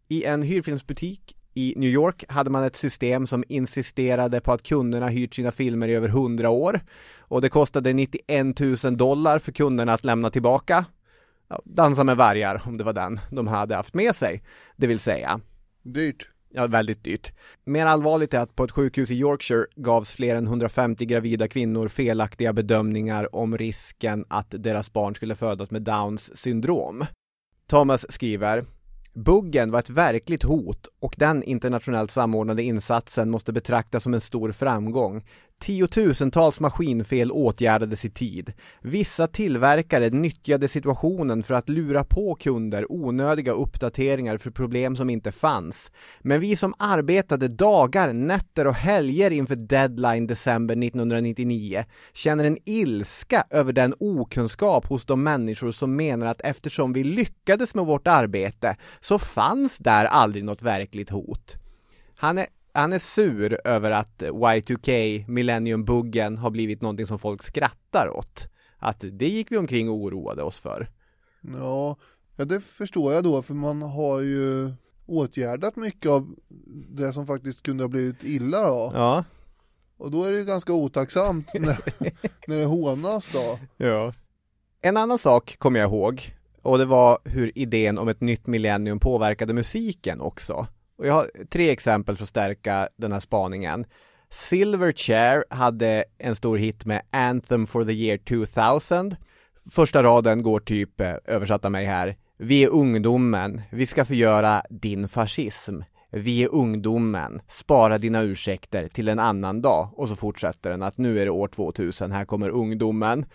I 0.08 0.24
en 0.24 0.42
hyrfilmsbutik 0.42 1.36
i 1.54 1.74
New 1.76 1.90
York 1.90 2.24
hade 2.28 2.50
man 2.50 2.64
ett 2.64 2.76
system 2.76 3.26
som 3.26 3.44
insisterade 3.48 4.40
på 4.40 4.52
att 4.52 4.62
kunderna 4.62 5.08
hyrt 5.08 5.34
sina 5.34 5.52
filmer 5.52 5.88
i 5.88 5.94
över 5.94 6.08
100 6.08 6.50
år 6.50 6.80
och 7.18 7.40
det 7.40 7.48
kostade 7.48 7.92
91 7.92 8.60
000 8.84 8.96
dollar 8.96 9.38
för 9.38 9.52
kunderna 9.52 9.92
att 9.92 10.04
lämna 10.04 10.30
tillbaka. 10.30 10.84
Ja, 11.48 11.60
dansa 11.64 12.04
med 12.04 12.16
vargar, 12.16 12.62
om 12.66 12.76
det 12.76 12.84
var 12.84 12.92
den 12.92 13.20
de 13.30 13.46
hade 13.46 13.74
haft 13.74 13.94
med 13.94 14.16
sig, 14.16 14.42
det 14.76 14.86
vill 14.86 15.00
säga. 15.00 15.40
Dyrt. 15.82 16.28
Ja, 16.56 16.66
väldigt 16.66 17.04
dyrt. 17.04 17.32
Mer 17.64 17.86
allvarligt 17.86 18.34
är 18.34 18.40
att 18.40 18.56
på 18.56 18.64
ett 18.64 18.70
sjukhus 18.70 19.10
i 19.10 19.14
Yorkshire 19.14 19.66
gavs 19.76 20.12
fler 20.12 20.36
än 20.36 20.46
150 20.46 21.06
gravida 21.06 21.48
kvinnor 21.48 21.88
felaktiga 21.88 22.52
bedömningar 22.52 23.34
om 23.34 23.58
risken 23.58 24.24
att 24.28 24.46
deras 24.50 24.92
barn 24.92 25.14
skulle 25.14 25.34
födas 25.34 25.70
med 25.70 25.82
Downs 25.82 26.36
syndrom. 26.36 27.04
Thomas 27.66 28.12
skriver 28.12 28.64
Buggen 29.14 29.70
var 29.70 29.78
ett 29.78 29.90
verkligt 29.90 30.42
hot 30.42 30.88
och 31.00 31.14
den 31.18 31.42
internationellt 31.42 32.10
samordnade 32.10 32.62
insatsen 32.62 33.30
måste 33.30 33.52
betraktas 33.52 34.02
som 34.02 34.14
en 34.14 34.20
stor 34.20 34.52
framgång. 34.52 35.24
Tiotusentals 35.60 36.60
maskinfel 36.60 37.32
åtgärdades 37.32 38.04
i 38.04 38.10
tid. 38.10 38.52
Vissa 38.80 39.26
tillverkare 39.26 40.10
nyttjade 40.10 40.68
situationen 40.68 41.42
för 41.42 41.54
att 41.54 41.68
lura 41.68 42.04
på 42.04 42.34
kunder 42.34 42.92
onödiga 42.92 43.52
uppdateringar 43.52 44.36
för 44.36 44.50
problem 44.50 44.96
som 44.96 45.10
inte 45.10 45.32
fanns. 45.32 45.90
Men 46.20 46.40
vi 46.40 46.56
som 46.56 46.74
arbetade 46.78 47.48
dagar, 47.48 48.12
nätter 48.12 48.66
och 48.66 48.74
helger 48.74 49.30
inför 49.30 49.56
deadline 49.56 50.26
december 50.26 50.74
1999 50.74 51.84
känner 52.12 52.44
en 52.44 52.58
ilska 52.64 53.44
över 53.50 53.72
den 53.72 53.94
okunskap 54.00 54.86
hos 54.86 55.04
de 55.04 55.22
människor 55.22 55.72
som 55.72 55.96
menar 55.96 56.26
att 56.26 56.40
eftersom 56.40 56.92
vi 56.92 57.04
lyckades 57.04 57.74
med 57.74 57.86
vårt 57.86 58.06
arbete 58.06 58.76
så 59.00 59.18
fanns 59.18 59.78
där 59.78 60.04
aldrig 60.04 60.44
något 60.44 60.62
verkligt 60.62 61.10
hot. 61.10 61.56
Han 62.16 62.38
är 62.38 62.46
han 62.74 62.92
är 62.92 62.98
sur 62.98 63.60
över 63.64 63.90
att 63.90 64.22
Y2K, 64.22 65.24
Millennium-buggen, 65.28 66.38
har 66.38 66.50
blivit 66.50 66.82
någonting 66.82 67.06
som 67.06 67.18
folk 67.18 67.42
skrattar 67.42 68.08
åt. 68.16 68.48
Att 68.78 69.04
det 69.12 69.28
gick 69.28 69.52
vi 69.52 69.56
omkring 69.56 69.88
och 69.88 69.96
oroade 69.96 70.42
oss 70.42 70.58
för. 70.58 70.90
Ja, 71.40 71.96
ja 72.36 72.44
det 72.44 72.60
förstår 72.60 73.12
jag 73.12 73.24
då, 73.24 73.42
för 73.42 73.54
man 73.54 73.82
har 73.82 74.20
ju 74.20 74.72
åtgärdat 75.06 75.76
mycket 75.76 76.10
av 76.10 76.34
det 76.88 77.12
som 77.12 77.26
faktiskt 77.26 77.62
kunde 77.62 77.84
ha 77.84 77.88
blivit 77.88 78.24
illa 78.24 78.66
då. 78.66 78.92
Ja. 78.94 79.24
Och 79.96 80.10
då 80.10 80.24
är 80.24 80.32
det 80.32 80.38
ju 80.38 80.44
ganska 80.44 80.72
otacksamt 80.72 81.50
när, 81.54 81.78
när 82.46 82.58
det 82.58 82.64
hånas 82.64 83.32
då. 83.32 83.58
Ja. 83.76 84.12
En 84.80 84.96
annan 84.96 85.18
sak 85.18 85.56
kommer 85.58 85.80
jag 85.80 85.88
ihåg, 85.88 86.34
och 86.62 86.78
det 86.78 86.84
var 86.84 87.18
hur 87.24 87.58
idén 87.58 87.98
om 87.98 88.08
ett 88.08 88.20
nytt 88.20 88.46
millennium 88.46 89.00
påverkade 89.00 89.52
musiken 89.52 90.20
också. 90.20 90.66
Och 90.96 91.06
jag 91.06 91.12
har 91.12 91.30
tre 91.50 91.70
exempel 91.70 92.16
för 92.16 92.22
att 92.22 92.28
stärka 92.28 92.88
den 92.96 93.12
här 93.12 93.20
spaningen. 93.20 93.86
Silverchair 94.30 95.44
hade 95.50 96.04
en 96.18 96.36
stor 96.36 96.56
hit 96.56 96.84
med 96.84 97.02
Anthem 97.10 97.66
for 97.66 97.84
the 97.84 97.92
year 97.92 98.18
2000. 98.18 99.16
Första 99.70 100.02
raden 100.02 100.42
går 100.42 100.60
typ, 100.60 101.00
eh, 101.00 101.14
översatt 101.24 101.64
av 101.64 101.72
mig 101.72 101.84
här, 101.84 102.16
Vi 102.36 102.64
är 102.64 102.68
ungdomen, 102.68 103.62
vi 103.70 103.86
ska 103.86 104.04
förgöra 104.04 104.62
din 104.70 105.08
fascism. 105.08 105.80
Vi 106.10 106.42
är 106.42 106.54
ungdomen, 106.54 107.42
spara 107.48 107.98
dina 107.98 108.22
ursäkter 108.22 108.88
till 108.88 109.08
en 109.08 109.18
annan 109.18 109.62
dag. 109.62 109.90
Och 109.96 110.08
så 110.08 110.16
fortsätter 110.16 110.70
den 110.70 110.82
att 110.82 110.98
nu 110.98 111.20
är 111.20 111.24
det 111.24 111.30
år 111.30 111.48
2000, 111.48 112.12
här 112.12 112.24
kommer 112.24 112.48
ungdomen. 112.48 113.26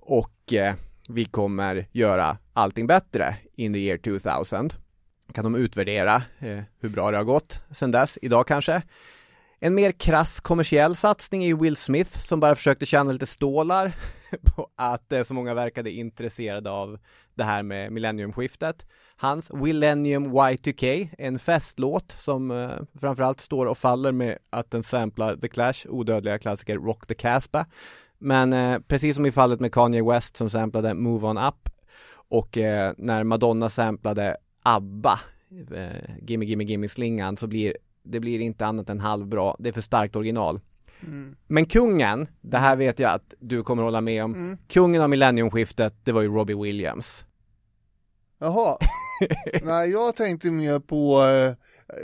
Och 0.00 0.52
eh, 0.52 0.74
vi 1.08 1.24
kommer 1.24 1.86
göra 1.92 2.38
allting 2.52 2.86
bättre 2.86 3.36
in 3.56 3.72
the 3.72 3.78
year 3.78 3.98
2000 3.98 4.70
kan 5.32 5.44
de 5.44 5.54
utvärdera 5.54 6.14
eh, 6.38 6.60
hur 6.80 6.88
bra 6.88 7.10
det 7.10 7.16
har 7.16 7.24
gått 7.24 7.60
sen 7.70 7.90
dess, 7.90 8.18
idag 8.22 8.46
kanske. 8.46 8.82
En 9.60 9.74
mer 9.74 9.92
krass 9.92 10.40
kommersiell 10.40 10.96
satsning 10.96 11.42
är 11.42 11.46
ju 11.46 11.58
Will 11.58 11.76
Smith 11.76 12.18
som 12.20 12.40
bara 12.40 12.54
försökte 12.54 12.86
tjäna 12.86 13.12
lite 13.12 13.26
stålar 13.26 13.92
på 14.56 14.68
att 14.76 15.12
eh, 15.12 15.22
så 15.22 15.34
många 15.34 15.54
verkade 15.54 15.90
intresserade 15.90 16.70
av 16.70 16.98
det 17.34 17.44
här 17.44 17.62
med 17.62 17.92
millenniumskiftet. 17.92 18.86
Hans 19.16 19.52
Millennium 19.52 20.32
Y2K, 20.32 21.08
en 21.18 21.38
festlåt 21.38 22.14
som 22.18 22.50
eh, 22.50 22.70
framförallt 23.00 23.40
står 23.40 23.66
och 23.66 23.78
faller 23.78 24.12
med 24.12 24.38
att 24.50 24.70
den 24.70 24.82
samplar 24.82 25.36
The 25.36 25.48
Clash 25.48 25.86
odödliga 25.88 26.38
klassiker 26.38 26.76
Rock 26.76 27.06
the 27.06 27.14
Casbah. 27.14 27.66
Men 28.18 28.52
eh, 28.52 28.78
precis 28.78 29.16
som 29.16 29.26
i 29.26 29.32
fallet 29.32 29.60
med 29.60 29.72
Kanye 29.72 30.02
West 30.02 30.36
som 30.36 30.50
samplade 30.50 30.94
Move 30.94 31.26
On 31.26 31.38
Up 31.38 31.68
och 32.28 32.58
eh, 32.58 32.92
när 32.98 33.24
Madonna 33.24 33.68
samplade 33.68 34.36
ABBA, 34.64 35.20
eh, 35.74 35.86
Gimme 36.22 36.44
Gimme 36.44 36.64
Gimme 36.64 36.88
Slingan, 36.88 37.36
så 37.36 37.46
blir 37.46 37.76
det 38.02 38.20
blir 38.20 38.40
inte 38.40 38.66
annat 38.66 38.90
än 38.90 39.00
halvbra. 39.00 39.56
Det 39.58 39.68
är 39.68 39.72
för 39.72 39.80
starkt 39.80 40.16
original. 40.16 40.60
Mm. 41.02 41.34
Men 41.46 41.66
kungen, 41.66 42.26
det 42.40 42.58
här 42.58 42.76
vet 42.76 42.98
jag 42.98 43.12
att 43.12 43.34
du 43.38 43.62
kommer 43.62 43.82
hålla 43.82 44.00
med 44.00 44.24
om. 44.24 44.34
Mm. 44.34 44.58
Kungen 44.68 45.02
av 45.02 45.10
millenniumskiftet, 45.10 45.94
det 46.04 46.12
var 46.12 46.22
ju 46.22 46.28
Robbie 46.28 46.54
Williams. 46.54 47.24
Jaha. 48.38 48.78
Nej, 49.62 49.90
jag 49.90 50.16
tänkte 50.16 50.50
mer 50.50 50.80
på 50.80 51.22
eh, 51.22 51.54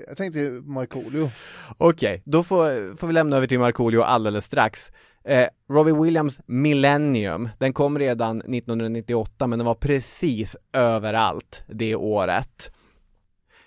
jag 0.09 0.17
tänkte 0.17 0.41
Markoolio. 0.65 1.31
Okej, 1.77 2.15
okay, 2.15 2.23
då 2.25 2.45
får, 2.45 2.97
får 2.97 3.07
vi 3.07 3.13
lämna 3.13 3.37
över 3.37 3.47
till 3.47 3.59
Markoolio 3.59 4.01
alldeles 4.01 4.45
strax. 4.45 4.91
Eh, 5.25 5.49
Robbie 5.69 5.93
Williams 5.93 6.41
Millennium, 6.47 7.49
den 7.59 7.73
kom 7.73 7.99
redan 7.99 8.39
1998 8.41 9.47
men 9.47 9.59
den 9.59 9.67
var 9.67 9.75
precis 9.75 10.57
överallt 10.73 11.65
det 11.67 11.97
året. 11.97 12.73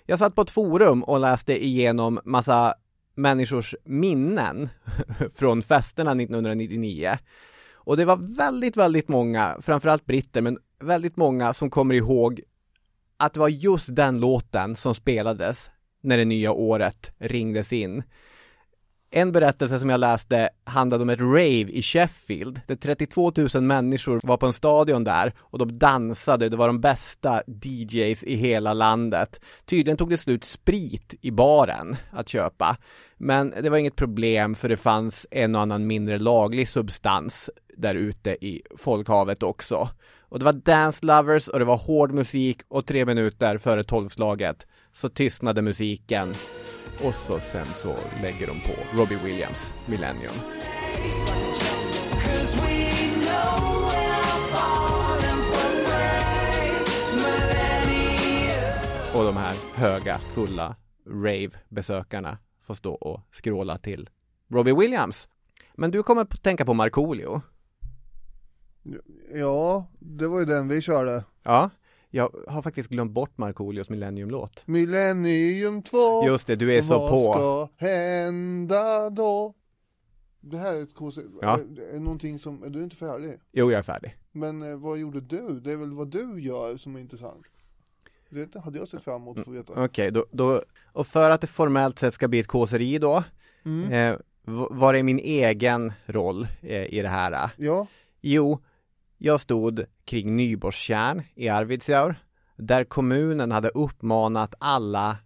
Jag 0.06 0.18
satt 0.18 0.34
på 0.34 0.42
ett 0.42 0.50
forum 0.50 1.02
och 1.02 1.20
läste 1.20 1.64
igenom 1.64 2.20
massa 2.24 2.74
människors 3.14 3.74
minnen 3.84 4.68
från 5.34 5.62
festerna 5.62 6.10
1999. 6.10 7.18
Och 7.74 7.96
det 7.96 8.04
var 8.04 8.36
väldigt, 8.36 8.76
väldigt 8.76 9.08
många, 9.08 9.56
framförallt 9.62 10.06
britter, 10.06 10.40
men 10.40 10.58
väldigt 10.80 11.16
många 11.16 11.52
som 11.52 11.70
kommer 11.70 11.94
ihåg 11.94 12.40
att 13.16 13.32
det 13.34 13.40
var 13.40 13.48
just 13.48 13.96
den 13.96 14.20
låten 14.20 14.76
som 14.76 14.94
spelades 14.94 15.70
när 16.00 16.18
det 16.18 16.24
nya 16.24 16.52
året 16.52 17.12
ringdes 17.18 17.72
in. 17.72 18.02
En 19.16 19.32
berättelse 19.32 19.78
som 19.78 19.90
jag 19.90 20.00
läste 20.00 20.48
handlade 20.64 21.02
om 21.02 21.10
ett 21.10 21.20
rave 21.20 21.70
i 21.70 21.82
Sheffield, 21.82 22.60
där 22.66 22.76
32 22.76 23.32
000 23.54 23.62
människor 23.62 24.20
var 24.22 24.36
på 24.36 24.46
en 24.46 24.52
stadion 24.52 25.04
där 25.04 25.32
och 25.38 25.58
de 25.58 25.78
dansade, 25.78 26.48
det 26.48 26.56
var 26.56 26.66
de 26.66 26.80
bästa 26.80 27.42
DJs 27.46 28.22
i 28.22 28.34
hela 28.34 28.74
landet. 28.74 29.40
Tydligen 29.64 29.96
tog 29.96 30.10
det 30.10 30.16
slut 30.16 30.44
sprit 30.44 31.14
i 31.20 31.30
baren 31.30 31.96
att 32.10 32.28
köpa, 32.28 32.76
men 33.16 33.54
det 33.62 33.70
var 33.70 33.78
inget 33.78 33.96
problem 33.96 34.54
för 34.54 34.68
det 34.68 34.76
fanns 34.76 35.26
en 35.30 35.54
och 35.54 35.60
annan 35.60 35.86
mindre 35.86 36.18
laglig 36.18 36.68
substans 36.68 37.50
där 37.76 37.94
ute 37.94 38.30
i 38.30 38.62
folkhavet 38.76 39.42
också. 39.42 39.88
Och 40.20 40.38
det 40.38 40.44
var 40.44 40.52
dance 40.52 41.06
lovers 41.06 41.48
och 41.48 41.58
det 41.58 41.64
var 41.64 41.76
hård 41.76 42.12
musik 42.12 42.60
och 42.68 42.86
tre 42.86 43.04
minuter 43.04 43.58
före 43.58 43.84
tolvslaget 43.84 44.66
så 44.92 45.08
tystnade 45.08 45.62
musiken 45.62 46.34
och 47.02 47.14
så 47.14 47.40
sen 47.40 47.66
så 47.74 47.96
lägger 48.22 48.46
de 48.46 48.60
på 48.60 48.98
Robbie 48.98 49.18
Williams 49.24 49.88
Millennium. 49.88 50.34
Och 59.14 59.24
de 59.24 59.36
här 59.36 59.56
höga, 59.74 60.18
fulla 60.18 60.76
rave-besökarna 61.06 62.38
får 62.66 62.74
stå 62.74 62.94
och 62.94 63.20
skråla 63.30 63.78
till 63.78 64.10
Robbie 64.48 64.72
Williams. 64.72 65.28
Men 65.74 65.90
du 65.90 66.02
kommer 66.02 66.22
att 66.22 66.42
tänka 66.42 66.64
på 66.64 66.74
Markoolio. 66.74 67.42
Ja, 69.34 69.86
det 69.98 70.28
var 70.28 70.40
ju 70.40 70.46
den 70.46 70.68
vi 70.68 70.80
körde. 70.80 71.24
Ja, 71.42 71.70
jag 72.14 72.30
har 72.48 72.62
faktiskt 72.62 72.88
glömt 72.88 73.12
bort 73.12 73.38
Markoolios 73.38 73.88
Millennium-låt. 73.88 74.66
Millennium 74.66 75.82
2 75.82 76.26
Just 76.26 76.46
det, 76.46 76.56
du 76.56 76.74
är 76.74 76.82
så 76.82 77.08
på. 77.08 77.16
Vad 77.16 77.68
ska 77.68 77.86
hända 77.86 79.10
då? 79.10 79.54
Det 80.40 80.56
här 80.56 80.74
är 80.74 80.82
ett 80.82 80.94
konstigt, 80.94 81.26
ja. 81.40 81.58
är, 81.58 81.94
är 81.96 82.00
någonting 82.00 82.38
som, 82.38 82.62
är 82.62 82.70
du 82.70 82.84
inte 82.84 82.96
färdig? 82.96 83.32
Jo, 83.52 83.70
jag 83.70 83.78
är 83.78 83.82
färdig. 83.82 84.16
Men 84.32 84.72
eh, 84.72 84.78
vad 84.78 84.98
gjorde 84.98 85.20
du? 85.20 85.60
Det 85.60 85.72
är 85.72 85.76
väl 85.76 85.92
vad 85.92 86.08
du 86.08 86.40
gör 86.40 86.76
som 86.76 86.96
är 86.96 87.00
intressant? 87.00 87.46
Det 88.28 88.58
hade 88.58 88.78
jag 88.78 88.88
sett 88.88 89.02
fram 89.02 89.22
emot 89.22 89.38
att 89.38 89.44
få 89.44 89.50
veta. 89.50 89.72
Okej, 89.72 89.84
okay, 89.84 90.10
då, 90.10 90.26
då, 90.30 90.62
och 90.92 91.06
för 91.06 91.30
att 91.30 91.40
det 91.40 91.46
formellt 91.46 91.98
sett 91.98 92.14
ska 92.14 92.28
bli 92.28 92.40
ett 92.40 92.46
kåseri 92.46 92.98
då, 92.98 93.24
mm. 93.64 93.92
eh, 93.92 94.18
vad 94.70 94.96
är 94.96 95.02
min 95.02 95.18
egen 95.18 95.92
roll 96.06 96.48
eh, 96.62 96.94
i 96.94 97.02
det 97.02 97.08
här? 97.08 97.50
Ja. 97.56 97.86
Jo, 98.20 98.60
jag 99.24 99.40
stod 99.40 99.84
kring 100.04 100.36
Nyborstjärn 100.36 101.22
i 101.34 101.48
Arvidsjaur 101.48 102.14
där 102.56 102.84
kommunen 102.84 103.52
hade 103.52 103.68
uppmanat 103.68 104.54
alla 104.58 105.16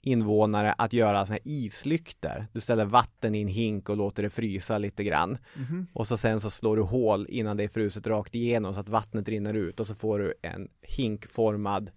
invånare 0.00 0.72
att 0.72 0.92
göra 0.92 1.26
såna 1.26 1.34
här 1.34 1.40
islykter. 1.44 2.46
Du 2.52 2.60
ställer 2.60 2.84
vatten 2.84 3.34
i 3.34 3.42
en 3.42 3.48
hink 3.48 3.88
och 3.88 3.96
låter 3.96 4.22
det 4.22 4.30
frysa 4.30 4.78
lite 4.78 5.04
grann. 5.04 5.38
Mm 5.54 5.66
-hmm. 5.66 5.86
Och 5.92 6.06
så 6.06 6.16
sen 6.16 6.40
så 6.40 6.50
slår 6.50 6.76
du 6.76 6.82
hål 6.82 7.26
innan 7.28 7.56
det 7.56 7.64
är 7.64 7.68
fruset 7.68 8.06
rakt 8.06 8.34
igenom 8.34 8.74
så 8.74 8.80
att 8.80 8.88
vattnet 8.88 9.28
rinner 9.28 9.54
ut 9.54 9.80
och 9.80 9.86
så 9.86 9.94
får 9.94 10.18
du 10.18 10.34
en 10.42 10.68
hinkformad 10.82 11.90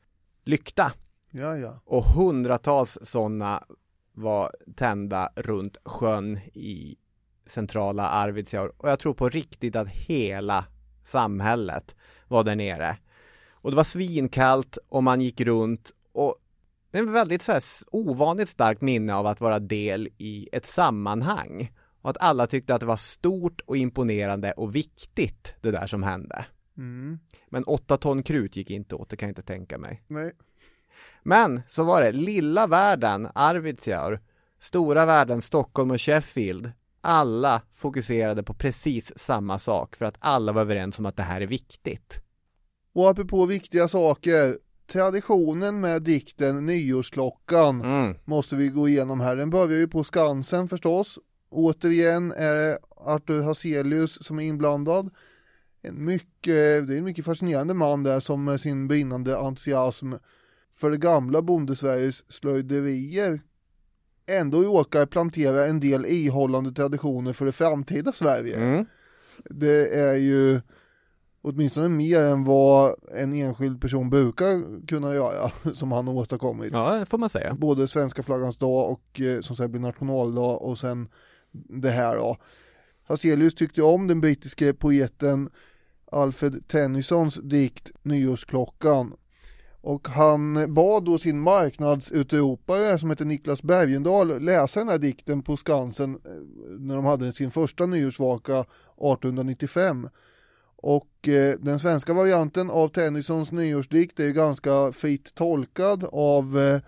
lykta. 0.45 0.93
Ja, 1.31 1.57
ja. 1.57 1.81
Och 1.85 2.03
hundratals 2.03 2.97
sådana 3.01 3.63
var 4.13 4.51
tända 4.75 5.29
runt 5.35 5.77
sjön 5.85 6.39
i 6.53 6.95
centrala 7.45 8.07
Arvidsjaur. 8.09 8.71
Och 8.77 8.89
jag 8.89 8.99
tror 8.99 9.13
på 9.13 9.29
riktigt 9.29 9.75
att 9.75 9.89
hela 9.89 10.65
samhället 11.11 11.95
var 12.27 12.43
där 12.43 12.55
nere. 12.55 12.97
Och 13.51 13.71
det 13.71 13.77
var 13.77 13.83
svinkallt 13.83 14.77
och 14.89 15.03
man 15.03 15.21
gick 15.21 15.41
runt 15.41 15.91
och 16.11 16.35
en 16.91 17.13
väldigt 17.13 17.41
så 17.41 17.51
här, 17.51 17.63
ovanligt 17.91 18.49
starkt 18.49 18.81
minne 18.81 19.15
av 19.15 19.27
att 19.27 19.41
vara 19.41 19.59
del 19.59 20.09
i 20.17 20.49
ett 20.51 20.65
sammanhang. 20.65 21.71
Och 22.01 22.09
att 22.09 22.17
alla 22.19 22.47
tyckte 22.47 22.75
att 22.75 22.79
det 22.79 22.85
var 22.85 22.97
stort 22.97 23.61
och 23.61 23.77
imponerande 23.77 24.51
och 24.51 24.75
viktigt 24.75 25.55
det 25.61 25.71
där 25.71 25.87
som 25.87 26.03
hände. 26.03 26.45
Mm. 26.77 27.19
Men 27.49 27.63
åtta 27.63 27.97
ton 27.97 28.23
krut 28.23 28.55
gick 28.55 28.69
inte 28.69 28.95
åt, 28.95 29.09
det 29.09 29.15
kan 29.15 29.27
jag 29.27 29.31
inte 29.31 29.41
tänka 29.41 29.77
mig. 29.77 30.03
Nej. 30.07 30.31
Men 31.23 31.61
så 31.67 31.83
var 31.83 32.01
det, 32.01 32.11
lilla 32.11 32.67
världen, 32.67 33.27
Arvidsjaur, 33.35 34.19
stora 34.59 35.05
världen, 35.05 35.41
Stockholm 35.41 35.91
och 35.91 36.01
Sheffield 36.01 36.71
alla 37.01 37.61
fokuserade 37.73 38.43
på 38.43 38.53
precis 38.53 39.17
samma 39.17 39.59
sak 39.59 39.95
för 39.95 40.05
att 40.05 40.17
alla 40.19 40.51
var 40.51 40.61
överens 40.61 40.99
om 40.99 41.05
att 41.05 41.17
det 41.17 41.23
här 41.23 41.41
är 41.41 41.47
viktigt. 41.47 42.21
Och 42.93 43.09
apropå 43.09 43.45
viktiga 43.45 43.87
saker, 43.87 44.57
traditionen 44.91 45.79
med 45.79 46.01
dikten 46.01 46.65
Nyårsklockan 46.65 47.81
Mm. 47.81 48.15
måste 48.25 48.55
vi 48.55 48.67
gå 48.67 48.87
igenom 48.89 49.19
här. 49.19 49.35
Den 49.35 49.49
börjar 49.49 49.79
ju 49.79 49.87
på 49.87 50.03
Skansen 50.03 50.67
förstås. 50.67 51.19
Återigen 51.49 52.31
är 52.31 52.53
det 52.53 52.79
Arthur 52.97 53.41
Hazelius 53.41 54.25
som 54.25 54.39
är 54.39 54.43
inblandad. 54.43 55.09
En 55.81 56.05
mycket, 56.05 56.87
det 56.87 56.93
är 56.93 56.97
en 56.97 57.03
mycket 57.03 57.25
fascinerande 57.25 57.73
man 57.73 58.03
där 58.03 58.19
som 58.19 58.43
med 58.43 58.61
sin 58.61 58.87
brinnande 58.87 59.37
entusiasm 59.37 60.13
för 60.73 60.91
det 60.91 60.97
gamla 60.97 61.41
bondesveriges 61.41 62.31
slöjderier 62.33 63.39
ändå 64.39 64.61
råkar 64.61 65.05
plantera 65.05 65.65
en 65.65 65.79
del 65.79 66.05
ihållande 66.05 66.71
traditioner 66.71 67.33
för 67.33 67.45
det 67.45 67.51
framtida 67.51 68.11
Sverige. 68.11 68.55
Mm. 68.55 68.85
Det 69.49 69.99
är 69.99 70.15
ju 70.15 70.61
åtminstone 71.41 71.87
mer 71.87 72.19
än 72.19 72.43
vad 72.43 72.95
en 73.15 73.33
enskild 73.33 73.81
person 73.81 74.09
brukar 74.09 74.87
kunna 74.87 75.13
göra 75.13 75.51
som 75.73 75.91
han 75.91 76.07
har 76.07 76.13
åstadkommit. 76.13 76.73
Ja, 76.73 76.95
det 76.99 77.05
får 77.05 77.17
man 77.17 77.29
säga. 77.29 77.53
Både 77.53 77.87
svenska 77.87 78.23
flaggans 78.23 78.57
dag 78.57 78.91
och 78.91 79.21
eh, 79.21 79.41
som 79.41 79.55
sen 79.55 79.71
blir 79.71 79.81
nationaldag 79.81 80.57
och 80.57 80.77
sen 80.77 81.09
det 81.51 81.89
här 81.89 82.15
då. 82.15 82.37
Hazelius 83.03 83.55
tyckte 83.55 83.81
om 83.81 84.07
den 84.07 84.21
brittiske 84.21 84.73
poeten 84.73 85.49
Alfred 86.11 86.67
Tennysons 86.67 87.35
dikt 87.35 87.91
Nyårsklockan 88.01 89.13
och 89.81 90.07
han 90.07 90.73
bad 90.73 91.05
då 91.05 91.17
sin 91.17 91.39
marknadsutropare 91.39 92.97
som 92.97 93.09
heter 93.09 93.25
Niklas 93.25 93.63
Bergendahl 93.63 94.41
läsa 94.41 94.79
den 94.79 94.89
här 94.89 94.97
dikten 94.97 95.41
på 95.41 95.57
Skansen 95.57 96.13
eh, 96.13 96.31
när 96.79 96.95
de 96.95 97.05
hade 97.05 97.33
sin 97.33 97.51
första 97.51 97.85
nyårsvaka 97.85 98.59
1895. 98.59 100.09
Och 100.75 101.27
eh, 101.27 101.55
den 101.59 101.79
svenska 101.79 102.13
varianten 102.13 102.69
av 102.69 102.87
Tennysons 102.87 103.51
nyårsdikt 103.51 104.19
är 104.19 104.29
ganska 104.29 104.91
fritt 104.91 105.35
tolkad 105.35 106.05
av 106.11 106.59
eh, 106.59 106.81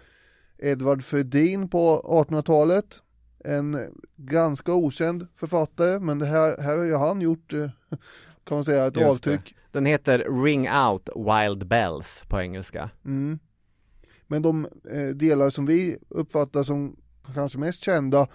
Edvard 0.72 1.04
Fredin 1.04 1.70
på 1.70 2.02
1800-talet. 2.28 3.02
En 3.46 3.80
ganska 4.16 4.74
okänd 4.74 5.28
författare, 5.36 6.00
men 6.00 6.20
det 6.20 6.26
här, 6.26 6.62
här 6.62 6.78
har 6.78 6.86
ju 6.86 6.96
han 6.96 7.22
gjort, 7.22 7.54
eh, 7.54 7.70
kan 8.44 8.58
man 8.58 8.66
säga, 8.66 8.86
ett 8.86 8.98
Just 8.98 9.10
avtryck. 9.10 9.56
Den 9.74 9.86
heter 9.86 10.43
Ring 10.43 10.69
Out 10.69 11.09
Wild 11.15 11.67
Bells 11.67 12.24
på 12.28 12.41
engelska. 12.41 12.89
Mm. 13.05 13.39
Men 14.28 14.41
de 14.41 14.67
eh, 14.91 15.07
delar 15.15 15.49
som 15.49 15.65
vi 15.65 15.97
uppfattar 16.09 16.63
som 16.63 16.95
kanske 17.34 17.59
mest 17.59 17.84
kända 17.84 18.28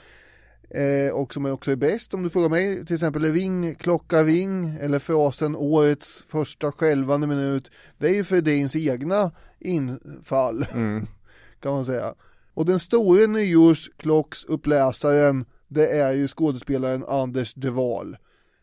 eh, 0.71 1.15
och 1.15 1.35
som 1.35 1.47
också 1.47 1.71
är 1.71 1.77
bäst 1.77 2.15
om 2.15 2.23
du 2.23 2.31
frågar 2.31 2.49
mig, 2.49 2.87
till 2.87 2.95
exempel 2.95 3.33
Ring, 3.33 3.75
klocka 3.75 4.25
ring 4.25 4.77
eller 4.81 4.99
frasen 4.99 5.57
årets 5.57 6.25
första 6.29 6.73
skälvande 6.73 7.27
minut. 7.27 7.71
Det 7.99 8.09
är 8.09 8.15
ju 8.15 8.25
Fredins 8.25 8.77
egna 8.77 9.31
infall 9.59 10.67
Mm. 10.73 11.07
kan 11.61 11.73
man 11.73 11.85
säga. 11.85 12.15
Och 12.55 12.67
den 12.67 12.81
store 12.81 13.27
nyårsklocksuppläsaren 13.27 15.45
det 15.69 15.87
är 15.87 16.13
ju 16.13 16.29
skådespelaren 16.29 17.05
Anders 17.09 17.55
De 17.55 17.71
Waal. 17.71 18.17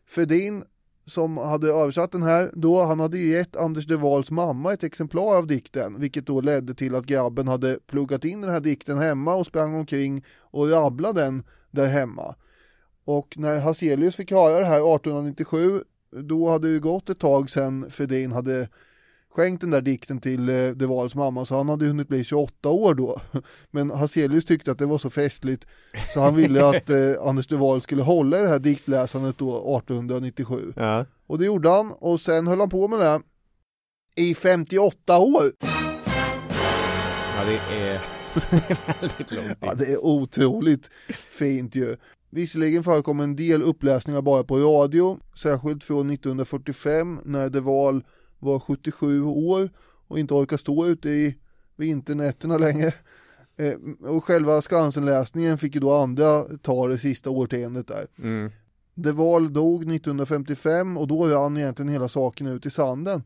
Fredin 0.07 0.63
som 1.05 1.37
hade 1.37 1.67
översatt 1.67 2.11
den 2.11 2.23
här 2.23 2.51
då, 2.53 2.83
han 2.83 2.99
hade 2.99 3.17
ju 3.17 3.33
gett 3.33 3.55
Anders 3.55 3.85
De 3.85 3.95
Waals 3.95 4.31
mamma 4.31 4.73
ett 4.73 4.83
exemplar 4.83 5.37
av 5.37 5.47
dikten, 5.47 5.99
vilket 5.99 6.25
då 6.25 6.41
ledde 6.41 6.73
till 6.73 6.95
att 6.95 7.05
grabben 7.05 7.47
hade 7.47 7.79
pluggat 7.87 8.25
in 8.25 8.41
den 8.41 8.51
här 8.51 8.59
dikten 8.59 8.97
hemma 8.97 9.35
och 9.35 9.45
sprang 9.45 9.75
omkring 9.75 10.25
och 10.39 10.69
rabblade 10.69 11.21
den 11.21 11.43
där 11.71 11.87
hemma. 11.87 12.35
Och 13.05 13.37
när 13.37 13.59
Hazelius 13.59 14.15
fick 14.15 14.31
höra 14.31 14.59
det 14.59 14.65
här 14.65 14.95
1897, 14.95 15.81
då 16.11 16.49
hade 16.49 16.73
det 16.73 16.79
gått 16.79 17.09
ett 17.09 17.19
tag 17.19 17.49
sedan 17.49 17.85
Fredin 17.89 18.31
hade 18.31 18.69
skänkt 19.35 19.61
den 19.61 19.71
där 19.71 19.81
dikten 19.81 20.19
till 20.19 20.49
eh, 20.49 20.69
De 20.69 20.85
Waals 20.85 21.15
mamma, 21.15 21.45
så 21.45 21.55
han 21.55 21.69
hade 21.69 21.85
hunnit 21.85 22.07
bli 22.07 22.23
28 22.23 22.69
år 22.69 22.93
då. 22.93 23.21
Men 23.71 23.91
Hazelius 23.91 24.45
tyckte 24.45 24.71
att 24.71 24.79
det 24.79 24.85
var 24.85 24.97
så 24.97 25.09
festligt, 25.09 25.65
så 26.13 26.21
han 26.21 26.35
ville 26.35 26.65
att 26.69 26.89
eh, 26.89 27.11
Anders 27.21 27.47
De 27.47 27.55
Waal 27.55 27.81
skulle 27.81 28.03
hålla 28.03 28.37
i 28.37 28.41
det 28.41 28.47
här 28.47 28.59
diktläsandet 28.59 29.37
då 29.37 29.77
1897. 29.77 30.73
Ja. 30.75 31.05
Och 31.27 31.39
det 31.39 31.45
gjorde 31.45 31.69
han, 31.69 31.91
och 31.91 32.21
sen 32.21 32.47
höll 32.47 32.59
han 32.59 32.69
på 32.69 32.87
med 32.87 32.99
det 32.99 33.21
i 34.15 34.35
58 34.35 35.19
år. 35.19 35.51
Ja, 37.37 37.43
det 37.45 37.75
är 37.75 38.01
väldigt 39.01 39.31
lång 39.31 39.47
tid. 39.47 39.57
Ja, 39.59 39.73
det 39.73 39.85
är 39.85 40.05
otroligt 40.05 40.89
fint 41.29 41.75
ju. 41.75 41.95
Visserligen 42.29 42.83
förekom 42.83 43.19
en 43.19 43.35
del 43.35 43.63
uppläsningar 43.63 44.21
bara 44.21 44.43
på 44.43 44.57
radio, 44.57 45.19
särskilt 45.41 45.83
från 45.83 46.09
1945 46.09 47.19
när 47.25 47.49
De 47.49 47.59
Waal 47.59 48.03
var 48.45 48.59
77 48.59 49.23
år 49.23 49.69
och 50.07 50.19
inte 50.19 50.33
orkar 50.33 50.57
stå 50.57 50.85
ute 50.85 51.09
i 51.09 51.37
vinternätterna 51.75 52.57
längre. 52.57 52.93
Eh, 53.57 54.09
och 54.09 54.23
själva 54.23 54.61
Skansenläsningen 54.61 55.57
fick 55.57 55.75
ju 55.75 55.81
då 55.81 55.93
andra 55.93 56.43
ta 56.43 56.87
det 56.87 56.97
sista 56.97 57.29
årtiondet 57.29 57.87
där. 57.87 58.07
Mm. 58.17 58.51
De 58.93 59.11
Waal 59.11 59.53
dog 59.53 59.81
1955 59.81 60.97
och 60.97 61.07
då 61.07 61.27
rann 61.27 61.57
egentligen 61.57 61.89
hela 61.89 62.09
saken 62.09 62.47
ut 62.47 62.65
i 62.65 62.69
sanden. 62.69 63.23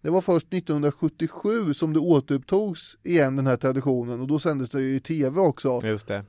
Det 0.00 0.10
var 0.10 0.20
först 0.20 0.46
1977 0.54 1.74
som 1.74 1.92
det 1.92 1.98
återupptogs 1.98 2.96
igen 3.02 3.36
den 3.36 3.46
här 3.46 3.56
traditionen 3.56 4.20
och 4.20 4.26
då 4.26 4.38
sändes 4.38 4.70
det 4.70 4.80
ju 4.80 4.94
i 4.94 5.00
tv 5.00 5.40
också. 5.40 5.80
Just 5.84 6.08
det. 6.08 6.24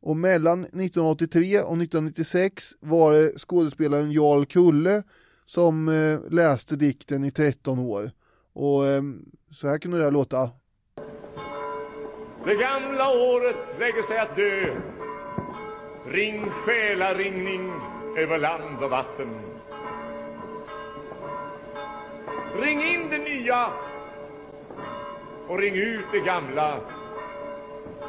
Och 0.00 0.16
mellan 0.16 0.60
1983 0.60 1.58
och 1.58 1.82
1996 1.82 2.64
var 2.80 3.12
det 3.12 3.38
skådespelaren 3.38 4.12
Jarl 4.12 4.44
Kulle 4.44 5.02
som 5.46 5.88
eh, 5.88 6.32
läste 6.32 6.76
dikten 6.76 7.24
i 7.24 7.30
13 7.30 7.78
år. 7.78 8.10
Och 8.52 8.86
eh, 8.86 9.02
så 9.52 9.68
här 9.68 9.78
kunde 9.78 9.98
det 9.98 10.04
här 10.04 10.10
låta. 10.10 10.50
Det 12.44 12.54
gamla 12.54 13.10
året 13.10 13.56
lägger 13.78 14.02
sig 14.02 14.18
att 14.18 14.36
dö 14.36 14.76
Ring 16.08 16.50
själaringning 16.50 17.72
över 18.16 18.38
land 18.38 18.82
och 18.82 18.90
vatten 18.90 19.28
Ring 22.60 22.82
in 22.82 23.10
det 23.10 23.18
nya 23.18 23.66
och 25.48 25.58
ring 25.58 25.74
ut 25.74 26.04
det 26.12 26.20
gamla 26.20 26.80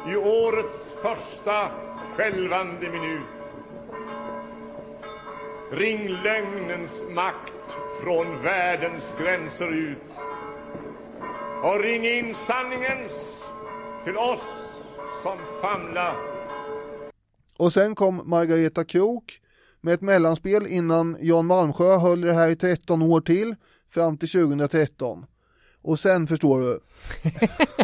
i 0.08 0.16
årets 0.16 0.94
första 1.02 1.68
skälvande 2.16 2.90
minut. 2.90 3.37
Ring 5.72 6.08
lögnens 6.08 7.04
makt 7.10 7.52
från 8.02 8.42
världens 8.42 9.04
gränser 9.20 9.72
ut 9.72 9.98
och 11.62 11.80
ring 11.80 12.04
in 12.06 12.34
sanningens 12.46 13.12
till 14.04 14.16
oss 14.16 14.40
som 15.22 15.38
famla. 15.62 16.14
Och 17.58 17.72
sen 17.72 17.94
kom 17.94 18.22
Margareta 18.24 18.84
Krok 18.84 19.40
med 19.80 19.94
ett 19.94 20.00
mellanspel 20.00 20.66
innan 20.66 21.16
Jan 21.20 21.46
Malmsjö 21.46 21.96
höll 21.98 22.20
det 22.20 22.32
här 22.34 22.48
i 22.48 22.56
13 22.56 23.02
år 23.02 23.20
till 23.20 23.54
fram 23.90 24.18
till 24.18 24.28
2013. 24.30 25.26
Och 25.82 25.98
sen 25.98 26.26
förstår 26.26 26.60
du, 26.60 26.80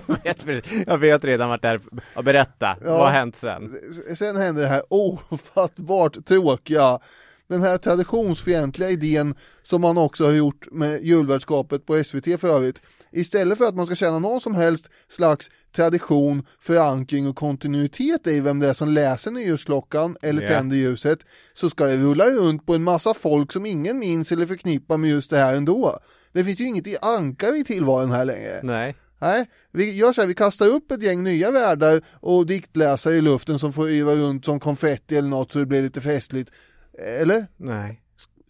Jag 0.87 0.99
vet 0.99 1.24
redan 1.24 1.49
vart 1.49 1.62
det 1.62 1.68
är. 1.68 1.80
Ja, 2.14 2.22
berätta, 2.22 2.76
Ja. 2.85 2.91
vad 2.91 3.01
har 3.01 3.11
hänt 3.11 3.37
sen? 3.37 3.78
sen 4.16 4.37
händer 4.37 4.62
det 4.62 4.68
här 4.68 4.82
ofattbart 4.89 6.24
tråkiga, 6.26 6.99
den 7.49 7.62
här 7.62 7.78
traditionsfientliga 7.78 8.90
idén 8.90 9.34
som 9.62 9.80
man 9.80 9.99
också 9.99 10.24
har 10.24 10.32
gjort 10.32 10.66
med 10.70 11.03
julvärdskapet 11.03 11.86
på 11.86 12.05
SVT 12.05 12.40
för 12.40 12.49
övrigt. 12.49 12.80
Istället 13.12 13.59
för 13.59 13.64
att 13.64 13.74
man 13.74 13.86
ska 13.86 13.95
känna 13.95 14.18
någon 14.18 14.40
som 14.40 14.55
helst 14.55 14.88
slags 15.09 15.51
tradition, 15.76 16.47
förankring 16.61 17.26
och 17.28 17.36
kontinuitet 17.36 18.26
i 18.26 18.40
vem 18.40 18.61
det 18.61 18.68
är 18.68 18.74
som 18.74 18.88
läser 18.88 19.30
nyårsklockan 19.30 20.16
eller 20.22 20.42
Ja. 20.42 20.49
tänder 20.49 20.76
ljuset, 20.76 21.18
så 21.55 21.70
ska 21.70 21.84
det 21.84 21.97
rulla 21.97 22.24
runt 22.24 22.66
på 22.66 22.74
en 22.74 22.82
massa 22.82 23.14
folk 23.14 23.53
som 23.53 23.66
ingen 23.66 23.99
minns 23.99 24.32
eller 24.32 24.47
förknippar 24.47 24.99
med 24.99 25.11
just 25.11 25.30
det 25.30 25.38
här 25.38 25.55
ändå. 25.55 25.99
Det 26.32 26.45
finns 26.45 26.61
ju 26.61 26.66
inget 26.68 26.86
i 26.86 26.97
ankare 27.03 27.57
i 27.57 27.64
tillvaron 27.64 28.11
här 28.11 28.24
längre. 28.24 28.61
Nej. 28.62 28.95
Nej, 29.18 29.47
vi 29.72 29.92
gör 29.92 30.12
så 30.12 30.20
här, 30.20 30.28
vi 30.28 30.34
kastar 30.34 30.66
upp 30.66 30.92
ett 30.92 31.03
gäng 31.03 31.22
nya 31.22 31.51
världar 31.51 32.03
och 32.20 32.47
diktläsare 32.47 33.14
i 33.14 33.20
luften 33.20 33.59
som 33.59 33.72
får 33.72 33.90
yva 33.90 34.12
runt 34.14 34.45
som 34.45 34.61
konfetti 34.61 35.16
eller 35.16 35.28
något 35.28 35.53
så 35.53 35.59
det 35.59 35.66
blir 35.66 35.82
lite 35.82 36.01
festligt. 36.01 36.51
Eller? 36.99 37.47
Nej. 37.57 38.01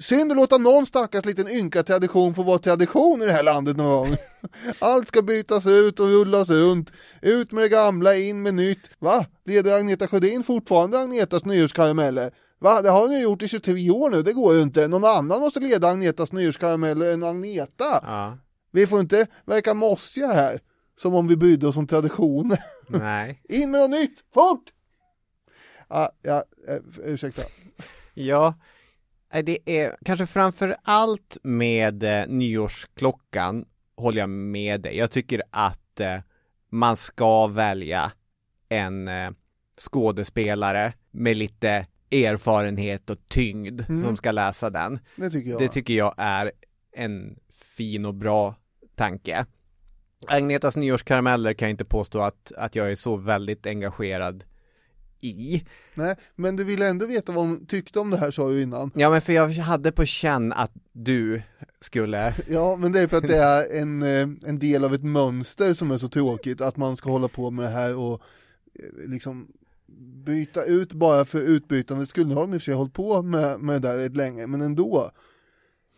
Synd 0.01 0.33
att 0.33 0.37
låta 0.37 0.59
någon 0.59 0.87
stackars 0.87 1.25
liten 1.25 1.49
ynka 1.49 1.83
tradition 1.83 2.35
få 2.35 2.43
vara 2.43 2.59
tradition 2.59 3.23
i 3.23 3.27
det 3.27 3.33
här 3.33 3.43
landet 3.43 3.77
någon 3.77 4.09
gång. 4.09 4.17
Allt 4.79 5.09
ska 5.09 5.23
bytas 5.23 5.67
ut 5.67 6.01
och 6.01 6.07
rullas 6.07 6.51
runt. 6.51 6.93
Ut 7.23 7.53
med 7.53 7.65
det 7.65 7.69
gamla, 7.69 8.15
in 8.15 8.43
med 8.43 8.55
nytt. 8.55 8.91
Va? 8.99 9.27
Leder 9.45 9.77
Agneta 9.77 10.09
Sjödin 10.09 10.43
fortfarande 10.43 10.99
Agnetas 10.99 11.45
nyårskarameller? 11.45 12.33
Va? 12.59 12.83
Det 12.83 12.91
har 12.91 13.01
hon 13.01 13.13
ju 13.13 13.23
gjort 13.23 13.43
i 13.43 13.49
23 13.49 13.91
år 13.91 14.11
nu, 14.11 14.23
det 14.23 14.33
går 14.33 14.55
ju 14.55 14.63
inte. 14.63 14.89
Någon 14.89 15.05
annan 15.05 15.41
måste 15.41 15.61
leda 15.61 15.89
Agnetas 15.89 16.33
nyårskarameller 16.33 17.13
än 17.13 17.23
Agneta. 17.23 18.01
Ja. 18.03 18.39
Vi 18.73 18.87
får 18.87 19.01
inte 19.01 19.27
verka 19.45 19.75
mossiga 19.75 20.27
här. 20.27 20.61
Som 20.97 21.15
om 21.15 21.29
vi 21.29 21.37
brydde 21.37 21.67
oss 21.67 21.77
om 21.77 21.87
traditioner. 21.87 22.59
Nej. 22.89 23.43
In 23.49 23.71
med 23.71 23.81
något 23.81 23.91
nytt, 23.91 24.25
fort! 24.35 24.65
Ah, 25.89 26.09
ja, 26.23 26.45
eh, 26.69 26.79
ursäkta. 27.05 27.43
Ja, 28.15 28.55
eh, 29.33 29.45
det 29.45 29.59
är 29.79 29.97
kanske 30.05 30.27
framför 30.27 30.77
allt 30.83 31.37
med 31.43 32.03
eh, 32.03 32.27
nyårsklockan 32.29 33.65
håller 33.97 34.19
jag 34.19 34.29
med 34.29 34.81
dig. 34.81 34.97
Jag 34.97 35.11
tycker 35.11 35.43
att 35.51 36.01
eh, 36.01 36.17
man 36.71 36.97
ska 36.97 37.47
välja 37.47 38.13
en 38.69 39.09
eh, 39.09 39.31
skådespelare 39.81 40.93
med 41.11 41.37
lite 41.37 41.87
erfarenhet 42.11 43.11
och 43.11 43.19
tyngd 43.29 43.81
Mm. 43.89 44.05
som 44.05 44.17
ska 44.17 44.33
läsa 44.33 44.71
den. 44.71 44.99
Det 45.17 45.31
tycker 45.31 45.51
jag. 45.51 45.61
Det 45.61 45.69
tycker 45.69 45.95
jag 45.95 46.15
är 46.17 46.53
en 46.93 47.39
fin 47.53 48.05
och 48.05 48.15
bra 48.15 48.55
tanke. 48.95 49.47
Agnetas 50.27 50.77
nyårskarameller 50.77 51.55
kan 51.55 51.69
jag 51.69 51.71
inte 51.73 51.85
påstå 51.85 52.21
att, 52.21 52.53
att 52.57 52.77
jag 52.77 52.91
är 52.91 52.95
så 52.95 53.17
väldigt 53.17 53.67
engagerad 53.67 54.45
i. 55.25 55.65
Nej, 55.95 56.17
men 56.37 56.57
du 56.57 56.65
ville 56.65 56.89
ändå 56.89 57.07
veta 57.07 57.33
vad 57.33 57.47
hon 57.47 57.67
tyckte 57.67 58.01
om 58.01 58.11
det 58.11 58.17
här 58.17 58.31
sa 58.31 58.51
ju 58.51 58.63
innan. 58.63 58.91
Ja 58.95 59.11
men 59.11 59.21
för 59.21 59.33
jag 59.33 59.49
hade 59.49 59.93
på 59.93 60.05
känn 60.05 60.53
att 60.53 60.73
du 60.93 61.43
skulle 61.81 62.35
Ja, 62.49 62.77
men 62.77 62.93
det 62.93 63.01
är 63.01 63.07
för 63.07 63.17
att 63.17 63.29
det 63.29 63.37
är 63.37 63.81
en, 63.81 64.03
eh, 64.03 64.29
en 64.49 64.59
del 64.59 64.85
av 64.85 64.95
ett 64.95 65.05
mönster 65.05 65.75
som 65.75 65.91
är 65.91 65.99
så 65.99 66.09
tråkigt, 66.09 66.61
att 66.61 66.77
man 66.77 66.97
ska 66.97 67.11
hålla 67.11 67.29
på 67.29 67.51
med 67.51 67.65
det 67.65 67.71
här 67.71 67.97
och 67.97 68.23
eh, 68.75 69.11
liksom 69.11 69.49
byta 70.25 70.65
ut 70.65 70.93
bara 70.93 71.25
för 71.25 71.41
utbytande 71.41 72.07
skull. 72.07 72.27
Nu 72.27 72.35
har 72.35 72.41
de 72.41 72.55
i 72.55 72.57
och 72.57 72.61
för 72.61 72.65
sig 72.65 72.75
hållit 72.75 72.93
på 72.93 73.23
med, 73.23 73.61
med 73.61 73.83
det 73.83 73.89
där 73.89 73.97
rätt 73.97 74.17
länge, 74.17 74.47
men 74.47 74.61
ändå. 74.61 75.11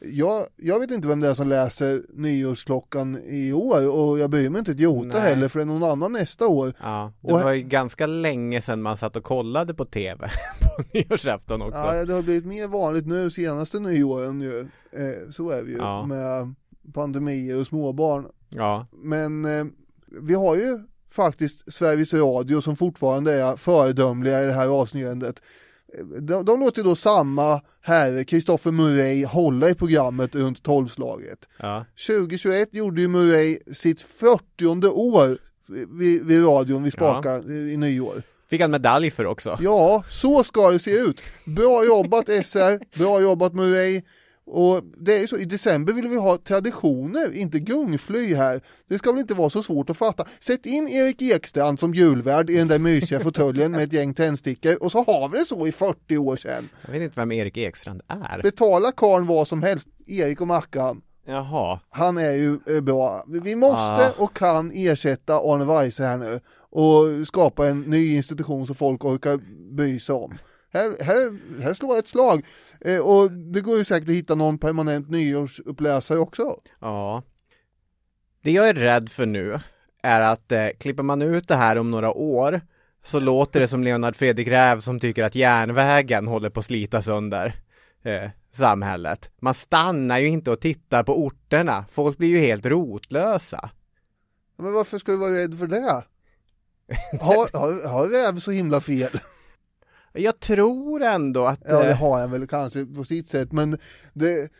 Jag, 0.01 0.47
jag 0.57 0.80
vet 0.80 0.90
inte 0.90 1.09
vem 1.09 1.20
det 1.20 1.28
är 1.28 1.34
som 1.34 1.49
läser 1.49 2.03
nyårsklockan 2.14 3.18
i 3.24 3.53
år 3.53 3.88
och 3.88 4.18
jag 4.18 4.30
bryr 4.30 4.51
mig 4.51 4.59
inte 4.59 4.70
ett 4.72 4.80
jota 4.80 5.07
Nej. 5.09 5.20
heller 5.20 5.49
för 5.49 5.59
det 5.59 5.62
är 5.62 5.66
någon 5.66 5.82
annan 5.90 6.12
nästa 6.12 6.47
år. 6.47 6.72
Ja, 6.82 7.12
det 7.20 7.32
Och- 7.32 7.40
var 7.40 7.53
ju 7.53 7.62
ganska 7.62 8.07
länge 8.07 8.61
sedan 8.61 8.82
man 8.82 8.97
satt 8.97 9.16
och 9.16 9.24
kollade 9.24 9.74
på 9.74 9.84
tv 9.84 10.30
på 10.61 10.82
nyårsafton 10.94 11.62
också. 11.62 11.78
Ja, 11.78 12.05
det 12.05 12.12
har 12.12 12.22
blivit 12.22 12.47
mer 12.47 12.66
vanligt 12.68 13.07
nu 13.07 13.30
senaste 13.30 13.80
nyåren 13.80 14.40
ju. 14.40 14.61
Eh, 14.92 15.30
så 15.30 15.51
är 15.51 15.62
det 15.62 15.70
ju 15.70 15.76
Ja. 15.76 16.07
med 16.07 16.55
pandemier 16.94 17.61
och 17.61 17.66
småbarn. 17.66 18.26
Ja, 18.49 18.86
Men 18.92 19.44
eh, 19.44 19.64
vi 20.22 20.34
har 20.34 20.57
ju 20.57 20.78
faktiskt 21.11 21.72
Sveriges 21.72 22.14
Radio 22.14 22.61
som 22.61 22.76
fortfarande 22.76 23.32
är 23.32 23.57
föredömliga 23.57 24.42
i 24.42 24.47
det 24.47 24.53
här 24.53 24.68
avsnittet. 24.68 25.42
De, 26.20 26.45
de 26.45 26.61
låter 26.61 26.82
då 26.82 26.97
samma 26.97 27.61
herre, 27.80 28.24
Kristoffer 28.24 28.70
Murray, 28.70 29.24
hålla 29.24 29.68
i 29.70 29.74
programmet 29.74 30.34
runt 30.34 30.62
tolvslaget. 30.62 31.49
ja, 31.59 31.84
2021 32.07 32.68
gjorde 32.74 33.01
ju 33.01 33.09
Murray 33.09 33.59
sitt 33.72 34.01
40 34.01 34.89
år 34.89 35.39
vid, 35.99 36.26
vid 36.26 36.47
radion 36.47 36.82
vid 36.82 36.93
Spaka 36.93 37.37
i 37.49 37.76
nyår. 37.76 38.22
fick 38.51 38.61
han 38.61 38.70
medalj 38.70 39.11
för 39.11 39.26
också. 39.26 39.59
Ja, 39.61 40.05
så 40.11 40.45
ska 40.45 40.70
det 40.70 40.78
se 40.78 40.91
ut. 40.91 41.22
Bra 41.45 41.84
jobbat 41.84 42.26
SR, 42.26 42.99
bra 42.99 43.20
jobbat 43.20 43.55
Murray. 43.55 44.03
Och 44.49 44.84
det 44.97 45.14
är 45.16 45.20
ju 45.20 45.26
så, 45.26 45.38
i 45.38 45.44
december 45.44 45.92
vill 45.92 46.09
vi 46.09 46.16
ha 46.16 46.36
traditioner, 46.38 47.34
inte 47.34 47.59
gungfly 47.61 48.34
här. 48.34 48.61
Det 48.88 48.99
ska 48.99 49.12
väl 49.12 49.20
inte 49.20 49.34
vara 49.34 49.51
så 49.51 49.62
svårt 49.62 49.90
att 49.90 49.97
fatta. 49.97 50.24
Sätt 50.40 50.66
in 50.66 50.88
Erik 50.88 51.22
Ekstrand 51.22 51.80
som 51.80 51.94
julvärd 51.94 52.51
i 52.51 52.57
den 52.57 52.68
där 52.68 52.78
mysiga 52.78 53.20
fåtöljen 53.20 53.72
med 53.72 53.82
ett 53.82 53.92
gäng 53.92 54.14
tändstickor 54.14 54.82
och 54.82 54.92
så 54.92 54.99
har 55.05 55.28
vi 55.28 55.38
det 55.38 55.44
så 55.44 55.66
i 55.66 55.72
40 55.72 56.16
år 56.16 56.36
sedan. 56.36 56.68
Jag 56.84 56.92
vet 56.92 57.03
inte 57.03 57.20
vem 57.20 57.32
Erik 57.32 57.57
Ekstrand 57.57 58.03
är. 58.09 58.42
Betala 58.42 58.92
karln 58.92 59.26
vad 59.26 59.49
som 59.49 59.62
helst, 59.62 59.88
Erik 60.07 60.40
och 60.40 60.47
Mackan. 60.47 61.03
Jaha, 61.28 61.80
Han 61.90 62.18
är 62.18 62.32
ju 62.32 62.59
eh, 62.66 62.80
bra. 62.80 63.24
Vi 63.28 63.57
måste 63.57 63.76
Ah. 63.76 64.12
och 64.18 64.36
kan 64.36 64.72
ersätta 64.74 65.34
Arne 65.36 65.64
Weise 65.64 66.03
här 66.05 66.16
nu 66.16 66.40
och 66.70 67.26
skapa 67.26 67.68
en 67.68 67.80
ny 67.80 68.16
institution 68.16 68.66
som 68.66 68.74
folk 68.74 69.05
orkar 69.05 69.40
bry 69.76 70.01
sig 70.01 70.14
om. 70.14 70.34
Här, 70.73 71.05
här, 71.05 71.39
här 71.62 71.75
slår 71.75 71.99
ett 71.99 72.09
slag. 72.09 72.47
Eh, 72.81 72.99
och 72.99 73.33
det 73.33 73.61
går 73.61 73.79
ju 73.79 73.85
säkert 73.85 74.09
att 74.09 74.14
hitta 74.14 74.35
någon 74.35 74.59
permanent 74.59 75.11
nyårsuppläsare 75.11 76.19
också. 76.19 76.57
ja. 76.81 77.23
Det 78.43 78.53
jag 78.53 78.69
är 78.69 78.75
rädd 78.75 79.09
för 79.09 79.27
nu 79.27 79.61
är 80.03 80.21
att 80.21 80.53
eh, 80.53 80.69
klipper 80.81 81.03
man 81.03 81.23
ut 81.23 81.49
det 81.49 81.55
här 81.55 81.79
om 81.79 81.91
några 81.91 82.12
år 82.12 82.61
så 83.05 83.21
låter 83.21 83.61
det 83.61 83.69
som 83.69 83.85
Leonard 83.85 84.17
Fredrik 84.17 84.49
Räv 84.49 84.81
som 84.81 85.01
tycker 85.01 85.25
att 85.25 85.35
järnvägen 85.35 86.27
håller 86.27 86.51
på 86.51 86.61
att 86.61 86.67
slita 86.67 87.03
sönder 87.03 87.55
eh, 88.03 88.31
samhället. 88.53 89.31
Man 89.41 89.55
stannar 89.55 90.19
ju 90.19 90.29
inte 90.29 90.51
och 90.51 90.61
tittar 90.61 91.03
på 91.03 91.25
orterna. 91.25 91.85
Folk 91.91 92.19
blir 92.19 92.29
ju 92.29 92.39
helt 92.39 92.67
rotlösa. 92.67 93.71
Men 94.57 94.73
varför 94.73 94.99
ska 94.99 95.12
du 95.12 95.19
vara 95.19 95.37
rädd 95.37 95.59
för 95.59 95.67
det? 95.67 96.03
Har, 97.21 97.59
har, 97.59 97.89
har 97.89 98.09
Räv 98.09 98.39
så 98.39 98.51
himla 98.51 98.81
fel? 98.81 99.21
Jag 100.17 100.41
tror 100.41 101.03
ändå 101.03 101.47
att... 101.47 101.61
Ja 101.69 101.79
det 101.83 101.91
eh, 101.91 101.97
har 101.97 102.21
han 102.21 102.31
väl 102.31 102.47
kanske 102.47 102.87
på 102.87 103.05
sitt 103.05 103.29
sätt 103.29 103.53
men 103.53 103.79
det, 104.12 104.51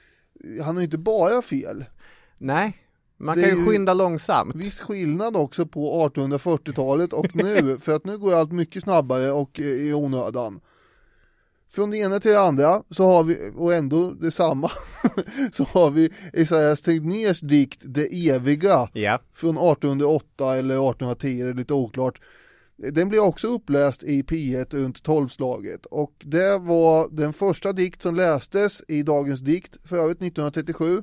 han 0.65 0.75
har 0.77 0.81
ju 0.81 0.85
inte 0.85 0.99
bara 0.99 1.43
fel. 1.43 1.85
Nej, 2.39 2.79
man 3.17 3.37
Det 3.39 3.49
kan 3.49 3.59
ju- 3.59 3.67
skynda 3.67 3.95
långsamt. 3.95 4.57
Viss 4.57 4.81
skillnad 4.81 5.37
också 5.37 5.67
på 5.67 6.09
1840-talet 6.09 7.13
och 7.13 7.37
nu, 7.37 7.79
för 7.81 7.95
att 7.97 8.05
nu 8.05 8.19
går 8.19 8.35
allt 8.35 8.53
mycket 8.53 8.83
snabbare 8.83 9.31
och 9.33 9.61
eh, 9.61 9.67
i 9.67 9.93
onödan. 9.95 10.61
Från 11.71 11.91
det 11.91 11.99
ena 11.99 12.21
till 12.21 12.31
det 12.31 12.41
andra 12.41 12.83
så 12.91 13.05
har 13.05 13.25
vi, 13.25 13.53
och 13.57 13.75
ändå 13.75 14.11
detsamma, 14.11 14.71
så 15.53 15.65
har 15.65 15.91
vi 15.91 16.13
Esaias 16.33 16.81
Tegnérs 16.81 17.41
dikt 17.41 17.81
Det 17.85 18.29
eviga 18.31 18.89
Ja, 18.93 19.19
från 19.35 19.57
1808 19.57 20.57
eller 20.57 20.75
1810, 20.75 21.43
det 21.45 21.51
är 21.51 21.55
lite 21.55 21.75
oklart. 21.75 22.21
Den 22.77 23.09
blir 23.09 23.20
också 23.20 23.47
uppläst 23.49 24.03
i 24.03 24.22
P1 24.22 24.77
runt 24.77 25.03
tolvslaget 25.03 25.87
och 25.87 26.12
det 26.24 26.59
var 26.59 27.09
den 27.11 27.33
första 27.33 27.72
dikt 27.72 28.03
som 28.03 28.14
lästes 28.14 28.83
i 28.89 29.03
Dagens 29.03 29.41
dikt 29.41 29.79
för 29.85 29.97
övrigt 29.97 30.22
1937. 30.22 31.03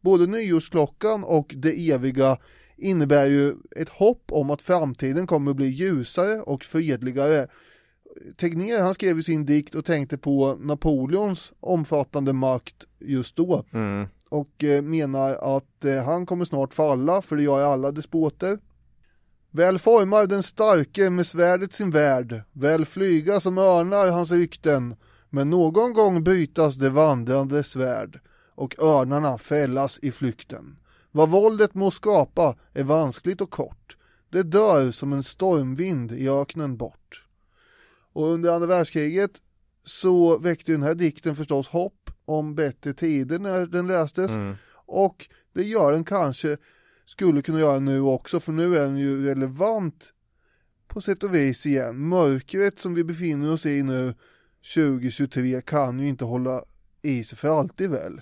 Både 0.00 0.26
nyårsklockan 0.26 1.24
och 1.24 1.54
det 1.56 1.90
eviga 1.90 2.38
innebär 2.76 3.26
ju 3.26 3.54
ett 3.76 3.88
hopp 3.88 4.24
om 4.32 4.50
att 4.50 4.62
framtiden 4.62 5.26
kommer 5.26 5.50
att 5.50 5.56
bli 5.56 5.66
ljusare 5.66 6.40
och 6.40 6.64
fredligare. 6.64 7.46
Tegnér 8.36 8.82
han 8.82 8.94
skrev 8.94 9.18
i 9.18 9.22
sin 9.22 9.46
dikt 9.46 9.74
och 9.74 9.84
tänkte 9.84 10.18
på 10.18 10.58
Napoleons 10.60 11.52
omfattande 11.60 12.32
makt 12.32 12.84
just 12.98 13.36
då 13.36 13.64
mm. 13.72 14.06
och 14.28 14.64
eh, 14.64 14.82
menar 14.82 15.56
att 15.56 15.84
eh, 15.84 16.04
han 16.04 16.26
kommer 16.26 16.44
snart 16.44 16.74
falla 16.74 17.22
för 17.22 17.36
det 17.36 17.42
gör 17.42 17.60
alla 17.60 17.92
despoter. 17.92 18.58
Väl 19.54 19.78
formar 19.78 20.26
den 20.26 20.42
starke 20.42 21.10
med 21.10 21.26
svärdet 21.26 21.72
sin 21.72 21.90
värld, 21.90 22.42
väl 22.52 22.84
flyga 22.84 23.40
som 23.40 23.58
örnar 23.58 24.10
hans 24.10 24.30
rykten, 24.30 24.96
men 25.30 25.50
någon 25.50 25.92
gång 25.92 26.24
bytas 26.24 26.74
det 26.74 26.90
vandrande 26.90 27.62
svärd 27.64 28.20
och 28.54 28.82
örnarna 28.82 29.38
fällas 29.38 29.98
i 30.02 30.12
flykten. 30.12 30.76
Vad 31.10 31.28
våldet 31.28 31.74
må 31.74 31.90
skapa 31.90 32.56
är 32.72 32.84
vanskligt 32.84 33.40
och 33.40 33.50
kort, 33.50 33.96
det 34.30 34.42
dör 34.42 34.90
som 34.90 35.12
en 35.12 35.22
stormvind 35.22 36.12
i 36.12 36.28
öknen 36.28 36.76
bort. 36.76 37.24
Och 38.12 38.28
under 38.28 38.50
andra 38.50 38.66
världskriget 38.66 39.30
så 39.84 40.38
väckte 40.38 40.72
den 40.72 40.82
här 40.82 40.94
dikten 40.94 41.36
förstås 41.36 41.68
hopp 41.68 42.10
om 42.24 42.54
bättre 42.54 42.92
tider 42.92 43.38
när 43.38 43.66
den 43.66 43.86
lästes 43.86 44.30
Mm. 44.30 44.54
och 44.86 45.28
det 45.54 45.62
gör 45.62 45.92
den 45.92 46.04
kanske 46.04 46.56
skulle 47.12 47.42
kunna 47.42 47.60
göra 47.60 47.78
nu 47.78 48.00
också 48.00 48.40
för 48.40 48.52
nu 48.52 48.76
är 48.76 48.80
den 48.80 48.96
ju 48.96 49.26
relevant 49.26 50.12
på 50.88 51.00
sätt 51.00 51.22
och 51.22 51.34
vis 51.34 51.66
igen. 51.66 52.08
Mörkret 52.08 52.78
som 52.78 52.94
vi 52.94 53.04
befinner 53.04 53.52
oss 53.52 53.66
i 53.66 53.82
nu 53.82 54.14
2023 54.74 55.60
kan 55.60 56.00
ju 56.00 56.08
inte 56.08 56.24
hålla 56.24 56.64
i 57.02 57.24
sig 57.24 57.38
för 57.38 57.60
alltid 57.60 57.90
väl. 57.90 58.20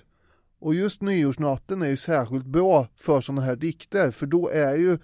Och 0.59 0.75
just 0.75 1.01
nyårsnatten 1.01 1.81
är 1.81 1.87
ju 1.87 1.97
särskilt 1.97 2.45
bra 2.45 2.87
för 2.95 3.21
sådana 3.21 3.41
här 3.41 3.55
dikter 3.55 4.11
för 4.11 4.25
då 4.25 4.49
är 4.49 4.75
ju 4.75 4.97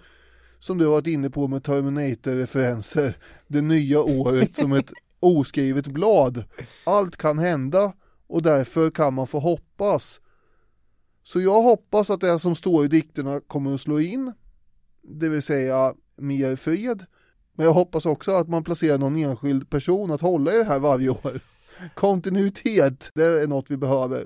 som 0.60 0.78
du 0.78 0.86
har 0.86 0.92
varit 0.92 1.08
inne 1.08 1.30
på 1.30 1.48
med 1.48 1.64
Terminator-referenser 1.64 3.18
det 3.48 3.62
nya 3.62 4.02
året 4.02 4.58
som 4.58 4.74
ett 4.74 4.92
oskrivet 5.20 5.88
blad. 5.88 6.44
Allt 6.84 7.18
kan 7.18 7.40
hända 7.40 7.94
och 8.28 8.42
därför 8.42 8.90
kan 8.90 9.14
man 9.14 9.28
få 9.28 9.40
hoppas. 9.40 10.20
Så 11.28 11.42
jag 11.42 11.62
hoppas 11.62 12.10
att 12.10 12.22
det 12.22 12.40
som 12.40 12.56
står 12.56 12.86
i 12.86 12.88
dikterna 12.88 13.40
kommer 13.40 13.74
att 13.74 13.82
slå 13.82 14.00
in, 14.00 14.34
det 15.02 15.30
vill 15.30 15.44
säga 15.44 15.94
mer 16.16 16.56
fred. 16.56 17.06
Men 17.54 17.66
jag 17.66 17.74
hoppas 17.74 18.06
också 18.06 18.32
att 18.32 18.48
man 18.48 18.64
placerar 18.64 18.98
någon 18.98 19.16
enskild 19.16 19.70
person 19.70 20.12
att 20.12 20.22
hålla 20.22 20.54
i 20.54 20.58
det 20.58 20.64
här 20.64 20.80
varje 20.80 21.10
år. 21.10 21.40
Kontinuitet, 21.96 23.12
det 23.14 23.24
är 23.24 23.48
något 23.48 23.72
vi 23.72 23.78
behöver. 23.78 24.26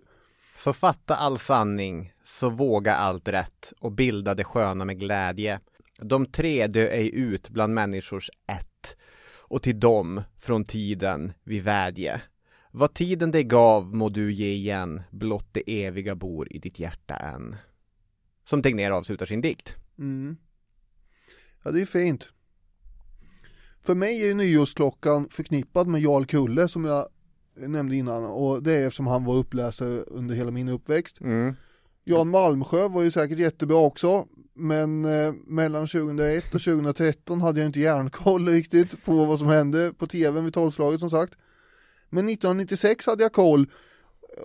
Så 0.58 0.74
fatta 0.74 1.16
all 1.16 1.40
sanning, 1.40 2.14
så 2.26 2.50
våga 2.50 2.96
allt 2.96 3.28
rätt 3.28 3.74
och 3.80 3.92
bilda 3.92 4.36
det 4.36 4.44
sköna 4.44 4.86
med 4.86 5.00
glädje. 5.00 5.60
De 6.02 6.26
tre 6.26 6.68
dö 6.68 6.88
ej 6.88 7.16
ut 7.16 7.50
bland 7.50 7.74
människors 7.74 8.30
ett 8.48 8.96
och 9.38 9.62
till 9.62 9.80
dem 9.80 10.22
från 10.40 10.66
tiden 10.66 11.34
vi 11.44 11.60
vädje. 11.60 12.22
Vad 12.72 12.94
tiden 12.94 13.32
det 13.32 13.44
gav 13.44 13.96
må 13.96 14.10
du 14.10 14.34
ge 14.34 14.52
igen, 14.52 15.02
blott 15.12 15.48
det 15.52 15.86
eviga 15.86 16.16
bor 16.16 16.54
i 16.54 16.60
ditt 16.60 16.80
hjärta 16.80 17.16
än. 17.16 17.56
Som 18.44 18.62
Tegnér 18.62 18.92
avslutar 18.92 19.26
sin 19.26 19.42
dikt. 19.42 19.76
Mm. 20.00 20.38
Ja, 21.64 21.72
det 21.72 21.82
är 21.82 21.86
fint. 21.86 22.32
För 23.82 23.96
mig 23.96 24.22
är 24.22 24.26
ju 24.26 24.34
nyårsklockan 24.34 25.30
förknippad 25.30 25.88
med 25.88 26.02
Jarl 26.02 26.26
Kulle 26.26 26.68
som 26.68 26.86
jag 26.86 27.08
nämnde 27.56 27.96
innan 27.96 28.26
och 28.26 28.64
det 28.64 28.74
är 28.74 28.88
eftersom 28.88 29.08
han 29.08 29.26
var 29.26 29.36
uppläsare 29.36 30.02
under 30.02 30.36
hela 30.36 30.52
min 30.52 30.70
uppväxt. 30.70 31.22
Mm. 31.22 31.56
Jan 32.04 32.30
Malmsjö 32.30 32.88
var 32.88 33.02
ju 33.02 33.12
säkert 33.12 33.40
jättebra 33.40 33.78
också 33.78 34.28
men 34.54 35.06
eh, 35.06 35.34
mellan 35.48 35.88
2001 35.88 36.44
och 36.44 36.62
2013 36.62 37.42
hade 37.42 37.60
jag 37.60 37.68
inte 37.68 37.80
järnkoll 37.80 38.48
riktigt 38.48 39.06
på 39.06 39.26
vad 39.26 39.40
som 39.40 39.48
hände 39.48 39.94
på 39.98 40.08
tvn 40.08 40.44
vid 40.44 40.54
tolvslaget 40.54 41.00
som 41.00 41.10
sagt. 41.10 41.34
Men 42.12 42.30
1996 42.30 43.06
hade 43.06 43.24
jag 43.24 43.34
koll 43.34 43.68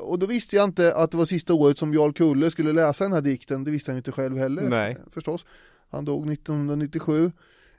och 0.02 0.18
då 0.18 0.26
visste 0.26 0.56
jag 0.56 0.64
inte 0.64 0.94
att 0.94 1.10
det 1.10 1.16
var 1.16 1.24
sista 1.24 1.54
året 1.54 1.78
som 1.78 1.94
Jarl 1.94 2.12
Kulle 2.12 2.50
skulle 2.50 2.72
läsa 2.72 3.04
den 3.04 3.12
här 3.12 3.20
dikten, 3.20 3.64
det 3.64 3.70
visste 3.70 3.90
han 3.90 3.96
inte 3.98 4.12
själv 4.12 4.36
heller 4.36 4.62
Nej. 4.62 4.96
förstås. 5.10 5.44
Han 5.90 6.04
dog 6.04 6.32
1997. 6.32 7.32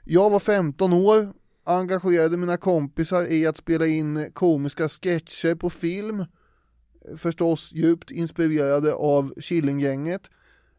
Jag 0.04 0.30
var 0.30 0.40
15 0.40 0.92
år, 0.92 1.32
engagerade 1.64 2.36
mina 2.36 2.56
kompisar 2.56 3.32
i 3.32 3.46
att 3.46 3.56
spela 3.56 3.86
in 3.86 4.30
komiska 4.32 4.88
sketcher 4.88 5.54
på 5.54 5.70
film. 5.70 6.24
Förstås 7.16 7.70
djupt 7.72 8.10
inspirerade 8.10 8.94
av 8.94 9.34
Killinggänget. 9.40 10.22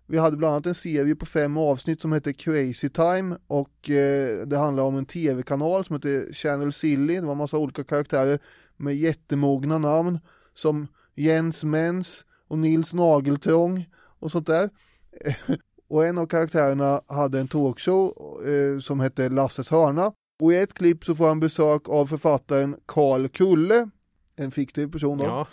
Vi 0.08 0.18
hade 0.18 0.38
bland 0.38 0.54
annat 0.54 0.66
en 0.66 0.76
serie 0.76 1.16
på 1.16 1.26
fem 1.26 1.58
avsnitt 1.58 2.02
som 2.02 2.12
hette 2.12 2.34
Crazy 2.34 2.90
Time 2.90 3.38
och 3.48 3.90
eh, 3.90 4.48
det 4.48 4.58
handlar 4.58 4.84
om 4.84 4.98
en 4.98 5.06
tv-kanal 5.06 5.86
som 5.86 5.96
heter 5.96 6.34
Channel 6.34 6.74
Silly. 6.74 7.20
Det 7.20 7.28
var 7.28 7.36
massa 7.36 7.58
olika 7.58 7.84
karaktärer 7.84 8.40
med 8.80 8.96
jättemogna 8.96 9.78
namn 9.78 10.20
som 10.56 10.88
Jens 11.16 11.64
Mens 11.64 12.26
och 12.48 12.58
Nils 12.58 12.94
Nageltrång 12.94 13.90
och 14.20 14.32
sånt 14.32 14.48
där. 14.48 14.70
Och 15.90 16.06
en 16.06 16.18
av 16.18 16.26
karaktärerna 16.26 17.02
hade 17.08 17.40
en 17.40 17.48
talkshow 17.48 18.14
eh, 18.48 18.80
som 18.80 19.00
hette 19.00 19.30
Lasses 19.30 19.70
hörna. 19.70 20.12
Och 20.42 20.54
i 20.54 20.58
ett 20.58 20.74
klipp 20.74 21.06
så 21.06 21.16
får 21.16 21.28
han 21.28 21.40
besök 21.40 21.90
av 21.90 22.06
författaren 22.08 22.76
Karl 22.86 23.28
Kulle, 23.28 23.90
en 24.36 24.52
fiktiv 24.52 24.88
person 24.92 25.18
då, 25.18 25.24
Ja. 25.26 25.48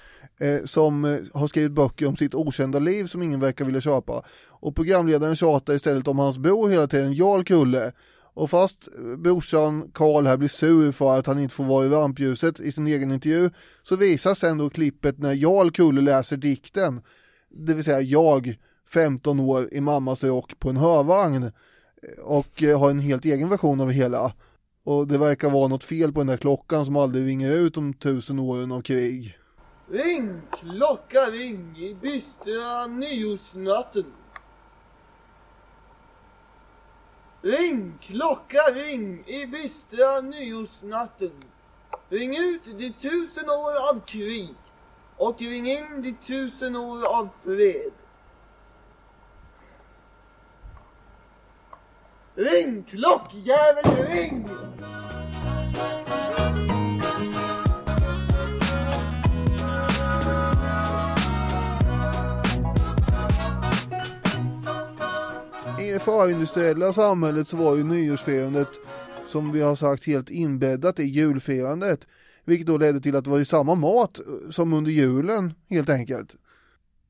eh, 0.46 0.64
som 0.64 1.04
eh, 1.04 1.18
har 1.34 1.48
skrivit 1.48 1.72
böcker 1.72 2.06
om 2.08 2.16
sitt 2.16 2.34
okända 2.34 2.78
liv 2.78 3.06
som 3.06 3.22
ingen 3.22 3.40
verkar 3.40 3.64
vilja 3.64 3.80
köpa. 3.80 4.22
Och 4.48 4.76
programledaren 4.76 5.36
tjatar 5.36 5.74
istället 5.74 6.08
om 6.08 6.18
hans 6.18 6.38
bror 6.38 6.68
hela 6.68 6.86
tiden, 6.86 7.12
Jarl 7.14 7.44
Kulle. 7.44 7.92
Och 8.37 8.51
fast 8.51 8.89
brorsan 9.18 9.91
Karl 9.95 10.26
här 10.26 10.37
blir 10.37 10.49
sur 10.49 10.93
för 10.93 11.18
att 11.18 11.26
han 11.26 11.39
inte 11.39 11.55
får 11.55 11.64
vara 11.64 11.87
i 11.87 11.89
rampljuset 11.89 12.61
i 12.61 12.72
sin 12.72 12.87
egen 12.87 13.12
intervju 13.12 13.51
så 13.82 13.97
visas 13.97 14.45
ändå 14.45 14.70
klippet 14.70 15.18
när 15.18 15.32
Jarl 15.32 15.70
Kulle 15.70 16.01
läser 16.01 16.37
dikten. 16.37 17.03
Det 17.49 17.74
vill 17.74 17.84
säga 17.84 18.01
jag, 18.01 18.57
15 18.93 19.41
år 19.41 19.68
i 19.72 19.80
mammas 19.80 20.24
rock 20.24 20.59
på 20.59 20.70
en 20.70 20.76
hörvagn 20.76 21.45
eh, 21.45 21.51
och 22.24 22.62
eh, 22.62 22.80
har 22.80 22.91
en 22.91 23.01
helt 23.01 23.24
egen 23.24 23.49
version 23.49 23.80
av 23.80 23.87
det 23.87 23.93
hela. 23.93 24.32
Och 24.84 25.07
det 25.07 25.18
verkar 25.18 25.51
vara 25.51 25.68
något 25.68 25.84
fel 25.84 26.12
på 26.12 26.20
den 26.20 26.26
där 26.26 26.37
klockan 26.37 26.84
som 26.84 26.97
aldrig 26.97 27.26
ringer 27.26 27.53
ut 27.53 27.76
om 27.76 27.95
tusen 27.95 28.39
åren 28.39 28.72
av 28.72 28.80
krig. 28.80 29.39
Ring, 29.91 30.41
klocka 30.61 31.30
ring 31.30 31.76
i 31.78 31.95
bistra 31.95 32.87
nyårsnatten. 32.87 34.05
Ring, 37.47 37.99
klocka 38.01 38.62
ring 38.74 39.24
i 39.26 39.47
bistra 39.47 40.20
nyårsnatten. 40.20 41.44
Ring 42.09 42.36
ut 42.36 42.64
de 42.78 42.92
tusen 42.92 43.51
år 43.51 43.88
av 43.90 44.01
krig 44.01 44.55
och 45.16 45.40
ring 45.40 45.66
in 45.70 46.03
de 46.03 46.12
tusen 46.26 46.76
år 46.76 47.05
av 47.05 47.28
fred. 47.44 47.92
Ring, 52.34 52.82
klockjävel, 52.82 54.07
ring! 54.07 54.47
Det 65.97 66.01
förindustriella 66.01 66.92
samhället 66.92 67.49
så 67.49 67.57
var 67.57 67.76
ju 67.76 67.84
nyårsfirandet 67.84 68.68
som 69.28 69.53
vi 69.53 69.61
har 69.61 69.74
sagt 69.76 70.05
helt 70.05 70.30
inbäddat 70.30 71.01
i 71.01 71.05
julfirandet. 71.05 72.07
Vilket 72.44 72.66
då 72.66 72.78
ledde 72.78 73.01
till 73.01 73.16
att 73.16 73.24
det 73.24 73.30
var 73.30 73.38
ju 73.38 73.44
samma 73.44 73.74
mat 73.74 74.18
eh, 74.18 74.51
som 74.51 74.72
under 74.72 74.90
julen 74.90 75.55
helt 75.70 75.90
enkelt. 75.90 76.36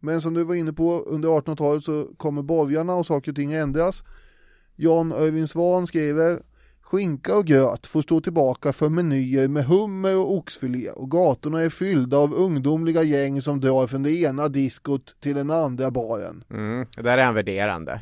Men 0.01 0.21
som 0.21 0.35
du 0.35 0.45
var 0.45 0.55
inne 0.55 0.73
på, 0.73 1.01
under 1.01 1.29
1800-talet 1.29 1.85
så 1.85 2.09
kommer 2.17 2.43
borgarna 2.43 2.95
och 2.95 3.07
saker 3.07 3.33
och 3.33 3.37
ting 3.37 3.53
ändras. 3.53 4.05
Jan 4.77 5.13
Öyvind 5.13 5.51
Svan 5.51 5.87
skriver 5.87 6.39
Skinka 6.81 7.37
och 7.37 7.47
gröt 7.47 7.87
får 7.87 8.03
stå 8.03 8.21
tillbaka 8.21 8.73
för 8.73 8.89
menyer 8.89 9.49
med 9.49 9.65
hummer 9.65 10.17
och 10.17 10.35
oxfilé 10.35 10.91
och 10.91 11.11
gatorna 11.11 11.61
är 11.61 11.69
fyllda 11.69 12.17
av 12.17 12.35
ungdomliga 12.35 13.03
gäng 13.03 13.43
som 13.43 13.61
drar 13.61 13.87
från 13.87 14.03
det 14.03 14.11
ena 14.11 14.49
diskot 14.49 15.17
till 15.21 15.35
den 15.35 15.51
andra 15.51 15.91
baren. 15.91 16.45
Mm. 16.51 16.87
Där 16.97 17.19
är 17.19 17.25
han 17.25 17.35
värderande. 17.35 18.01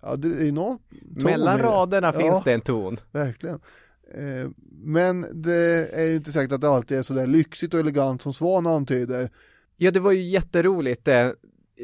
Ja, 0.00 0.16
det 0.16 0.48
är 0.48 0.52
någon 0.52 0.78
ton 0.78 1.24
Mellan 1.24 1.58
raderna 1.58 2.12
finns 2.12 2.26
Ja, 2.26 2.42
det 2.44 2.52
en 2.52 2.60
ton. 2.60 3.00
Verkligen. 3.12 3.60
Eh, 4.14 4.50
men 4.82 5.26
det 5.42 5.88
är 5.92 6.04
ju 6.04 6.16
inte 6.16 6.32
säkert 6.32 6.52
att 6.52 6.60
det 6.60 6.68
alltid 6.68 6.98
är 6.98 7.02
sådär 7.02 7.26
lyxigt 7.26 7.74
och 7.74 7.80
elegant 7.80 8.22
som 8.22 8.34
Svan 8.34 8.66
antyder. 8.66 9.30
Ja, 9.76 9.90
det 9.90 10.00
var 10.00 10.12
ju 10.12 10.20
jätteroligt. 10.20 11.04
Det, 11.04 11.34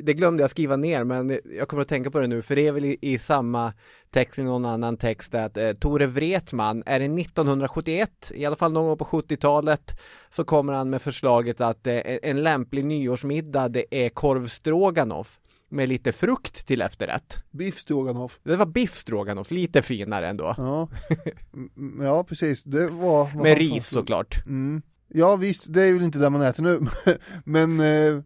det 0.03 0.15
glömde 0.15 0.43
jag 0.43 0.51
skriva 0.51 0.77
ner, 0.77 1.05
men 1.05 1.39
jag 1.59 1.69
kommer 1.69 1.83
att 1.83 1.89
tänka 1.89 2.11
på 2.11 2.21
det 2.21 2.27
nu, 2.27 2.43
för 2.43 2.57
det 2.57 2.67
är 2.67 2.73
väl 2.73 2.85
i, 2.85 2.99
i 3.01 3.19
samma 3.19 3.73
text 4.11 4.39
i 4.39 4.43
någon 4.43 4.65
annan 4.65 4.97
text 4.97 5.35
att 5.35 5.57
eh, 5.57 5.73
Tore 5.73 6.07
Wretman, 6.07 6.83
är 6.87 6.99
det 6.99 7.05
1971, 7.05 8.33
i 8.35 8.45
alla 8.45 8.57
fall 8.57 8.73
någon 8.73 8.87
gång 8.87 8.99
på 8.99 9.05
70-talet, 9.05 10.01
så 10.31 10.45
kommer 10.45 10.73
han 10.73 10.91
med 10.91 11.03
förslaget 11.03 11.61
att 11.61 11.87
eh, 11.87 12.01
en 12.23 12.43
lämplig 12.43 12.85
nyårsmiddag, 12.85 13.69
det 13.69 14.05
är 14.05 14.09
korv 14.09 14.47
stroganoff 14.47 15.39
med 15.75 15.89
lite 15.89 16.13
frukt 16.13 16.67
till 16.67 16.83
efterrätt. 16.83 17.37
Biff 17.51 17.79
stroganoff. 17.79 18.41
Det 18.43 18.57
var 18.57 18.67
biff 18.67 18.97
stroganoff, 18.97 19.51
lite 19.51 19.83
finare 19.83 20.29
ändå. 20.29 20.55
Ja, 20.57 20.89
Mm, 21.77 22.01
ja 22.05 22.25
precis. 22.25 22.63
Det 22.63 22.89
var... 22.91 23.31
vad 23.35 23.43
Med 23.43 23.59
ris 23.59 23.87
sa. 23.89 23.95
såklart. 23.95 24.47
Mm. 24.47 24.83
Ja 25.09 25.37
visst, 25.37 25.65
det 25.73 25.83
är 25.83 25.93
väl 25.93 26.03
inte 26.03 26.19
där 26.19 26.31
man 26.31 26.43
äter 26.43 26.63
nu. 26.63 26.81
Men 27.45 27.81
eh, 27.81 28.21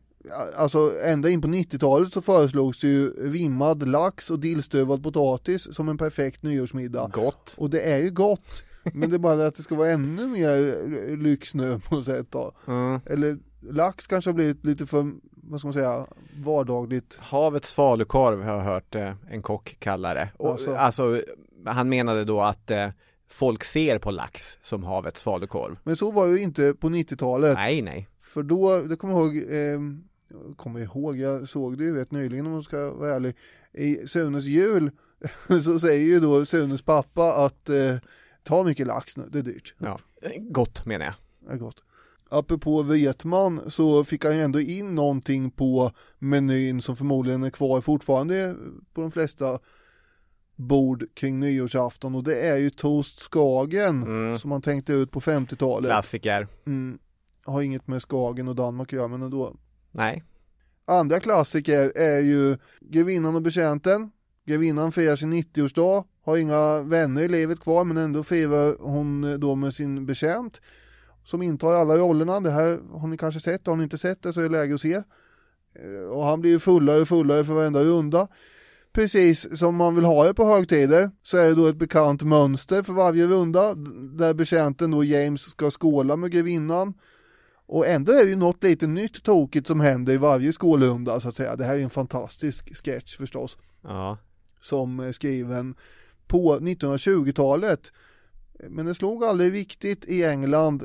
alltså 0.56 0.92
ända 1.04 1.30
in 1.30 1.42
på 1.42 1.48
90-talet 1.48 2.12
så 2.12 2.22
föreslogs 2.22 2.80
det 2.80 2.88
ju 2.88 3.10
rimmad 3.32 3.88
lax 3.88 4.30
och 4.30 4.38
dillstövad 4.38 5.02
potatis 5.02 5.74
som 5.74 5.88
en 5.88 5.98
perfekt 5.98 6.42
nyårsmiddag. 6.42 7.10
Gott. 7.12 7.54
Och 7.58 7.70
det 7.70 7.80
är 7.80 7.98
ju 7.98 8.10
gott. 8.10 8.62
Men 8.94 9.10
det 9.10 9.16
är 9.16 9.18
bara 9.18 9.36
det 9.36 9.46
att 9.46 9.56
det 9.56 9.62
ska 9.62 9.74
vara 9.74 9.90
ännu 9.90 10.26
mer 10.26 10.68
eh, 11.10 11.16
lyx 11.16 11.54
nu 11.54 11.80
på 11.88 11.94
något 11.94 12.04
sätt 12.04 12.26
då. 12.30 12.52
Mm. 12.66 13.00
Eller 13.06 13.38
lax 13.60 14.06
kanske 14.06 14.30
har 14.30 14.34
blivit 14.34 14.64
lite 14.66 14.86
för, 14.86 15.12
vad 15.32 15.60
ska 15.60 15.66
man 15.66 15.74
säga, 15.74 16.06
vardagligt. 16.44 17.16
Havets 17.20 17.72
falukorv 17.72 18.42
har 18.42 18.52
jag 18.52 18.60
hört 18.60 18.94
eh, 18.94 19.12
en 19.30 19.42
kock 19.42 19.76
kalla 19.78 20.14
det. 20.14 20.30
Och, 20.36 20.50
Alltså. 20.50 20.74
alltså. 20.74 21.22
han 21.64 21.88
menade 21.88 22.24
då 22.24 22.40
att 22.40 22.70
eh, 22.70 22.88
folk 23.28 23.64
ser 23.64 23.98
på 23.98 24.10
lax 24.10 24.58
som 24.62 24.82
havets 24.84 25.22
falukorv. 25.22 25.76
Men 25.82 25.96
så 25.96 26.10
var 26.12 26.26
det 26.28 26.36
ju 26.36 26.42
inte 26.42 26.74
på 26.74 26.88
90-talet. 26.88 27.54
Nej, 27.54 27.82
nej. 27.82 28.08
För 28.20 28.42
då, 28.42 28.80
det 28.80 28.96
kommer 28.96 29.14
jag 29.14 29.36
ihåg, 29.36 29.36
eh, 29.52 29.80
kommer 30.56 30.80
ihåg, 30.80 31.18
jag 31.18 31.48
såg 31.48 31.78
det 31.78 31.84
ju 31.84 31.96
rätt 31.96 32.10
nyligen 32.10 32.46
om 32.46 32.52
man 32.52 32.62
ska 32.62 32.92
vara 32.92 33.14
ärlig. 33.14 33.36
I 33.72 34.06
Sunes 34.06 34.44
jul 34.44 34.90
så 35.64 35.80
säger 35.80 36.06
ju 36.06 36.20
då 36.20 36.44
Sunes 36.44 36.82
pappa 36.82 37.32
att 37.46 37.68
eh, 37.68 37.96
ta 38.42 38.64
mycket 38.64 38.86
lax 38.86 39.16
nu, 39.16 39.28
det 39.32 39.38
är 39.38 39.42
dyrt. 39.42 39.74
Ja, 39.78 39.98
gott 40.40 40.86
menar 40.86 41.04
jag. 41.04 41.14
Är 41.54 41.58
gott. 41.58 41.84
Apropå 42.28 42.82
Wretman 42.82 43.70
så 43.70 44.04
fick 44.04 44.24
han 44.24 44.36
ju 44.36 44.42
ändå 44.42 44.60
in 44.60 44.94
någonting 44.94 45.50
på 45.50 45.92
menyn 46.18 46.82
som 46.82 46.96
förmodligen 46.96 47.42
är 47.42 47.50
kvar 47.50 47.80
fortfarande 47.80 48.54
på 48.94 49.00
de 49.00 49.10
flesta 49.10 49.58
bord 50.56 51.04
kring 51.14 51.40
nyårsafton 51.40 52.14
och 52.14 52.24
det 52.24 52.40
är 52.48 52.56
ju 52.56 52.70
toast 52.70 53.18
Skagen 53.20 54.02
Mm. 54.02 54.38
som 54.38 54.50
man 54.50 54.62
tänkte 54.62 54.92
ut 54.92 55.10
på 55.10 55.20
50-talet. 55.20 55.90
Klassiker. 55.90 56.48
Mm. 56.66 56.98
Har 57.44 57.62
inget 57.62 57.86
med 57.86 58.02
Skagen 58.02 58.48
och 58.48 58.54
Danmark 58.54 58.88
att 58.88 58.92
göra 58.96 59.08
men 59.08 59.22
ändå. 59.22 59.56
Nej. 59.90 60.24
Andra 60.84 61.20
klassiker 61.20 61.92
är 61.96 62.20
ju 62.20 62.56
Grevinnan 62.80 63.36
och 63.36 63.42
betjänten. 63.42 64.10
Grevinnan 64.46 64.92
firar 64.92 65.16
sin 65.16 65.32
90-årsdag, 65.32 66.04
har 66.22 66.36
inga 66.36 66.82
vänner 66.82 67.22
i 67.22 67.28
livet 67.28 67.60
kvar 67.60 67.84
men 67.84 67.96
ändå 67.96 68.22
firar 68.22 68.76
hon 68.80 69.40
då 69.40 69.54
med 69.54 69.74
sin 69.74 70.06
betjänt 70.06 70.60
som 71.30 71.42
intar 71.42 71.72
alla 71.72 71.94
rollerna. 71.96 72.40
Det 72.40 72.50
här 72.50 72.78
har 72.98 73.08
ni 73.08 73.16
kanske 73.16 73.40
sett, 73.40 73.66
har 73.66 73.76
ni 73.76 73.82
inte 73.82 73.98
sett 73.98 74.22
det 74.22 74.32
så 74.32 74.40
är 74.40 74.44
det 74.44 74.50
läge 74.50 74.74
att 74.74 74.80
se. 74.80 74.94
Eh, 74.94 76.10
Och 76.10 76.24
han 76.24 76.40
blir 76.40 76.50
ju 76.50 76.58
fullare 76.58 77.00
och 77.00 77.08
fullare 77.08 77.44
för 77.44 77.52
varenda 77.52 77.84
runda. 77.84 78.28
Precis 78.92 79.58
som 79.58 79.76
man 79.76 79.94
vill 79.94 80.04
ha 80.04 80.24
det 80.24 80.34
på 80.34 80.44
högtider 80.44 81.10
så 81.22 81.36
är 81.36 81.48
det 81.48 81.54
då 81.54 81.66
ett 81.66 81.76
bekant 81.76 82.22
mönster 82.22 82.82
för 82.82 82.92
varje 82.92 83.26
runda 83.26 83.74
där 84.18 84.34
betjänten 84.34 84.90
då 84.90 85.04
James 85.04 85.40
ska 85.42 85.70
skåla 85.70 86.16
med 86.16 86.30
grevinnan. 86.32 86.94
Och 87.66 87.86
ändå 87.86 88.12
är 88.12 88.24
det 88.24 88.30
ju 88.30 88.36
något 88.36 88.62
lite 88.62 88.86
nytt 88.86 89.22
tokigt 89.22 89.66
som 89.66 89.80
händer 89.80 90.12
i 90.12 90.16
varje 90.16 90.52
skålrunda 90.52 91.20
så 91.20 91.28
att 91.28 91.36
säga. 91.36 91.56
Det 91.56 91.64
här 91.64 91.76
är 91.76 91.82
en 91.82 91.90
fantastisk 91.90 92.84
sketch 92.84 93.16
förstås 93.16 93.58
Ja. 93.82 94.18
som 94.60 95.00
är 95.00 95.12
skriven 95.12 95.74
på 96.26 96.58
1920-talet. 96.58 97.92
Men 98.68 98.86
det 98.86 98.94
slog 98.94 99.24
aldrig 99.24 99.52
riktigt 99.52 100.04
i 100.04 100.24
England 100.24 100.84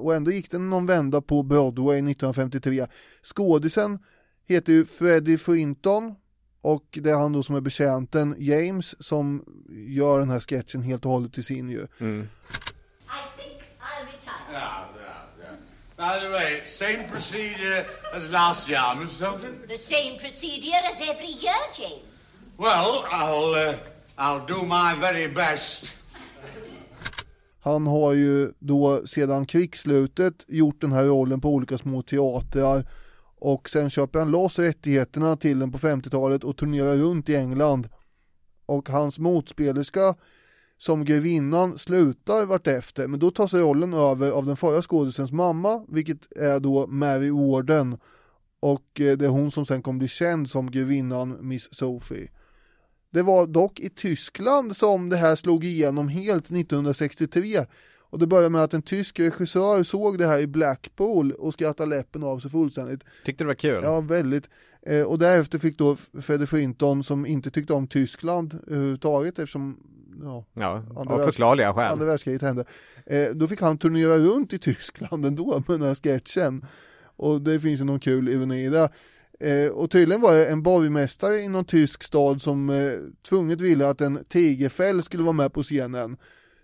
och 0.00 0.14
ändå 0.14 0.30
gick 0.30 0.50
den 0.50 0.70
någon 0.70 0.86
vända 0.86 1.20
på 1.20 1.42
Broadway 1.42 1.98
1953. 1.98 2.86
Skådisen 3.22 3.98
heter 4.46 4.72
ju 4.72 4.84
Freddie 4.84 5.38
Frinton 5.38 6.14
och 6.62 6.98
det 7.02 7.10
är 7.10 7.14
han 7.14 7.32
då 7.32 7.42
som 7.42 7.54
är 7.54 7.60
betjänten 7.60 8.36
James 8.38 8.94
som 9.00 9.44
gör 9.88 10.18
den 10.18 10.30
här 10.30 10.40
sketchen 10.40 10.82
helt 10.82 11.04
och 11.04 11.10
hållet 11.10 11.32
till 11.32 11.44
sin 11.44 11.70
ju. 11.70 11.86
Mm. 11.98 12.28
Yeah, 14.52 14.52
yeah, 14.52 14.84
yeah. 15.40 15.56
By 15.96 16.18
the 16.18 16.30
way, 16.30 16.60
same 16.64 17.08
procedure 17.10 17.84
as 18.14 18.32
last 18.32 18.68
year, 18.68 18.96
Miss 18.96 19.12
Sophie? 19.12 19.48
The 19.68 19.78
same 19.78 20.18
procedure 20.18 20.80
as 20.92 21.00
every 21.00 21.28
year, 21.28 21.60
James. 21.78 22.42
Well, 22.56 23.04
I'll, 23.10 23.54
uh, 23.54 23.74
I'll 24.16 24.46
do 24.46 24.62
my 24.62 24.94
very 24.94 25.26
best. 25.26 25.94
Han 27.60 27.86
har 27.86 28.12
ju 28.12 28.52
då 28.58 29.06
sedan 29.06 29.46
krigsslutet 29.46 30.44
gjort 30.48 30.80
den 30.80 30.92
här 30.92 31.04
rollen 31.04 31.40
på 31.40 31.48
olika 31.48 31.78
små 31.78 32.02
teatrar 32.02 32.86
och 33.40 33.70
sen 33.70 33.90
köper 33.90 34.18
han 34.18 34.30
loss 34.30 34.58
rättigheterna 34.58 35.36
till 35.36 35.58
den 35.58 35.72
på 35.72 35.78
50-talet 35.78 36.44
och 36.44 36.56
turnerar 36.56 36.96
runt 36.96 37.28
i 37.28 37.36
England. 37.36 37.88
Och 38.66 38.88
hans 38.88 39.18
motspelerska 39.18 40.14
som 40.78 41.04
grevinnan 41.04 41.78
slutar 41.78 42.46
vartefter, 42.46 43.08
men 43.08 43.20
då 43.20 43.30
tas 43.30 43.54
rollen 43.54 43.94
över 43.94 44.30
av 44.30 44.46
den 44.46 44.56
förra 44.56 44.82
skådisens 44.82 45.32
mamma, 45.32 45.84
vilket 45.88 46.38
är 46.38 46.60
då 46.60 46.86
Mary 46.86 47.30
Warden. 47.30 47.98
Och 48.60 49.00
eh, 49.00 49.16
det 49.16 49.24
är 49.24 49.28
hon 49.28 49.50
som 49.50 49.66
sen 49.66 49.82
kommer 49.82 49.98
bli 49.98 50.08
känd 50.08 50.50
som 50.50 50.70
grevinnan 50.70 51.38
Miss 51.40 51.74
Sophie. 51.74 52.30
Det 53.10 53.22
var 53.22 53.46
dock 53.46 53.80
i 53.80 53.88
Tyskland 53.88 54.76
som 54.76 55.08
det 55.08 55.16
här 55.16 55.36
slog 55.36 55.64
igenom 55.64 56.08
helt 56.08 56.44
1963 56.44 57.64
och 58.10 58.18
det 58.18 58.26
började 58.26 58.50
med 58.50 58.62
att 58.62 58.74
en 58.74 58.82
tysk 58.82 59.20
regissör 59.20 59.82
såg 59.82 60.18
det 60.18 60.26
här 60.26 60.38
i 60.38 60.46
Blackpool 60.46 61.32
och 61.32 61.52
skrattade 61.52 61.90
läppen 61.90 62.22
av 62.22 62.38
sig 62.38 62.50
fullständigt. 62.50 63.04
Tyckte 63.24 63.44
det 63.44 63.48
var 63.48 63.54
kul? 63.54 63.80
Ja, 63.82 64.00
väldigt. 64.00 64.48
Eh, 64.82 65.02
och 65.02 65.18
därefter 65.18 65.58
fick 65.58 65.78
då 65.78 65.96
Freddy 66.22 66.46
Frinton, 66.46 67.04
som 67.04 67.26
inte 67.26 67.50
tyckte 67.50 67.72
om 67.72 67.86
Tyskland 67.86 68.60
överhuvudtaget 68.66 69.38
eftersom 69.38 69.76
ja, 70.22 70.44
ja 70.54 70.82
av 70.96 71.24
förklarliga 71.24 71.74
skäl. 71.74 71.92
Andra 71.92 72.06
världskriget 72.06 72.42
hände. 72.42 72.64
Eh, 73.06 73.28
då 73.34 73.48
fick 73.48 73.60
han 73.60 73.78
turnera 73.78 74.18
runt 74.18 74.52
i 74.52 74.58
Tyskland 74.58 75.26
ändå 75.26 75.62
med 75.68 75.80
den 75.80 75.88
här 75.88 75.94
sketchen. 75.94 76.66
Och 77.16 77.40
det 77.40 77.60
finns 77.60 77.80
ju 77.80 77.84
någon 77.84 78.00
kul 78.00 78.28
ironi 78.28 78.64
i 78.64 78.68
det. 78.68 78.88
Eh, 79.40 79.70
och 79.70 79.90
tydligen 79.90 80.20
var 80.20 80.34
det 80.34 80.46
en 80.46 80.62
borgmästare 80.62 81.40
i 81.40 81.48
någon 81.48 81.64
tysk 81.64 82.02
stad 82.02 82.42
som 82.42 82.70
eh, 82.70 82.92
tvunget 83.28 83.60
ville 83.60 83.88
att 83.88 84.00
en 84.00 84.24
tigerfäll 84.24 85.02
skulle 85.02 85.22
vara 85.22 85.32
med 85.32 85.52
på 85.52 85.62
scenen. 85.62 86.16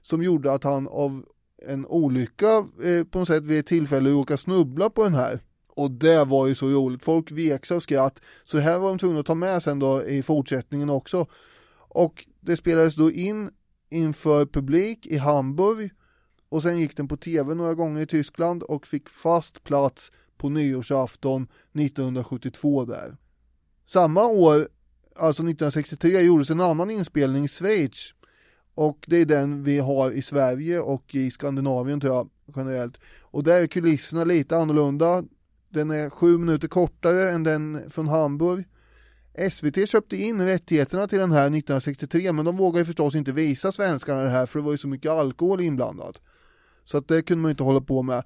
Som 0.02 0.22
gjorde 0.22 0.52
att 0.52 0.64
han 0.64 0.88
av 0.88 1.24
en 1.66 1.86
olycka 1.86 2.64
eh, 2.84 3.04
på 3.10 3.18
något 3.18 3.28
sätt 3.28 3.42
vid 3.42 3.58
ett 3.58 3.66
tillfälle 3.66 4.10
råkade 4.10 4.38
snubbla 4.38 4.90
på 4.90 5.04
den 5.04 5.14
här. 5.14 5.40
Och 5.68 5.90
det 5.90 6.24
var 6.24 6.46
ju 6.46 6.54
så 6.54 6.66
roligt, 6.66 7.04
folk 7.04 7.32
vek 7.32 7.66
sig 7.66 7.76
av 7.76 7.80
skratt. 7.80 8.20
Så 8.44 8.56
det 8.56 8.62
här 8.62 8.78
var 8.78 8.88
de 8.88 8.98
tvungna 8.98 9.20
att 9.20 9.26
ta 9.26 9.34
med 9.34 9.62
sen 9.62 9.78
då 9.78 10.04
i 10.04 10.22
fortsättningen 10.22 10.90
också. 10.90 11.26
Och 11.88 12.24
det 12.40 12.56
spelades 12.56 12.94
då 12.94 13.10
in 13.10 13.50
inför 13.90 14.46
publik 14.46 15.06
i 15.06 15.16
Hamburg 15.16 15.90
och 16.48 16.62
sen 16.62 16.78
gick 16.78 16.96
den 16.96 17.08
på 17.08 17.16
tv 17.16 17.54
några 17.54 17.74
gånger 17.74 18.00
i 18.00 18.06
Tyskland 18.06 18.62
och 18.62 18.86
fick 18.86 19.08
fast 19.08 19.64
plats 19.64 20.12
på 20.38 20.48
nyårsafton 20.48 21.42
1972 21.72 22.84
där. 22.84 23.16
Samma 23.86 24.26
år, 24.26 24.68
alltså 25.16 25.42
1963, 25.42 26.20
gjordes 26.20 26.50
en 26.50 26.60
annan 26.60 26.90
inspelning 26.90 27.44
i 27.44 27.48
Schweiz 27.48 28.14
och 28.74 29.04
det 29.08 29.16
är 29.16 29.26
den 29.26 29.64
vi 29.64 29.78
har 29.78 30.10
i 30.10 30.22
Sverige 30.22 30.80
och 30.80 31.14
i 31.14 31.30
Skandinavien 31.30 32.00
tror 32.00 32.14
jag 32.14 32.30
generellt. 32.56 33.00
Och 33.20 33.44
där 33.44 33.62
är 33.62 33.66
kulisserna 33.66 34.24
lite 34.24 34.56
annorlunda. 34.56 35.24
Den 35.68 35.90
är 35.90 36.10
sju 36.10 36.38
minuter 36.38 36.68
kortare 36.68 37.30
än 37.30 37.42
den 37.42 37.90
från 37.90 38.08
Hamburg. 38.08 38.64
SVT 39.50 39.88
köpte 39.88 40.16
in 40.16 40.40
rättigheterna 40.40 41.08
till 41.08 41.18
den 41.18 41.32
här 41.32 41.40
1963 41.40 42.32
men 42.32 42.44
de 42.44 42.56
vågade 42.56 42.84
förstås 42.84 43.14
inte 43.14 43.32
visa 43.32 43.72
svenskarna 43.72 44.22
det 44.22 44.30
här 44.30 44.46
för 44.46 44.58
det 44.58 44.64
var 44.64 44.72
ju 44.72 44.78
så 44.78 44.88
mycket 44.88 45.10
alkohol 45.10 45.60
inblandat. 45.60 46.20
Så 46.84 46.98
att 46.98 47.08
det 47.08 47.22
kunde 47.22 47.42
man 47.42 47.50
inte 47.50 47.62
hålla 47.62 47.80
på 47.80 48.02
med. 48.02 48.24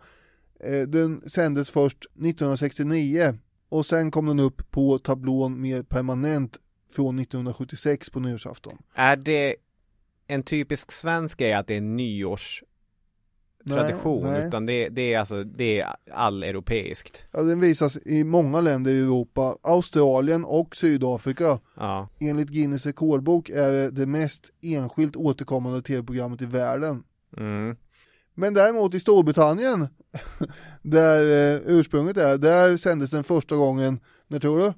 Eh, 0.65 0.83
den 0.89 1.31
sändes 1.31 1.71
först 1.71 1.99
1969 1.99 3.39
och 3.69 3.87
sen 3.87 4.11
kom 4.11 4.27
den 4.27 4.41
upp 4.41 4.71
på 4.71 4.99
tablån 4.99 5.61
mer 5.61 5.83
permanent 5.83 6.59
från 6.93 7.19
1976 7.19 8.11
på 8.11 8.21
nyårsafton. 8.21 8.79
Är 8.95 9.17
det 9.17 9.57
en 10.27 10.43
typisk 10.43 10.93
svensk 10.93 11.39
grej 11.39 11.53
att 11.53 11.67
det 11.67 11.77
är 11.77 11.81
nyårs 11.81 12.63
tradition 13.69 14.23
nej, 14.23 14.33
nej. 14.33 14.49
utan 14.49 14.67
det, 14.67 14.89
det, 14.89 15.15
är 15.15 15.19
alltså 15.19 15.45
det 15.45 15.81
är 15.81 15.97
alleuropeiskt. 16.13 17.25
Ja 17.33 17.43
den 17.43 17.61
visas 17.61 17.97
i 18.05 18.25
många 18.25 18.61
länder 18.61 18.93
i 18.93 19.01
Europa, 19.01 19.57
Australien 19.63 20.45
och 20.45 20.77
Sydafrika. 20.77 21.61
Ja. 21.77 22.09
Enligt 22.21 22.49
Guinness 22.49 22.87
rekordbok 22.87 23.49
är 23.49 23.71
det 23.71 23.91
det 23.91 24.07
mest 24.07 24.51
enskilt 24.61 25.17
återkommande 25.17 25.83
tv-programmet 25.83 26.43
i 26.43 26.47
världen. 26.47 27.03
Mm. 27.37 27.77
Men 28.41 28.55
däremot 28.55 28.95
i 28.95 29.01
Storbritannien, 29.01 29.89
där 30.83 31.55
eh, 31.55 31.61
ursprunget 31.65 32.17
är, 32.17 32.39
där 32.39 32.77
sändes 32.77 33.11
den 33.11 33.25
första 33.25 33.57
gången, 33.57 34.01
när 34.27 34.41
tror 34.41 34.59
du? 34.59 34.73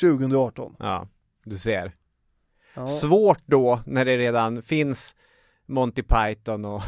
2018. 0.00 0.76
Ja, 0.78 1.08
du 1.44 1.58
ser. 1.58 1.92
Ja. 2.74 2.88
Svårt 2.88 3.42
då 3.46 3.80
när 3.86 4.04
det 4.04 4.18
redan 4.18 4.62
finns 4.62 5.14
Monty 5.66 6.02
Python 6.02 6.64
och 6.64 6.82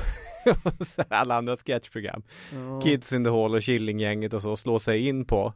alla 1.08 1.36
andra 1.36 1.56
sketchprogram. 1.56 2.22
Ja. 2.52 2.80
Kids 2.80 3.12
in 3.12 3.24
the 3.24 3.30
Hall 3.30 3.54
och 3.54 3.62
Killinggänget 3.62 4.32
och 4.32 4.42
så 4.42 4.56
slå 4.56 4.78
sig 4.78 5.08
in 5.08 5.24
på 5.24 5.54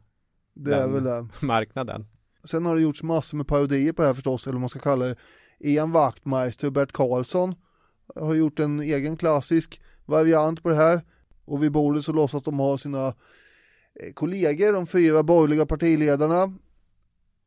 det 0.53 0.75
är 0.75 0.87
väl 0.87 1.03
det. 1.03 1.27
marknaden. 1.41 2.05
Sen 2.43 2.65
har 2.65 2.75
det 2.75 2.81
gjorts 2.81 3.03
massor 3.03 3.37
med 3.37 3.47
parodier 3.47 3.93
på 3.93 4.01
det 4.01 4.07
här 4.07 4.15
förstås, 4.15 4.45
eller 4.45 4.53
vad 4.53 4.61
man 4.61 4.69
ska 4.69 4.79
kalla 4.79 5.05
det. 5.05 5.15
Ian 5.63 5.91
Wachtmeister 5.91 6.67
och 6.67 6.73
Bert 6.73 6.91
Karlsson 6.91 7.55
har 8.15 8.33
gjort 8.33 8.59
en 8.59 8.79
egen 8.79 9.17
klassisk 9.17 9.81
variant 10.05 10.63
på 10.63 10.69
det 10.69 10.75
här. 10.75 11.01
Och 11.45 11.63
vid 11.63 11.71
bordet 11.71 12.05
så 12.05 12.11
låtsas 12.11 12.43
de 12.43 12.59
ha 12.59 12.77
sina 12.77 13.07
eh, 13.07 14.13
kollegor, 14.13 14.73
de 14.73 14.87
fyra 14.87 15.23
borgerliga 15.23 15.65
partiledarna 15.65 16.53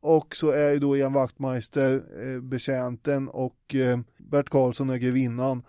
och 0.01 0.35
så 0.35 0.51
är 0.51 0.73
ju 0.73 0.79
då 0.79 0.97
Ian 0.97 1.13
Wachtmeister 1.13 1.91
eh, 1.95 2.41
betjänten 2.41 3.27
och 3.27 3.75
eh, 3.75 3.99
Bert 4.17 4.49
Karlsson 4.49 4.89
är 4.89 4.97
grevinnan. 4.97 5.63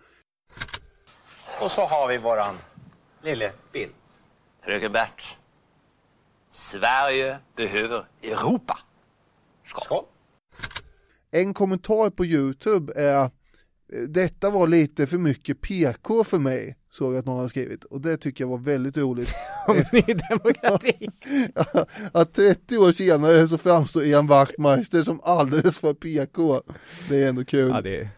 Och 1.61 1.71
så 1.71 1.85
har 1.87 2.09
vi 2.09 2.19
våran 2.19 2.59
lille 3.23 3.53
bild. 3.73 3.93
Fröken 4.65 4.93
Bert. 4.93 5.37
Sverige 6.51 7.39
behöver 7.57 8.05
Europa. 8.23 8.79
Skål. 9.65 9.85
Skål. 9.85 10.05
En 11.31 11.55
kommentar 11.55 12.11
på 12.11 12.25
Youtube 12.25 12.93
är 12.97 13.23
eh, 13.23 13.31
detta 14.09 14.51
var 14.51 14.69
lite 14.69 15.07
för 15.07 15.19
mycket 15.19 15.61
PK 15.61 16.25
för 16.25 16.39
mig 16.39 16.77
såg 16.91 17.13
jag 17.13 17.19
att 17.19 17.27
någon 17.27 17.41
har 17.41 17.49
skrivit 17.49 17.85
och 17.85 18.01
det 18.01 18.17
tycker 18.17 18.45
jag 18.45 18.49
var 18.49 18.59
väldigt 18.59 18.97
roligt. 18.97 19.35
Om 19.67 19.77
Ny 19.93 20.03
Demokrati! 20.03 21.09
att 22.13 22.35
30 22.35 22.79
år 22.79 22.93
senare 22.93 23.49
så 23.49 23.59
framstår 23.59 24.05
Ian 24.05 24.27
Wachtmeister 24.27 25.03
som 25.03 25.21
alldeles 25.23 25.79
för 25.79 25.95
PK. 25.95 26.63
Det 27.09 27.17
är 27.17 27.29
ändå 27.29 27.45
kul. 27.45 27.71
Ja, 27.71 27.81
det... 27.81 28.09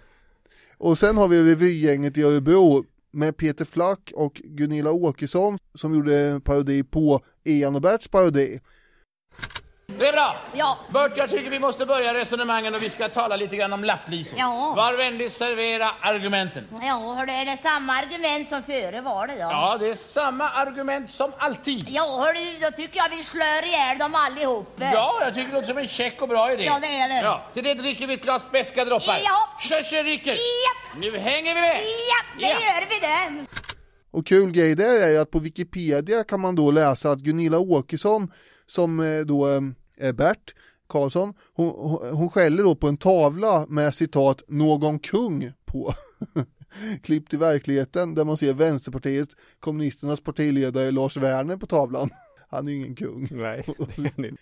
Och 0.79 0.99
sen 0.99 1.17
har 1.17 1.29
vi 1.29 1.43
revygänget 1.43 2.19
i 2.19 2.23
Örebro 2.23 2.85
med 3.13 3.37
Peter 3.37 3.65
Flack 3.65 4.13
och 4.15 4.35
Gunilla 4.45 4.91
Åkesson 4.93 5.59
som 5.75 5.95
gjorde 5.95 6.41
parodi 6.45 6.83
på 6.83 7.21
Ian 7.45 7.75
och 7.75 7.83
Berts 7.83 8.09
parodi. 8.09 8.61
Det 9.99 10.09
är 10.09 10.12
bra. 10.12 10.36
Ja. 10.53 10.78
Bert, 10.93 11.12
jag 11.16 11.30
tycker 11.30 11.51
vi 11.51 11.59
måste 11.59 11.86
börja 11.86 12.14
resonemangen 12.14 12.74
och 12.74 12.82
vi 12.82 12.91
ska 12.91 13.09
tala 13.09 13.36
lite 13.36 13.57
grann 13.57 13.72
om 13.72 13.84
lapplisor. 13.84 14.38
Ja. 14.38 14.72
Var 14.76 14.93
vänlig 14.93 15.30
servera 15.30 15.91
argumenten. 16.01 16.64
Ja, 16.82 17.14
hörde, 17.18 17.32
är 17.32 17.45
det 17.45 17.57
samma 17.62 17.93
argument 17.93 18.49
som 18.49 18.62
före 18.62 19.01
valet 19.01 19.36
då? 19.36 19.43
Ja, 19.43 19.76
det 19.80 19.86
är 19.86 19.95
samma 19.95 20.51
argument 20.51 21.11
som 21.11 21.32
alltid. 21.38 21.86
Ja, 21.88 22.24
hörde, 22.24 22.41
då 22.61 22.70
tycker 22.70 22.97
jag 22.97 23.16
vi 23.16 23.24
slår 23.24 23.64
ihjäl 23.64 23.99
dem 23.99 24.14
allihop. 24.14 24.74
Ja, 24.76 25.18
jag 25.20 25.34
tycker 25.34 25.49
det 25.49 25.55
låter 25.55 25.68
som 25.68 25.78
en 25.78 25.88
check 25.88 26.22
och 26.22 26.28
bra 26.28 26.53
idé. 26.53 26.64
Ja, 26.64 26.78
det 26.80 26.86
är 26.86 27.09
det. 27.09 27.20
Ja, 27.20 27.43
till 27.55 27.64
det 27.64 27.74
dricker 27.74 28.07
vi 28.07 28.14
ett 28.14 28.22
glas 28.22 28.43
beska 28.51 28.84
droppar. 28.84 29.20
Ja. 29.24 29.49
Körsö 29.68 30.03
ryker. 30.03 30.32
Ja. 30.34 30.99
Nu 31.01 31.18
hänger 31.18 31.55
vi 31.55 31.61
med. 31.61 31.76
Ja, 31.80 32.24
det 32.38 32.43
ja. 32.43 32.49
gör 32.49 32.86
vi 32.88 33.01
det. 33.01 33.47
Och 34.12 34.26
kul 34.26 34.51
grej 34.51 34.74
där 34.74 35.03
är 35.03 35.09
ju 35.09 35.18
att 35.18 35.30
på 35.30 35.38
Wikipedia 35.38 36.24
kan 36.24 36.41
man 36.41 36.55
då 36.55 36.70
läsa 36.70 37.11
att 37.11 37.18
Gunilla 37.18 37.59
Åkesson 37.59 38.32
som 38.66 39.01
eh, 39.01 39.20
då 39.26 39.49
eh, 39.49 39.61
Bert 40.15 40.55
Karlsson, 40.87 41.35
hon, 41.55 41.99
hon 42.13 42.31
skäller 42.31 42.63
då 42.63 42.75
på 42.75 42.89
en 42.89 42.97
tavla 42.97 43.67
med 43.69 43.95
citat 43.95 44.43
någon 44.49 44.99
kung 44.99 45.53
på. 45.65 45.95
Klippt 47.03 47.35
i 47.35 47.37
verkligheten 47.37 48.15
där 48.15 48.25
man 48.25 48.37
ser 48.37 48.53
Vänsterpartiet, 48.53 49.29
kommunisternas 49.61 50.21
partiledare 50.21 50.91
Lars 50.91 51.17
Werner 51.17 51.57
på 51.57 51.67
tavlan. 51.67 52.11
Han 52.49 52.67
är 52.67 52.71
ju 52.71 52.77
ingen 52.77 52.95
kung. 52.95 53.29
Nej, 53.31 53.65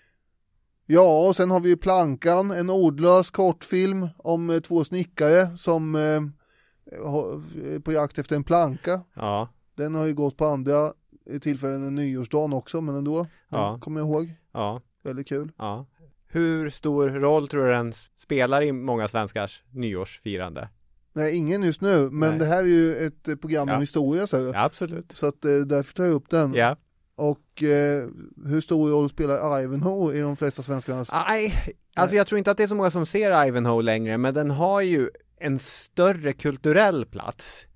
Ja, 0.90 1.28
och 1.28 1.36
sen 1.36 1.50
har 1.50 1.60
vi 1.60 1.68
ju 1.68 1.76
Plankan, 1.76 2.50
en 2.50 2.70
ordlös 2.70 3.30
kortfilm 3.30 4.08
om 4.18 4.50
eh, 4.50 4.60
två 4.60 4.84
snickare 4.84 5.56
som 5.56 5.94
eh, 5.94 6.00
är 6.00 7.80
på 7.80 7.92
jakt 7.92 8.18
efter 8.18 8.36
en 8.36 8.44
planka. 8.44 9.00
Ja. 9.14 9.48
Den 9.74 9.94
har 9.94 10.06
ju 10.06 10.14
gått 10.14 10.36
på 10.36 10.46
andra 10.46 10.92
tillfällen 11.40 11.86
än 11.86 11.94
nyårsdagen 11.94 12.52
också, 12.52 12.80
men 12.80 12.94
ändå. 12.94 13.26
Ja. 13.48 13.78
Kommer 13.82 14.00
jag 14.00 14.08
ihåg. 14.08 14.34
Ja. 14.52 14.82
Väldigt 15.02 15.28
kul. 15.28 15.52
Ja. 15.58 15.86
Hur 16.28 16.70
stor 16.70 17.08
roll 17.08 17.48
tror 17.48 17.64
du 17.66 17.72
den 17.72 17.92
spelar 18.16 18.62
i 18.62 18.72
många 18.72 19.08
svenskars 19.08 19.62
nyårsfirande? 19.70 20.68
Nej, 21.12 21.36
ingen 21.36 21.62
just 21.62 21.80
nu, 21.80 22.10
men 22.10 22.30
Nej. 22.30 22.38
det 22.38 22.44
här 22.44 22.62
är 22.62 22.66
ju 22.66 22.96
ett 22.96 23.28
eh, 23.28 23.36
program 23.36 23.68
Ja. 23.68 23.74
om 23.74 23.80
historia 23.80 24.26
så 24.26 24.36
Ja, 24.36 24.64
absolut. 24.64 25.12
Så 25.12 25.26
att 25.26 25.44
eh, 25.44 25.56
därför 25.56 25.94
tar 25.94 26.04
jag 26.04 26.12
upp 26.14 26.30
den. 26.30 26.54
Ja. 26.54 26.76
Och 27.14 27.62
eh, 27.62 28.08
hur 28.46 28.60
stor 28.60 28.90
roll 28.90 29.10
spelar 29.10 29.62
Ivanhoe 29.62 30.14
i 30.14 30.20
de 30.20 30.36
flesta 30.36 30.62
svenskarnas? 30.62 31.10
Nej, 31.12 31.54
alltså 31.94 32.16
jag 32.16 32.26
tror 32.26 32.38
inte 32.38 32.50
att 32.50 32.56
det 32.56 32.62
är 32.62 32.66
så 32.66 32.74
många 32.74 32.90
som 32.90 33.06
ser 33.06 33.46
Ivanhoe 33.46 33.82
längre, 33.82 34.18
men 34.18 34.34
den 34.34 34.50
har 34.50 34.80
ju 34.80 35.10
en 35.36 35.58
större 35.58 36.32
kulturell 36.32 37.06
plats 37.06 37.66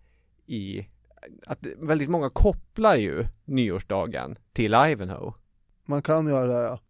i 0.47 0.87
att 1.47 1.67
väldigt 1.77 2.11
många 2.11 2.31
kopplar 2.31 2.97
ju 2.97 3.25
nyårsdagen 3.45 4.37
till 4.53 4.75
Ivanhoe. 4.89 5.33
Man 5.87 6.03
kan 6.03 6.27
göra 6.29 6.47
det 6.47 6.63
ja. 6.63 6.81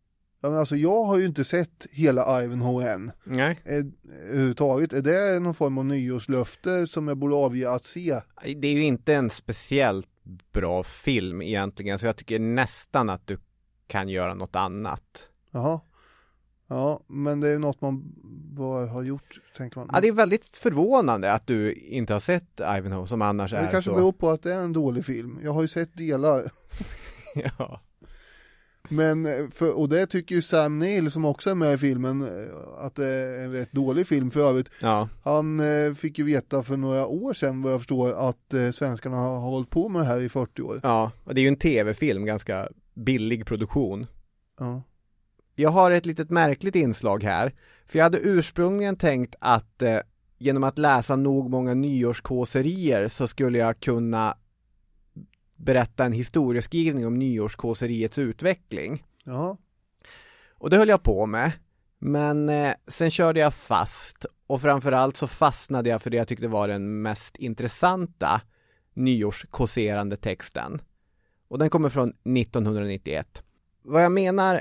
Ja 0.42 0.50
men 0.50 0.58
alltså 0.58 0.76
jag 0.76 1.04
har 1.04 1.18
ju 1.18 1.24
inte 1.24 1.44
sett 1.44 1.86
hela 1.90 2.42
Ivanhoe 2.44 2.92
än. 2.92 3.12
Nej. 3.24 3.60
Eh, 3.64 3.84
överhuvudtaget. 4.30 4.92
Är 4.92 5.02
det 5.02 5.40
någon 5.40 5.54
form 5.54 5.78
av 5.78 5.84
nyårslöfte 5.84 6.86
som 6.86 7.08
jag 7.08 7.16
borde 7.16 7.34
avge 7.34 7.70
att 7.70 7.84
se? 7.84 8.20
Det 8.56 8.68
är 8.68 8.72
ju 8.72 8.84
inte 8.84 9.14
en 9.14 9.30
speciellt 9.30 10.08
bra 10.52 10.82
film 10.82 11.42
egentligen, 11.42 11.98
så 11.98 12.06
jag 12.06 12.16
tycker 12.16 12.38
nästan 12.38 13.10
att 13.10 13.26
du 13.26 13.38
kan 13.86 14.08
göra 14.08 14.34
något 14.34 14.56
annat. 14.56 15.28
Jaha. 15.50 15.80
Ja, 16.66 17.00
men 17.06 17.40
det 17.40 17.48
är 17.48 17.58
något 17.58 17.80
man 17.80 18.02
bara 18.56 18.86
har 18.86 19.02
gjort, 19.02 19.40
tänker 19.56 19.78
man. 19.78 19.90
Ja, 19.92 20.00
det 20.00 20.08
är 20.08 20.12
väldigt 20.12 20.56
förvånande 20.56 21.32
att 21.32 21.46
du 21.46 21.72
inte 21.72 22.12
har 22.12 22.20
sett 22.20 22.60
Ivanhoe 22.60 23.06
som 23.06 23.22
annars 23.22 23.50
det 23.50 23.56
är 23.56 23.70
kanske 23.70 23.90
så. 23.90 23.96
beror 23.96 24.12
på 24.12 24.30
att 24.30 24.42
det 24.42 24.52
är 24.52 24.58
en 24.60 24.72
dålig 24.72 25.04
film. 25.04 25.38
Jag 25.42 25.52
har 25.52 25.62
ju 25.62 25.68
sett 25.68 25.96
delar. 25.96 26.50
ja. 27.58 27.80
Men, 28.88 29.26
eh, 29.26 29.48
för, 29.50 29.78
och 29.78 29.88
det 29.88 30.06
tycker 30.06 30.34
ju 30.34 30.42
Sam 30.42 30.78
Neill 30.78 31.10
som 31.10 31.24
också 31.24 31.50
är 31.50 31.54
med 31.54 31.74
i 31.74 31.78
filmen 31.78 32.22
eh, 32.22 32.84
att 32.84 32.94
det 32.94 33.06
är 33.06 33.44
en 33.44 33.52
rätt 33.52 33.72
dålig 33.72 34.06
film 34.06 34.30
för 34.30 34.40
övrigt. 34.40 34.68
Ja. 34.80 35.08
Han 35.22 35.60
eh, 35.60 35.94
fick 35.94 36.18
ju 36.18 36.24
veta 36.24 36.62
för 36.62 36.76
några 36.76 37.06
år 37.06 37.32
sedan 37.32 37.62
vad 37.62 37.72
jag 37.72 37.80
förstår 37.80 38.28
att 38.28 38.54
eh, 38.54 38.70
svenskarna 38.70 39.16
har, 39.16 39.28
har 39.28 39.50
hållit 39.50 39.70
på 39.70 39.88
med 39.88 40.02
det 40.02 40.06
här 40.06 40.20
i 40.20 40.28
40 40.28 40.62
år. 40.62 40.80
Ja, 40.82 41.10
och 41.24 41.34
det 41.34 41.40
är 41.40 41.42
ju 41.42 41.48
en 41.48 41.56
tv-film, 41.56 42.24
ganska 42.24 42.68
billig 42.94 43.46
produktion. 43.46 44.06
Ja. 44.58 44.82
Jag 45.54 45.70
har 45.70 45.90
ett 45.90 46.06
litet 46.06 46.30
märkligt 46.30 46.76
inslag 46.76 47.22
här, 47.22 47.52
för 47.86 47.98
jag 47.98 48.04
hade 48.04 48.18
ursprungligen 48.18 48.96
tänkt 48.96 49.34
att 49.40 49.82
eh, 49.82 49.98
genom 50.38 50.64
att 50.64 50.78
läsa 50.78 51.16
nog 51.16 51.50
många 51.50 51.74
nyårskåserier 51.74 53.08
så 53.08 53.28
skulle 53.28 53.58
jag 53.58 53.80
kunna 53.80 54.36
berätta 55.62 56.04
en 56.04 56.12
historieskrivning 56.12 57.06
om 57.06 57.18
nyårskåseriets 57.18 58.18
utveckling. 58.18 59.04
Ja. 59.24 59.56
Och 60.54 60.70
det 60.70 60.76
höll 60.76 60.88
jag 60.88 61.02
på 61.02 61.26
med. 61.26 61.52
Men 61.98 62.48
eh, 62.48 62.72
sen 62.86 63.10
körde 63.10 63.40
jag 63.40 63.54
fast 63.54 64.26
och 64.46 64.62
framförallt 64.62 65.16
så 65.16 65.26
fastnade 65.26 65.90
jag 65.90 66.02
för 66.02 66.10
det 66.10 66.16
jag 66.16 66.28
tyckte 66.28 66.48
var 66.48 66.68
den 66.68 67.02
mest 67.02 67.36
intressanta 67.36 68.40
nyårskåserande 68.94 70.16
texten. 70.16 70.82
Och 71.48 71.58
den 71.58 71.70
kommer 71.70 71.88
från 71.88 72.08
1991. 72.08 73.42
Vad 73.82 74.04
jag 74.04 74.12
menar 74.12 74.60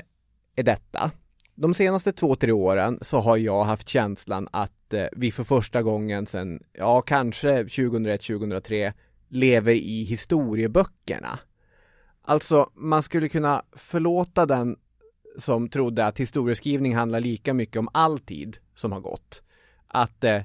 är 0.56 0.62
detta. 0.62 1.10
De 1.54 1.74
senaste 1.74 2.12
två, 2.12 2.36
tre 2.36 2.52
åren 2.52 2.98
så 3.02 3.18
har 3.18 3.36
jag 3.36 3.64
haft 3.64 3.88
känslan 3.88 4.48
att 4.52 4.94
eh, 4.94 5.06
vi 5.12 5.32
för 5.32 5.44
första 5.44 5.82
gången 5.82 6.26
sedan, 6.26 6.60
ja 6.72 7.02
kanske 7.02 7.62
2001-2003 7.62 8.92
lever 9.32 9.74
i 9.74 10.04
historieböckerna. 10.04 11.38
Alltså, 12.22 12.70
man 12.74 13.02
skulle 13.02 13.28
kunna 13.28 13.62
förlåta 13.72 14.46
den 14.46 14.76
som 15.38 15.68
trodde 15.68 16.06
att 16.06 16.20
historieskrivning 16.20 16.94
handlar 16.94 17.20
lika 17.20 17.54
mycket 17.54 17.76
om 17.76 17.88
all 17.92 18.18
tid 18.18 18.56
som 18.74 18.92
har 18.92 19.00
gått. 19.00 19.42
Att 19.88 20.24
eh, 20.24 20.42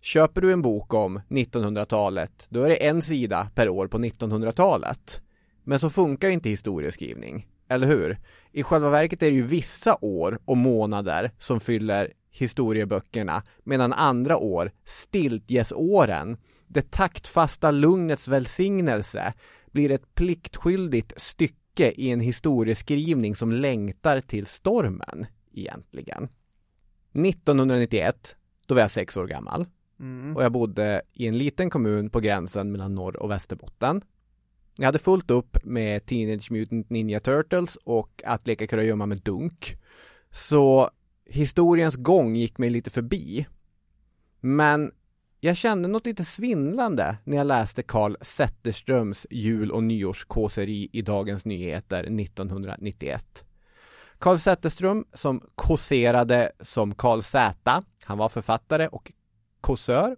köper 0.00 0.40
du 0.40 0.52
en 0.52 0.62
bok 0.62 0.94
om 0.94 1.20
1900-talet, 1.28 2.46
då 2.48 2.62
är 2.62 2.68
det 2.68 2.86
en 2.86 3.02
sida 3.02 3.50
per 3.54 3.68
år 3.68 3.86
på 3.86 3.98
1900-talet. 3.98 5.22
Men 5.64 5.78
så 5.78 5.90
funkar 5.90 6.28
ju 6.28 6.34
inte 6.34 6.50
historieskrivning, 6.50 7.46
eller 7.68 7.86
hur? 7.86 8.18
I 8.52 8.62
själva 8.62 8.90
verket 8.90 9.22
är 9.22 9.30
det 9.30 9.36
ju 9.36 9.46
vissa 9.46 9.96
år 10.00 10.38
och 10.44 10.56
månader 10.56 11.30
som 11.38 11.60
fyller 11.60 12.12
historieböckerna, 12.30 13.42
medan 13.64 13.92
andra 13.92 14.36
år, 14.36 14.72
stiltjesåren, 14.84 16.36
det 16.70 16.90
taktfasta 16.90 17.70
lugnets 17.70 18.28
välsignelse, 18.28 19.32
blir 19.72 19.90
ett 19.90 20.14
pliktskyldigt 20.14 21.12
stycke 21.16 21.90
i 21.90 22.10
en 22.10 22.20
historieskrivning 22.20 23.36
som 23.36 23.52
längtar 23.52 24.20
till 24.20 24.46
stormen, 24.46 25.26
egentligen. 25.52 26.28
1991, 27.12 28.36
då 28.66 28.74
var 28.74 28.80
jag 28.80 28.90
sex 28.90 29.16
år 29.16 29.26
gammal 29.26 29.66
Mm. 30.00 30.36
och 30.36 30.42
jag 30.44 30.52
bodde 30.52 31.02
i 31.12 31.26
en 31.26 31.38
liten 31.38 31.70
kommun 31.70 32.10
på 32.10 32.20
gränsen 32.20 32.72
mellan 32.72 32.94
Norr 32.94 33.16
och 33.16 33.30
Västerbotten. 33.30 34.02
Jag 34.76 34.86
hade 34.86 34.98
fullt 34.98 35.30
upp 35.30 35.64
med 35.64 36.06
Teenage 36.06 36.50
Mutant 36.50 36.90
Ninja 36.90 37.20
Turtles 37.20 37.76
och 37.76 38.22
att 38.24 38.46
leka 38.46 38.66
kurragömma 38.66 39.06
med 39.06 39.18
Dunk. 39.22 39.76
Så 40.30 40.90
historiens 41.24 41.96
gång 41.96 42.36
gick 42.36 42.58
mig 42.58 42.70
lite 42.70 42.90
förbi. 42.90 43.46
Men 44.40 44.92
jag 45.40 45.56
kände 45.56 45.88
något 45.88 46.06
lite 46.06 46.24
svindlande 46.24 47.16
när 47.24 47.36
jag 47.36 47.46
läste 47.46 47.82
Karl 47.82 48.16
Zetterströms 48.20 49.26
jul 49.30 49.70
och 49.70 49.82
nyårskåseri 49.82 50.88
i 50.92 51.02
Dagens 51.02 51.44
Nyheter 51.44 52.20
1991. 52.20 53.44
Karl 54.18 54.38
Zetterström 54.38 55.04
som 55.14 55.42
kåserade 55.54 56.52
som 56.60 56.94
Karl 56.94 57.22
Z. 57.22 57.82
Han 58.04 58.18
var 58.18 58.28
författare 58.28 58.88
och 58.88 59.12
kåsör. 59.60 60.16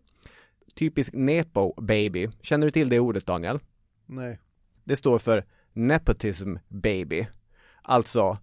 Typisk 0.75 1.11
nepo 1.13 1.83
baby. 1.83 2.29
Känner 2.41 2.67
du 2.67 2.71
till 2.71 2.89
det 2.89 3.01
ordet 3.01 3.27
Daniel? 3.27 3.59
Nej. 4.07 4.41
Det 4.85 4.97
står 4.97 5.19
för 5.19 5.45
nepotism 5.73 6.57
baby. 6.69 7.27
Alltså 7.83 8.39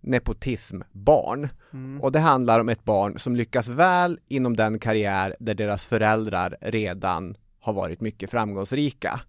nepotismbarn. 0.00 1.48
Mm. 1.72 2.00
Och 2.00 2.12
det 2.12 2.18
handlar 2.18 2.60
om 2.60 2.68
ett 2.68 2.84
barn 2.84 3.18
som 3.18 3.36
lyckas 3.36 3.68
väl 3.68 4.18
inom 4.28 4.56
den 4.56 4.78
karriär 4.78 5.36
där 5.40 5.54
deras 5.54 5.86
föräldrar 5.86 6.56
redan 6.60 7.36
har 7.60 7.72
varit 7.72 8.00
mycket 8.00 8.30
framgångsrika. 8.30 9.20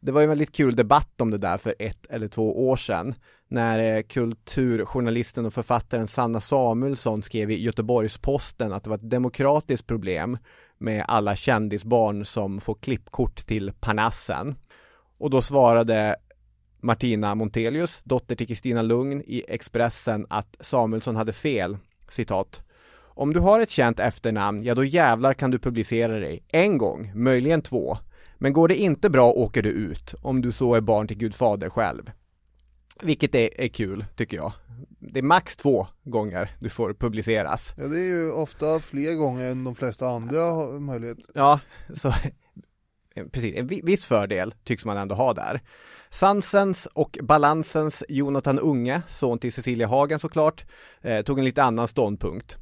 Det 0.00 0.12
var 0.12 0.22
en 0.22 0.28
väldigt 0.28 0.52
kul 0.52 0.76
debatt 0.76 1.20
om 1.20 1.30
det 1.30 1.38
där 1.38 1.58
för 1.58 1.74
ett 1.78 2.06
eller 2.06 2.28
två 2.28 2.68
år 2.68 2.76
sedan 2.76 3.14
när 3.48 3.96
eh, 3.96 4.02
kulturjournalisten 4.02 5.46
och 5.46 5.54
författaren 5.54 6.06
Sanna 6.06 6.40
Samuelsson 6.40 7.22
skrev 7.22 7.50
i 7.50 7.62
Göteborgs-Posten 7.62 8.72
att 8.72 8.84
det 8.84 8.90
var 8.90 8.96
ett 8.96 9.10
demokratiskt 9.10 9.86
problem 9.86 10.38
med 10.78 11.04
alla 11.08 11.36
kändisbarn 11.36 12.24
som 12.24 12.60
får 12.60 12.74
klippkort 12.74 13.46
till 13.46 13.72
Parnassen. 13.80 14.54
Och 15.18 15.30
då 15.30 15.42
svarade 15.42 16.16
Martina 16.84 17.34
Montelius, 17.34 18.00
dotter 18.04 18.36
till 18.36 18.46
Kristina 18.46 18.82
Lugn 18.82 19.22
i 19.26 19.44
Expressen 19.48 20.26
att 20.30 20.56
Samuelsson 20.60 21.16
hade 21.16 21.32
fel. 21.32 21.78
Citat. 22.08 22.62
Om 22.96 23.32
du 23.32 23.40
har 23.40 23.60
ett 23.60 23.70
känt 23.70 24.00
efternamn, 24.00 24.62
ja 24.62 24.74
då 24.74 24.84
jävlar 24.84 25.34
kan 25.34 25.50
du 25.50 25.58
publicera 25.58 26.18
dig. 26.18 26.42
En 26.52 26.78
gång, 26.78 27.12
möjligen 27.14 27.62
två. 27.62 27.98
Men 28.38 28.52
går 28.52 28.68
det 28.68 28.76
inte 28.76 29.10
bra 29.10 29.32
åker 29.32 29.62
du 29.62 29.68
ut, 29.68 30.14
om 30.22 30.40
du 30.42 30.52
så 30.52 30.74
är 30.74 30.80
barn 30.80 31.08
till 31.08 31.16
Gud 31.18 31.34
fader 31.34 31.70
själv. 31.70 32.10
Vilket 33.02 33.34
är, 33.34 33.60
är 33.60 33.68
kul, 33.68 34.04
tycker 34.16 34.36
jag. 34.36 34.52
Det 34.98 35.18
är 35.18 35.22
max 35.22 35.56
två 35.56 35.86
gånger 36.02 36.56
du 36.60 36.68
får 36.68 36.94
publiceras. 36.94 37.74
Ja, 37.76 37.84
det 37.88 38.00
är 38.00 38.04
ju 38.06 38.30
ofta 38.32 38.80
fler 38.80 39.14
gånger 39.14 39.50
än 39.50 39.64
de 39.64 39.74
flesta 39.74 40.08
andra 40.08 40.40
har 40.40 40.80
möjlighet. 40.80 41.18
Ja, 41.34 41.60
så 41.94 42.12
precis, 43.32 43.56
en 43.56 43.66
vi- 43.66 43.82
viss 43.84 44.04
fördel 44.04 44.54
tycks 44.64 44.84
man 44.84 44.96
ändå 44.96 45.14
ha 45.14 45.34
där. 45.34 45.60
Sansens 46.14 46.88
och 46.92 47.18
balansens 47.22 48.04
Jonathan 48.08 48.58
Unge, 48.58 49.02
son 49.10 49.38
till 49.38 49.52
Cecilia 49.52 49.86
Hagen 49.86 50.18
såklart, 50.18 50.64
eh, 51.02 51.22
tog 51.22 51.38
en 51.38 51.44
lite 51.44 51.62
annan 51.62 51.88
ståndpunkt. 51.88 52.56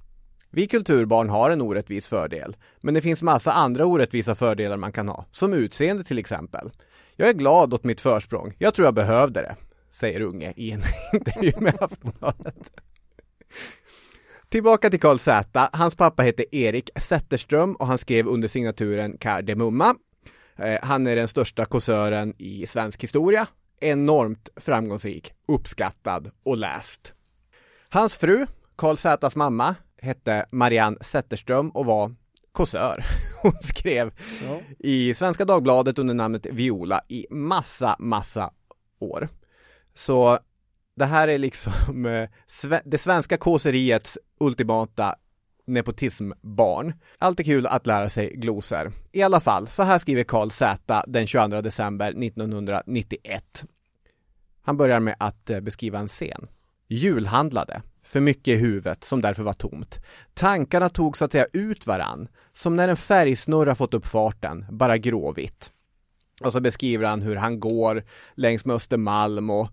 Vi 0.51 0.67
kulturbarn 0.67 1.29
har 1.29 1.51
en 1.51 1.63
orättvis 1.63 2.09
fördel, 2.09 2.57
men 2.81 2.95
det 2.95 3.01
finns 3.01 3.23
massa 3.23 3.53
andra 3.53 3.87
orättvisa 3.87 4.35
fördelar 4.35 4.77
man 4.77 4.93
kan 4.93 5.09
ha, 5.09 5.27
som 5.33 5.53
utseende 5.53 6.05
till 6.05 6.19
exempel. 6.19 6.71
Jag 7.17 7.29
är 7.29 7.33
glad 7.33 7.75
åt 7.75 7.85
mitt 7.85 8.01
försprång, 8.01 8.55
jag 8.59 8.75
tror 8.75 8.87
jag 8.87 8.95
behövde 8.95 9.41
det, 9.41 9.57
säger 9.91 10.21
Unge 10.21 10.53
i 10.57 10.71
en 10.71 10.83
intervju 11.13 11.53
med 11.59 11.83
Aftonbladet. 11.83 12.81
Tillbaka 14.49 14.91
till 14.91 15.01
Karl 15.01 15.19
Z. 15.19 15.69
Hans 15.73 15.95
pappa 15.95 16.23
hette 16.23 16.57
Erik 16.57 16.91
Zetterström 16.97 17.75
och 17.75 17.87
han 17.87 17.99
skrev 17.99 18.29
under 18.29 18.49
signaturen 18.49 19.17
Kardemumma. 19.19 19.95
Eh, 20.57 20.79
Han 20.83 21.07
är 21.07 21.17
den 21.17 21.29
största 21.29 21.65
kåsören 21.65 22.35
i 22.39 22.67
svensk 22.67 23.03
historia. 23.03 23.47
Enormt 23.81 24.49
framgångsrik, 24.57 25.33
uppskattad 25.49 26.31
och 26.43 26.57
läst. 26.57 27.13
Hans 27.89 28.17
fru, 28.17 28.47
Karl 28.77 28.97
Zätas 28.97 29.37
mamma 29.37 29.75
hette 30.03 30.47
Marianne 30.51 30.97
Zetterström 31.01 31.71
och 31.71 31.87
var 31.87 32.15
kåsör. 32.53 33.05
Hon 33.43 33.53
skrev 33.63 34.13
Ja. 34.49 34.59
i 34.79 35.15
Svenska 35.15 35.45
Dagbladet 35.45 35.99
under 35.99 36.15
namnet 36.15 36.47
Viola 36.47 37.01
i 37.09 37.27
massa, 37.31 37.97
massa 37.99 38.51
år. 38.99 39.29
Så 39.95 40.39
det 40.97 41.05
här 41.05 41.29
är 41.29 41.39
liksom 41.39 42.07
eh, 42.07 42.29
det 42.85 42.99
svenska 42.99 43.37
kåseriets 43.37 44.19
ultimata 44.41 45.15
nepotismbarn. 45.65 46.95
Alltid 47.19 47.47
kul 47.47 47.67
att 47.67 47.87
lära 47.87 48.09
sig 48.09 48.37
glosor. 48.37 48.93
I 49.13 49.23
alla 49.23 49.41
fall, 49.41 49.69
så 49.69 49.83
här 49.83 49.99
skriver 49.99 50.25
Karl 50.25 50.51
Z 50.51 51.05
den 51.07 51.27
22 51.27 51.61
december 51.61 52.25
1991. 52.25 53.65
Han 54.63 54.77
börjar 54.77 55.01
med 55.01 55.17
att 55.19 55.51
eh, 55.51 55.61
beskriva 55.61 55.99
en 55.99 56.09
scen. 56.09 56.49
Julhandlade. 56.89 57.83
För 58.05 58.21
mycket 58.21 58.49
i 58.49 58.57
huvudet 58.57 59.05
som 59.05 59.21
därför 59.21 59.43
var 59.43 59.53
tomt. 59.53 60.01
Tankarna 60.35 60.89
tog 60.89 61.17
så 61.17 61.25
att 61.25 61.33
säga 61.33 61.47
ut 61.53 61.87
varann. 61.87 62.29
Som 62.53 62.77
när 62.77 62.89
en 62.89 62.97
färgsnurra 62.97 63.75
fått 63.75 63.95
upp 63.95 64.07
farten, 64.07 64.67
bara 64.71 64.99
gråvitt. 64.99 65.73
Och 66.41 66.53
så 66.53 66.61
beskriver 66.61 67.07
han 67.07 67.23
hur 67.23 67.37
han 67.37 67.61
går 67.61 68.05
längs 68.35 68.65
med 68.65 68.77
Östermalm 68.77 69.51
och, 69.51 69.69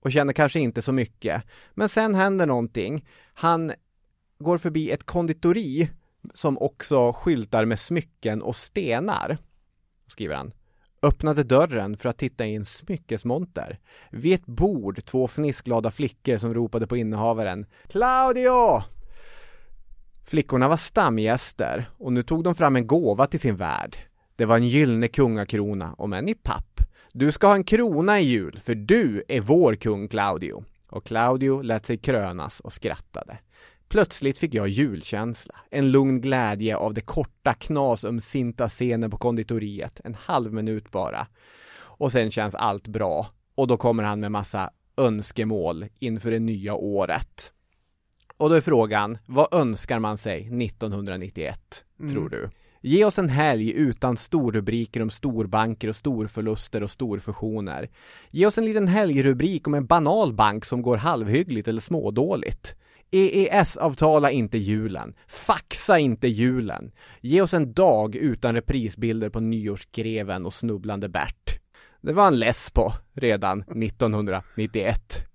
och 0.00 0.12
känner 0.12 0.32
kanske 0.32 0.60
inte 0.60 0.82
så 0.82 0.92
mycket. 0.92 1.42
Men 1.74 1.88
sen 1.88 2.14
händer 2.14 2.46
någonting. 2.46 3.08
Han 3.34 3.72
går 4.44 4.58
förbi 4.58 4.90
ett 4.90 5.04
konditori 5.04 5.90
som 6.34 6.58
också 6.58 7.12
skyltar 7.12 7.64
med 7.64 7.78
smycken 7.80 8.42
och 8.42 8.56
stenar. 8.56 9.38
Skriver 10.06 10.34
han. 10.34 10.52
Öppnade 11.02 11.42
dörren 11.42 11.96
för 11.96 12.08
att 12.08 12.18
titta 12.18 12.46
i 12.46 12.54
en 12.54 12.64
smyckesmonter. 12.64 13.78
Vid 14.10 14.34
ett 14.34 14.46
bord 14.46 15.04
två 15.04 15.28
fnissglada 15.28 15.90
flickor 15.90 16.36
som 16.36 16.54
ropade 16.54 16.86
på 16.86 16.96
innehavaren. 16.96 17.66
Claudio! 17.88 18.82
Flickorna 20.26 20.68
var 20.68 20.76
stamgäster 20.76 21.90
och 21.98 22.12
nu 22.12 22.22
tog 22.22 22.44
de 22.44 22.54
fram 22.54 22.76
en 22.76 22.86
gåva 22.86 23.26
till 23.26 23.40
sin 23.40 23.56
värd. 23.56 23.96
Det 24.36 24.44
var 24.44 24.56
en 24.56 24.68
gyllene 24.68 25.08
kungakrona, 25.08 25.94
om 25.98 26.12
än 26.12 26.28
i 26.28 26.34
papp. 26.34 26.80
Du 27.12 27.32
ska 27.32 27.46
ha 27.46 27.54
en 27.54 27.64
krona 27.64 28.20
i 28.20 28.24
jul, 28.24 28.58
för 28.58 28.74
du 28.74 29.24
är 29.28 29.40
vår 29.40 29.74
kung 29.74 30.08
Claudio. 30.08 30.64
Och 30.88 31.06
Claudio 31.06 31.62
lät 31.62 31.86
sig 31.86 31.98
krönas 31.98 32.60
och 32.60 32.72
skrattade. 32.72 33.38
Plötsligt 33.88 34.38
fick 34.38 34.54
jag 34.54 34.68
julkänsla, 34.68 35.54
en 35.70 35.90
lugn 35.90 36.20
glädje 36.20 36.76
av 36.76 36.94
det 36.94 37.00
korta 37.00 37.54
knasömsinta 37.54 38.68
scenen 38.68 39.10
på 39.10 39.16
konditoriet, 39.16 40.00
en 40.04 40.14
halv 40.14 40.52
minut 40.52 40.90
bara. 40.90 41.26
Och 41.76 42.12
sen 42.12 42.30
känns 42.30 42.54
allt 42.54 42.88
bra. 42.88 43.28
Och 43.54 43.66
då 43.66 43.76
kommer 43.76 44.02
han 44.02 44.20
med 44.20 44.32
massa 44.32 44.70
önskemål 44.96 45.86
inför 45.98 46.30
det 46.30 46.38
nya 46.38 46.74
året. 46.74 47.52
Och 48.36 48.48
då 48.48 48.54
är 48.54 48.60
frågan, 48.60 49.18
vad 49.26 49.54
önskar 49.54 49.98
man 49.98 50.18
sig 50.18 50.40
1991, 50.64 51.84
Mm. 52.00 52.12
tror 52.12 52.28
du? 52.28 52.50
Ge 52.80 53.04
oss 53.04 53.18
en 53.18 53.28
helg 53.28 53.70
utan 53.72 54.16
storrubriker 54.16 55.02
om 55.02 55.10
storbanker 55.10 55.88
och 55.88 55.96
storförluster 55.96 56.82
och 56.82 56.90
storfusioner. 56.90 57.88
Ge 58.30 58.46
oss 58.46 58.58
en 58.58 58.64
liten 58.64 58.88
helgrubrik 58.88 59.66
om 59.66 59.74
en 59.74 59.86
banal 59.86 60.32
bank 60.32 60.64
som 60.64 60.82
går 60.82 60.96
halvhyggligt 60.96 61.68
eller 61.68 61.80
smådåligt. 61.80 62.74
EES-avtala 63.14 64.30
inte 64.30 64.58
julen. 64.58 65.14
Faxa 65.26 65.98
inte 65.98 66.28
julen. 66.28 66.92
Ge 67.20 67.42
oss 67.42 67.54
en 67.54 67.72
dag 67.72 68.14
utan 68.16 68.54
reprisbilder 68.54 69.28
på 69.28 69.40
nyårsgreven 69.40 70.46
och 70.46 70.54
snubblande 70.54 71.08
Bert. 71.08 71.60
Det 72.00 72.12
var 72.12 72.24
han 72.24 72.38
less 72.38 72.70
på 72.70 72.92
redan 73.14 73.60
1991. 73.60 75.26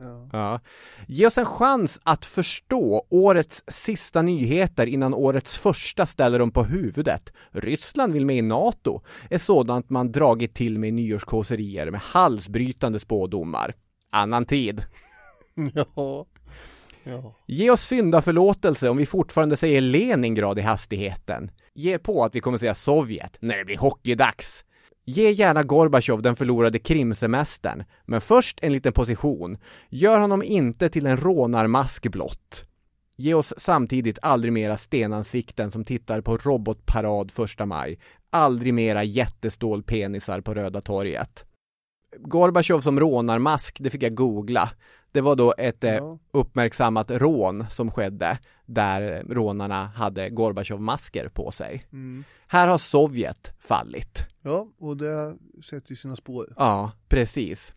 Ja. 0.00 0.28
Ja. 0.32 0.60
Ge 1.06 1.26
oss 1.26 1.38
en 1.38 1.46
chans 1.46 2.00
att 2.02 2.24
förstå 2.24 3.06
årets 3.10 3.64
sista 3.68 4.22
nyheter 4.22 4.86
innan 4.86 5.14
årets 5.14 5.58
första 5.58 6.06
ställer 6.06 6.38
dem 6.38 6.50
på 6.50 6.64
huvudet. 6.64 7.32
Ryssland 7.50 8.12
vill 8.12 8.26
med 8.26 8.36
i 8.36 8.42
NATO, 8.42 9.00
är 9.30 9.38
sådant 9.38 9.90
man 9.90 10.12
dragit 10.12 10.54
till 10.54 10.78
med 10.78 10.88
i 10.88 10.92
nyårskåserier 10.92 11.90
med 11.90 12.00
halsbrytande 12.00 13.00
spådomar. 13.00 13.74
Annan 14.12 14.44
tid. 14.44 14.82
Ja. 15.94 16.26
Ja. 17.04 17.34
Ge 17.46 17.70
oss 17.70 17.82
syndaförlåtelse 17.82 18.88
om 18.88 18.96
vi 18.96 19.06
fortfarande 19.06 19.56
säger 19.56 19.80
Leningrad 19.80 20.58
i 20.58 20.62
hastigheten. 20.62 21.50
Ge 21.74 21.98
på 21.98 22.24
att 22.24 22.34
vi 22.34 22.40
kommer 22.40 22.58
säga 22.58 22.74
Sovjet 22.74 23.38
när 23.40 23.58
det 23.58 23.64
blir 23.64 23.78
hockeydags. 23.78 24.64
Ge 25.04 25.30
gärna 25.30 25.62
Gorbatjov 25.62 26.22
den 26.22 26.36
förlorade 26.36 26.78
krimsemestern, 26.78 27.84
men 28.04 28.20
först 28.20 28.58
en 28.62 28.72
liten 28.72 28.92
position. 28.92 29.58
Gör 29.88 30.20
honom 30.20 30.42
inte 30.42 30.88
till 30.88 31.06
en 31.06 31.16
rånarmask 31.16 32.08
blott. 32.08 32.64
Ge 33.16 33.34
oss 33.34 33.54
samtidigt 33.56 34.18
aldrig 34.22 34.52
mera 34.52 34.76
stenansikten 34.76 35.70
som 35.70 35.84
tittar 35.84 36.20
på 36.20 36.36
robotparad 36.36 37.30
första 37.30 37.66
maj. 37.66 37.98
Aldrig 38.30 38.74
mera 38.74 39.04
jättestålpenisar 39.04 40.40
på 40.40 40.54
Röda 40.54 40.80
torget. 40.80 41.44
Gorbatjov 42.16 42.80
som 42.80 43.00
rånarmask, 43.00 43.76
det 43.80 43.90
fick 43.90 44.02
jag 44.02 44.14
googla. 44.14 44.70
Det 45.12 45.20
var 45.20 45.36
då 45.36 45.54
ett 45.58 45.84
eh, 45.84 46.16
uppmärksammat 46.32 47.10
rån 47.10 47.64
som 47.70 47.90
skedde 47.90 48.38
där 48.66 49.24
rånarna 49.28 49.84
hade 49.84 50.30
Gorbatjov-masker 50.30 51.28
på 51.28 51.50
sig. 51.50 51.84
Mm. 51.92 52.24
Här 52.46 52.68
har 52.68 52.78
Sovjet 52.78 53.52
fallit. 53.60 54.26
ja, 54.42 54.66
och 54.78 54.96
det 54.96 55.36
sätter 55.64 55.90
ju 55.90 55.96
sina 55.96 56.16
spår. 56.16 56.46
Ja, 56.56 56.92
precis. 57.08 57.74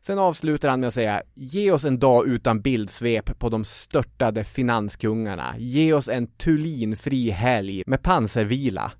Sen 0.00 0.18
avslutar 0.18 0.68
han 0.68 0.80
med 0.80 0.88
att 0.88 0.94
säga, 0.94 1.22
ge 1.34 1.70
oss 1.70 1.84
en 1.84 1.98
dag 1.98 2.26
utan 2.28 2.60
bildsvep 2.60 3.38
på 3.38 3.48
de 3.48 3.64
störtade 3.64 4.44
finanskungarna. 4.44 5.54
Ge 5.58 5.92
oss 5.92 6.08
en 6.08 6.26
tulinfri 6.26 7.30
helg 7.30 7.82
med 7.86 8.02
pansarvila. 8.02 8.92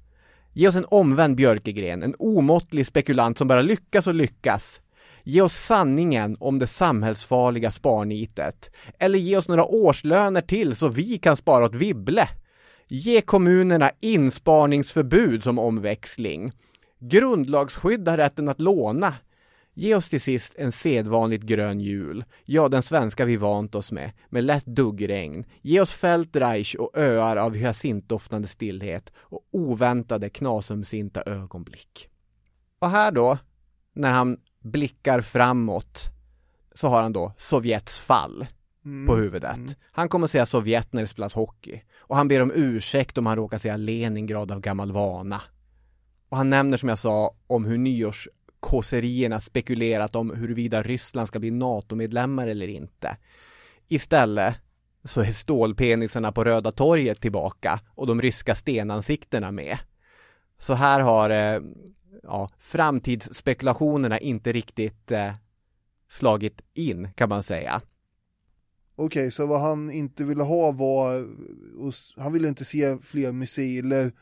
Ge 0.53 0.69
oss 0.69 0.75
en 0.75 0.85
omvänd 0.89 1.37
Björkegren, 1.37 2.03
en 2.03 2.15
omåttlig 2.19 2.87
spekulant 2.87 3.39
som 3.39 3.49
bara 3.49 3.63
lyckas 3.63 4.07
och 4.07 4.15
lyckas. 4.15 4.81
Ge 5.29 5.41
oss 5.41 5.55
sanningen 5.55 6.37
om 6.41 6.59
det 6.59 6.67
samhällsfarliga 6.67 7.73
sparnitet. 7.73 8.71
Eller 8.99 9.19
ge 9.19 9.37
oss 9.37 9.49
några 9.49 9.65
årslöner 9.65 10.41
till 10.41 10.77
så 10.77 10.89
vi 10.89 11.19
kan 11.19 11.37
spara 11.37 11.65
åt 11.65 11.75
Wibble. 11.75 12.29
Ge 12.89 13.21
kommunerna 13.21 13.91
insparningsförbud 14.01 15.43
som 15.43 15.59
omväxling. 15.59 16.53
Grundlagsskydda 16.99 18.17
rätten 18.17 18.49
att 18.49 18.61
låna. 18.61 19.15
Ge 19.75 19.95
oss 19.95 20.09
till 20.09 20.21
sist 20.21 20.55
en 20.57 20.73
sedvanligt 20.73 21.45
grön 21.45 21.81
jul, 21.81 22.25
ja 22.45 22.69
den 22.69 22.83
svenska 22.83 23.25
vi 23.25 23.37
vant 23.37 23.75
oss 23.75 23.93
med, 23.93 24.13
med 24.29 24.45
lätt 24.45 24.67
duggregn. 24.67 25.45
Ge 25.63 25.81
oss 25.81 25.93
Feldreich 25.93 26.75
och 26.75 26.99
öar 26.99 27.37
av 27.37 27.55
hyacintdoftande 27.55 28.49
stillhet 28.49 29.13
och 29.17 29.47
oväntade 29.51 30.29
knasumsinta 30.29 31.23
ögonblick. 31.23 32.09
Och 32.79 32.91
här 32.91 33.13
då, 33.13 33.39
när 33.93 34.13
han 34.13 34.39
blickar 34.67 35.21
framåt, 35.21 36.11
så 36.75 36.89
har 36.89 37.03
han 37.03 37.13
då 37.13 37.33
Sovjets 37.37 38.01
fall 38.01 38.47
Mm. 38.85 39.07
på 39.07 39.17
huvudet. 39.17 39.77
Han 39.93 40.09
kommer 40.09 40.27
säga 40.27 40.47
Sovjet 40.47 40.93
när 40.93 41.03
det 41.03 41.09
spelas 41.09 41.35
hockey. 41.35 41.83
Och 41.99 42.17
han 42.17 42.29
ber 42.29 42.41
om 42.43 42.53
ursäkt 42.55 43.19
om 43.19 43.27
han 43.27 43.37
råkar 43.37 43.59
säga 43.59 43.77
Leningrad 43.77 44.53
av 44.53 44.61
gammal 44.61 44.93
vana. 44.93 45.41
Och 46.29 46.37
han 46.37 46.51
nämner 46.51 46.79
som 46.79 46.89
jag 46.89 46.99
sa 46.99 47.35
om 47.47 47.65
hur 47.65 47.79
nyårskåserierna 47.79 49.41
spekulerat 49.41 50.17
om 50.17 50.31
huruvida 50.31 50.83
Ryssland 50.83 51.29
ska 51.29 51.39
bli 51.39 51.51
NATO-medlemmar 51.51 52.49
eller 52.49 52.69
inte. 52.69 53.17
Istället 53.89 54.55
så 55.05 55.21
är 55.21 55.33
stålpenisarna 55.33 56.33
på 56.33 56.45
Röda 56.45 56.73
torget 56.73 57.21
tillbaka 57.21 57.81
och 57.95 58.07
de 58.07 58.23
ryska 58.23 58.55
stenansiktena 58.55 59.51
med. 59.51 59.79
Så 60.59 60.75
här 60.75 61.01
har 61.01 61.31
eh, 61.31 61.61
ja, 62.27 62.51
framtidsspekulationerna 62.59 64.19
inte 64.19 64.53
riktigt 64.53 65.13
eh, 65.13 65.35
slagit 66.09 66.61
in 66.75 67.09
kan 67.15 67.29
man 67.29 67.43
säga. 67.43 67.83
Okej, 68.97 69.31
så 69.31 69.47
vad 69.47 69.61
han 69.61 69.91
inte 69.91 70.25
ville 70.25 70.43
ha 70.43 70.73
var, 70.73 71.27
han 72.21 72.33
ville 72.33 72.49
inte 72.49 72.65
se 72.65 72.99
fler 72.99 73.33
missiler 73.33 74.13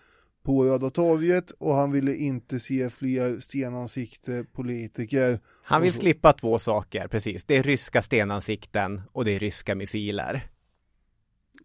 på 0.43 0.64
Röda 0.64 0.90
torget 0.90 1.51
och 1.51 1.74
han 1.74 1.93
ville 1.93 2.16
inte 2.16 2.60
se 2.60 2.90
fler 2.90 3.40
stenansikte 3.40 4.44
politiker. 4.52 5.40
Han 5.62 5.82
vill 5.82 5.90
Och 5.90 5.97
slippa 5.97 6.32
två 6.32 6.59
saker, 6.59 7.09
precis. 7.09 7.44
Det 7.44 7.56
är 7.56 7.62
ryska 7.62 8.02
stenansikten 8.02 9.02
och 9.12 9.24
det 9.24 9.32
är 9.32 9.39
ryska 9.39 9.74
missiler. 9.74 10.48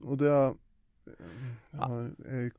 Och 0.01 0.17
det 0.17 0.53
ja, 1.71 1.89
är 2.27 2.51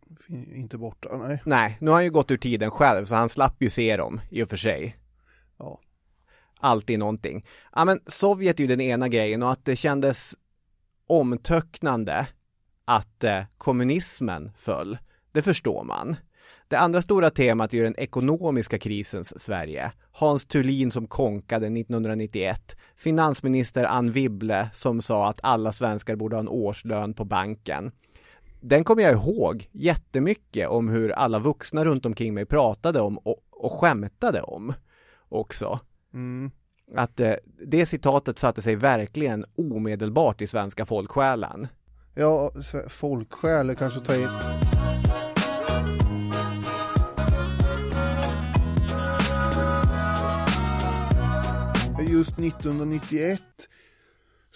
inte 0.55 0.79
borta, 0.79 1.17
nej. 1.17 1.43
Nej, 1.45 1.77
nu 1.81 1.91
har 1.91 1.95
han 1.97 2.05
ju 2.05 2.11
gått 2.11 2.31
ur 2.31 2.37
tiden 2.37 2.71
själv 2.71 3.07
så 3.07 3.15
han 3.15 3.29
slapp 3.29 3.63
ju 3.63 3.71
se 3.71 3.97
dem 3.97 4.21
i 4.31 4.43
och 4.43 4.49
för 4.49 4.57
sig. 4.57 4.97
Ja. 5.59 5.81
Alltid 6.61 6.99
någonting. 6.99 7.45
Ja 7.73 7.85
men 7.85 8.01
Sovjet 8.07 8.59
är 8.59 8.63
ju 8.65 8.67
den 8.67 8.81
ena 8.81 9.09
grejen 9.09 9.43
och 9.43 9.51
att 9.51 9.65
det 9.65 9.77
kändes 9.77 10.35
omtöcknande 11.07 12.27
att 12.85 13.25
eh, 13.25 13.43
kommunismen 13.59 14.51
föll, 14.57 14.99
det 15.33 15.43
förstår 15.43 15.85
man. 15.85 16.17
Det 16.69 16.79
andra 16.79 17.03
stora 17.03 17.31
temat 17.31 17.73
är 17.73 17.77
ju 17.77 17.85
den 17.85 17.99
ekonomiska 17.99 18.79
krisens 18.79 19.43
Sverige. 19.43 19.93
Hans 20.13 20.47
Thulin 20.47 20.91
som 20.91 21.07
konkade 21.07 21.67
1991. 21.67 22.77
Finansminister 22.97 23.85
Ann 23.85 24.11
Wibble 24.11 24.71
som 24.75 25.03
sa 25.03 25.29
att 25.29 25.41
alla 25.43 25.73
svenskar 25.73 26.17
borde 26.17 26.37
ha 26.37 26.41
en 26.41 26.49
årslön 26.49 27.15
på 27.15 27.25
banken. 27.25 27.93
Den 28.61 28.85
kommer 28.85 29.03
jag 29.03 29.13
ihåg 29.13 29.69
jättemycket 29.73 30.69
om 30.69 30.89
hur 30.89 31.11
alla 31.11 31.39
vuxna 31.39 31.85
runt 31.85 32.07
omkring 32.07 32.35
mig 32.35 32.47
pratade 32.47 33.01
om 33.01 33.19
och, 33.19 33.37
och 33.51 33.73
skämtade 33.73 34.43
om 34.43 34.73
också. 35.29 35.81
Mm. 36.15 36.51
Att 36.97 37.21
eh, 37.21 37.35
det 37.67 37.87
citatet 37.87 38.39
satte 38.39 38.63
sig 38.63 38.77
verkligen 38.77 39.45
omedelbart 39.57 40.41
i 40.41 40.47
svenska 40.47 40.87
folksjälen. 40.87 41.69
Ja, 42.15 42.53
folksjäl 42.89 43.77
kanske 43.77 44.01
ta 44.01 44.15
in. 44.15 44.29
Just 52.09 52.39
1991 52.39 53.41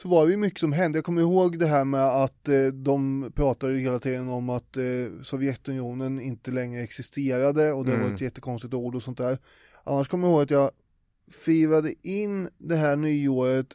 så 0.05 0.11
var 0.11 0.25
det 0.27 0.31
ju 0.33 0.37
mycket 0.39 0.61
som 0.61 0.73
hände. 0.73 0.99
Jag 0.99 1.05
kommer 1.05 1.21
ihåg 1.23 1.59
det 1.59 1.67
här 1.67 1.85
med 1.85 2.07
att 2.07 2.49
eh, 2.49 2.67
de 2.67 3.31
pratade 3.35 3.75
hela 3.79 3.99
tiden 3.99 4.29
om 4.29 4.51
att 4.51 4.77
eh, 4.77 4.83
Sovjetunionen 5.23 6.21
inte 6.21 6.51
längre 6.51 6.83
existerade 6.83 7.73
och 7.73 7.85
det 7.85 7.93
Mm. 7.95 8.07
var 8.09 8.15
ett 8.15 8.21
jättekonstigt 8.21 8.75
ord 8.75 8.95
och 8.95 9.03
sånt 9.03 9.19
där. 9.19 9.39
Annars 9.85 10.09
kommer 10.09 10.27
jag 10.29 10.33
ihåg 10.33 10.43
att 10.43 10.51
jag 10.51 10.71
firade 11.31 11.95
in 12.09 12.49
det 12.59 12.77
här 12.77 12.97
nyåret 12.97 13.67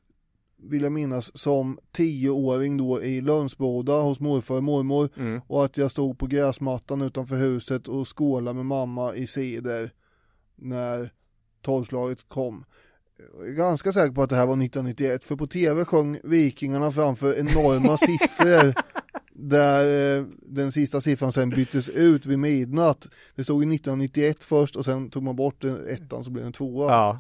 vill 0.57 0.81
jag 0.81 0.91
minnas 0.91 1.38
som 1.38 1.80
tioåring 1.91 2.77
då 2.77 3.03
i 3.03 3.22
Lönsboda 3.22 4.01
hos 4.01 4.19
morfar 4.19 4.56
och 4.56 4.64
mormor 4.64 5.10
Mm. 5.18 5.41
och 5.47 5.65
att 5.65 5.77
jag 5.77 5.91
stod 5.91 6.18
på 6.19 6.27
gräsmattan 6.27 7.01
utanför 7.01 7.35
huset 7.35 7.88
och 7.88 8.18
skålade 8.18 8.56
med 8.56 8.65
mamma 8.65 9.15
i 9.15 9.27
cider 9.27 9.91
när 10.56 11.14
tolvslaget 11.61 12.19
kom. 12.27 12.65
Jag 13.37 13.47
är 13.47 13.53
ganska 13.53 13.91
säker 13.91 14.11
på 14.11 14.23
att 14.23 14.29
det 14.29 14.35
här 14.35 14.45
var 14.45 14.63
1991 14.63 15.25
för 15.25 15.35
på 15.35 15.47
tv 15.47 15.85
sjöng 15.85 16.19
Vikingarna 16.23 16.91
framför 16.91 17.39
enorma 17.39 17.97
siffror 18.07 18.73
där 19.33 20.17
eh, 20.17 20.25
den 20.41 20.71
sista 20.71 21.01
siffran 21.01 21.33
sen 21.33 21.49
byttes 21.49 21.89
ut 21.89 22.25
vid 22.25 22.39
midnatt. 22.39 23.07
Det 23.35 23.43
stod 23.43 23.63
ju 23.63 23.75
1991 23.75 24.43
först 24.43 24.75
och 24.75 24.85
sen 24.85 25.09
tog 25.09 25.23
man 25.23 25.35
bort 25.35 25.61
den 25.61 25.89
ettan 25.89 26.23
så 26.23 26.29
blev 26.31 26.43
det 26.43 26.47
en 26.47 26.53
tvåa. 26.53 26.91
Ja, 26.91 27.19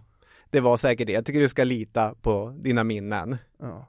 det 0.49 0.59
var 0.59 0.77
säkert 0.77 1.07
det. 1.07 1.13
Jag 1.13 1.25
tycker 1.25 1.39
du 1.39 1.49
ska 1.49 1.63
lita 1.63 2.15
på 2.21 2.53
dina 2.57 2.83
minnen. 2.83 3.37
Ja. 3.61 3.87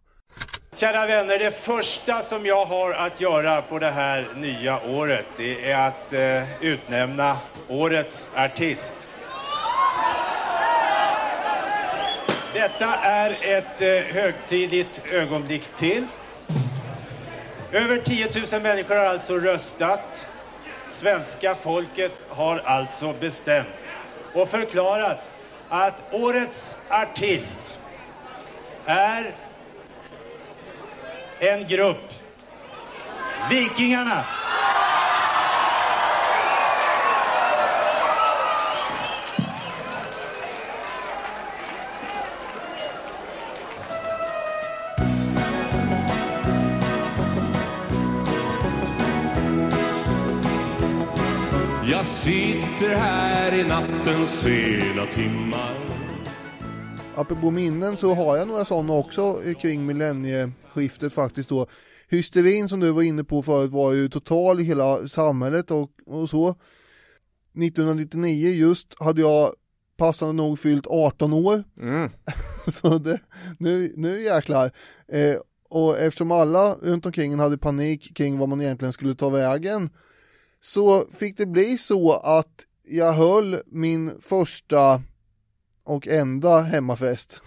Kära 0.77 1.07
vänner, 1.07 1.39
det 1.39 1.51
första 1.51 2.23
som 2.23 2.47
jag 2.47 2.67
har 2.67 2.93
att 2.93 3.21
göra 3.21 3.63
på 3.63 3.79
det 3.79 3.91
här 3.91 4.29
nya 4.37 4.81
året 4.87 5.27
det 5.37 5.71
är 5.71 5.89
att 5.89 6.13
eh, 6.13 6.65
utnämna 6.65 7.37
årets 7.69 8.31
artist. 8.35 8.95
Detta 12.55 12.95
är 12.97 13.39
ett 13.43 13.81
eh, 13.81 14.15
högtidligt 14.15 15.13
ögonblick 15.13 15.77
till. 15.77 16.07
Över 17.73 17.99
10 17.99 18.29
000 18.53 18.63
människor 18.63 18.97
har 18.97 19.05
alltså 19.05 19.39
röstat. 19.39 20.27
Svenska 20.89 21.55
folket 21.55 22.13
har 22.29 22.59
alltså 22.59 23.13
bestämt 23.13 23.67
och 24.33 24.51
förklarat 24.51 25.19
att 25.69 26.15
årets 26.15 26.77
artist 26.89 27.79
är 28.85 29.35
en 31.39 31.69
grupp. 31.69 32.13
Vikingarna. 33.51 34.25
Jag 52.01 52.07
sitter 52.07 52.95
här 52.95 53.61
i 53.61 53.65
nattens 53.65 54.41
sena 54.41 55.07
timmar 55.07 55.75
Apropå 57.15 57.51
minnen 57.51 57.97
så 57.97 58.15
har 58.15 58.37
jag 58.37 58.49
några 58.49 58.65
sådana 58.65 58.93
också 58.93 59.39
kring 59.61 59.87
millennieskiftet 59.87 61.13
faktiskt 61.13 61.49
då. 61.49 61.67
Hysterin 62.09 62.69
som 62.69 62.81
du 62.81 62.91
var 62.91 63.03
inne 63.03 63.25
på 63.25 63.43
förut 63.43 63.71
var 63.71 63.93
ju 63.93 64.09
total 64.09 64.61
i 64.61 64.65
hela 64.65 65.09
samhället 65.09 65.71
och, 65.71 65.91
och 66.07 66.31
så. 66.31 66.49
1999 66.49 68.49
just 68.49 69.03
hade 69.03 69.21
jag 69.21 69.55
passande 69.97 70.33
nog 70.33 70.59
fyllt 70.59 70.87
18 70.87 71.33
år. 71.33 71.65
Mm. 71.79 72.11
så 72.67 72.99
det, 72.99 73.21
nu, 73.59 73.93
nu 73.97 74.23
jäklar. 74.23 74.71
Eh, 75.13 75.37
och 75.69 75.99
eftersom 75.99 76.33
alla 76.33 76.75
runt 76.75 77.07
omkring 77.07 77.39
hade 77.39 77.59
panik 77.59 78.17
kring 78.17 78.39
vad 78.39 78.49
man 78.49 78.61
egentligen 78.61 78.93
skulle 78.93 79.15
ta 79.15 79.29
vägen 79.29 79.91
så 80.61 81.07
fick 81.13 81.37
det 81.37 81.47
bli 81.47 81.79
så 81.79 82.13
att 82.13 82.65
jag 82.85 83.13
höll 83.13 83.57
min 83.67 84.13
första 84.21 85.03
och 85.85 86.09
enda 86.09 86.61
hemmafest. 86.61 87.43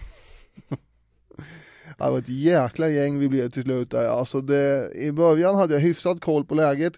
Det 1.98 2.10
var 2.10 2.18
ett 2.18 2.28
jäkla 2.28 2.88
gäng 2.88 3.18
vi 3.18 3.28
blev 3.28 3.50
till 3.50 3.62
slut 3.62 3.90
där. 3.90 4.06
Alltså 4.08 4.40
det, 4.40 4.90
I 4.94 5.12
början 5.12 5.54
hade 5.54 5.74
jag 5.74 5.80
hyfsat 5.80 6.20
koll 6.20 6.44
på 6.44 6.54
läget. 6.54 6.92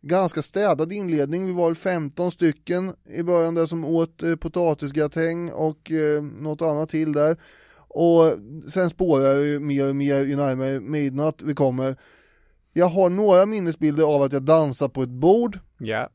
Ganska 0.00 0.42
städad 0.42 0.92
inledning, 0.92 1.46
vi 1.46 1.52
var 1.52 1.74
15 1.74 2.32
stycken 2.32 2.92
i 3.10 3.22
början 3.22 3.54
där 3.54 3.66
som 3.66 3.84
åt 3.84 4.22
eh, 4.22 4.36
potatisgratäng 4.36 5.50
och 5.50 5.90
eh, 5.90 6.22
något 6.22 6.62
annat 6.62 6.88
till 6.88 7.12
där. 7.12 7.36
Och 7.76 8.32
sen 8.72 8.90
spårar 8.90 9.34
det 9.34 9.44
ju 9.44 9.60
mer 9.60 9.88
och 9.88 9.96
mer 9.96 10.20
ju 10.20 10.36
närmare 10.36 10.80
midnatt 10.80 11.42
vi 11.42 11.54
kommer. 11.54 11.96
Jag 12.76 12.86
har 12.86 13.10
några 13.10 13.46
minnesbilder 13.46 14.04
av 14.04 14.22
att 14.22 14.32
jag 14.32 14.42
dansar 14.42 14.88
på 14.88 15.02
ett 15.02 15.08
bord. 15.08 15.58
Ja. 15.78 16.08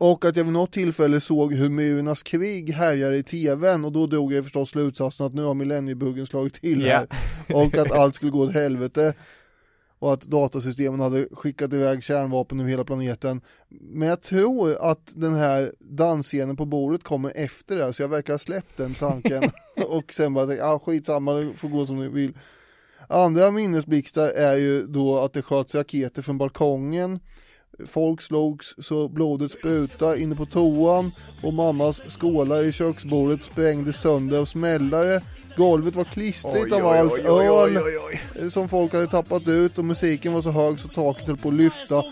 Och 0.00 0.24
att 0.24 0.36
jag 0.36 0.44
vid 0.44 0.52
något 0.52 0.72
tillfälle 0.72 1.20
såg 1.20 1.54
hur 1.54 1.70
murarnas 1.70 2.22
krig 2.22 2.70
härjade 2.72 3.16
i 3.16 3.22
tvn 3.22 3.84
och 3.84 3.92
då 3.92 4.06
drog 4.06 4.32
jag 4.32 4.44
förstås 4.44 4.70
slutsatsen 4.70 5.26
att 5.26 5.34
nu 5.34 5.42
har 5.42 5.54
millenniebuggen 5.54 6.26
slagit 6.26 6.54
till 6.54 6.82
här. 6.82 7.06
Och 7.54 7.74
att 7.74 7.92
allt 7.92 8.14
skulle 8.14 8.30
gå 8.30 8.40
åt 8.40 8.52
helvete. 8.52 9.14
Och 9.98 10.12
att 10.12 10.22
datasystemen 10.22 11.00
hade 11.00 11.28
skickat 11.32 11.72
iväg 11.72 12.02
kärnvapen 12.02 12.60
över 12.60 12.70
hela 12.70 12.84
planeten. 12.84 13.40
Men 13.68 14.08
jag 14.08 14.22
tror 14.22 14.90
att 14.90 15.12
den 15.14 15.34
här 15.34 15.72
dansscenen 15.78 16.56
på 16.56 16.66
bordet 16.66 17.04
kommer 17.04 17.32
efter 17.36 17.76
det, 17.76 17.92
så 17.92 18.02
jag 18.02 18.08
verkar 18.08 18.32
ha 18.32 18.38
släppt 18.38 18.76
den 18.76 18.94
tanken. 18.94 19.42
och 19.88 20.12
sen 20.12 20.34
bara, 20.34 20.54
ja 20.54 20.64
ah, 20.72 20.78
skitsamma, 20.78 21.32
det 21.32 21.52
får 21.52 21.68
gå 21.68 21.86
som 21.86 21.96
ni 21.96 22.08
vill. 22.08 22.32
Andra 23.10 23.50
minnesblixtar 23.50 24.28
är 24.28 24.54
ju 24.54 24.86
då 24.86 25.18
att 25.18 25.32
det 25.32 25.42
sköts 25.42 25.74
raketer 25.74 26.22
från 26.22 26.38
balkongen. 26.38 27.20
Folk 27.86 28.22
slogs 28.22 28.74
så 28.78 29.08
blodet 29.08 29.52
sprutade 29.52 30.20
inne 30.20 30.34
på 30.34 30.46
toan 30.46 31.12
och 31.42 31.54
mammas 31.54 32.00
skålar 32.08 32.62
i 32.62 32.72
köksbordet 32.72 33.44
sprängdes 33.44 33.96
sönder 33.96 34.40
och 34.40 34.48
smällare. 34.48 35.22
Golvet 35.56 35.94
var 35.94 36.04
klistrigt 36.04 36.72
Oj, 36.72 36.80
av 36.80 36.86
allt 36.86 37.12
oj, 37.12 37.24
oj, 37.28 37.46
öl 37.46 37.78
oj, 37.78 37.98
oj, 38.40 38.50
som 38.50 38.68
folk 38.68 38.92
hade 38.92 39.06
tappat 39.06 39.48
ut 39.48 39.78
och 39.78 39.84
musiken 39.84 40.32
var 40.32 40.42
så 40.42 40.50
hög 40.50 40.80
så 40.80 40.88
taket 40.88 41.26
höll 41.26 41.36
på 41.36 41.48
att 41.48 41.54
lyfta. 41.54 42.02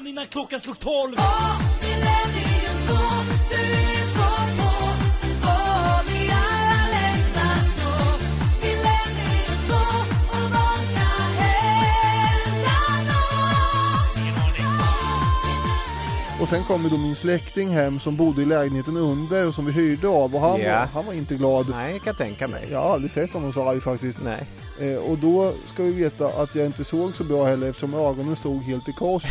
Och 16.40 16.48
sen 16.48 16.64
kom 16.64 16.82
ju 16.82 16.88
då 16.88 16.96
min 16.98 17.14
släkting 17.14 17.68
hem 17.68 17.98
som 17.98 18.16
bodde 18.16 18.42
i 18.42 18.44
lägenheten 18.44 18.96
under 18.96 19.48
och 19.48 19.54
som 19.54 19.66
vi 19.66 19.72
hyrde 19.72 20.08
av 20.08 20.34
och 20.34 20.40
han, 20.40 20.60
Ja. 20.60 20.78
var, 20.78 20.86
han 20.86 21.06
var 21.06 21.12
inte 21.12 21.34
glad. 21.34 21.66
Nej, 21.70 21.92
jag 21.92 22.02
kan 22.02 22.14
tänka 22.14 22.48
mig. 22.48 22.68
Jag 22.70 22.80
har 22.80 22.90
aldrig 22.94 23.12
sett 23.12 23.30
honom 23.32 23.52
så 23.52 23.68
arg 23.68 23.80
faktiskt. 23.80 24.18
Nej. 24.24 24.46
Eh, 24.80 24.98
och 24.98 25.18
då 25.18 25.52
ska 25.66 25.82
vi 25.82 25.92
veta 25.92 26.26
att 26.26 26.54
jag 26.54 26.66
inte 26.66 26.84
såg 26.84 27.14
så 27.14 27.24
bra 27.24 27.44
heller 27.44 27.68
eftersom 27.68 27.94
ögonen 27.94 28.36
stod 28.36 28.62
helt 28.62 28.88
i 28.88 28.92
kors. 28.92 29.22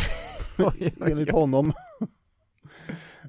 enligt 1.06 1.30
honom. 1.30 1.72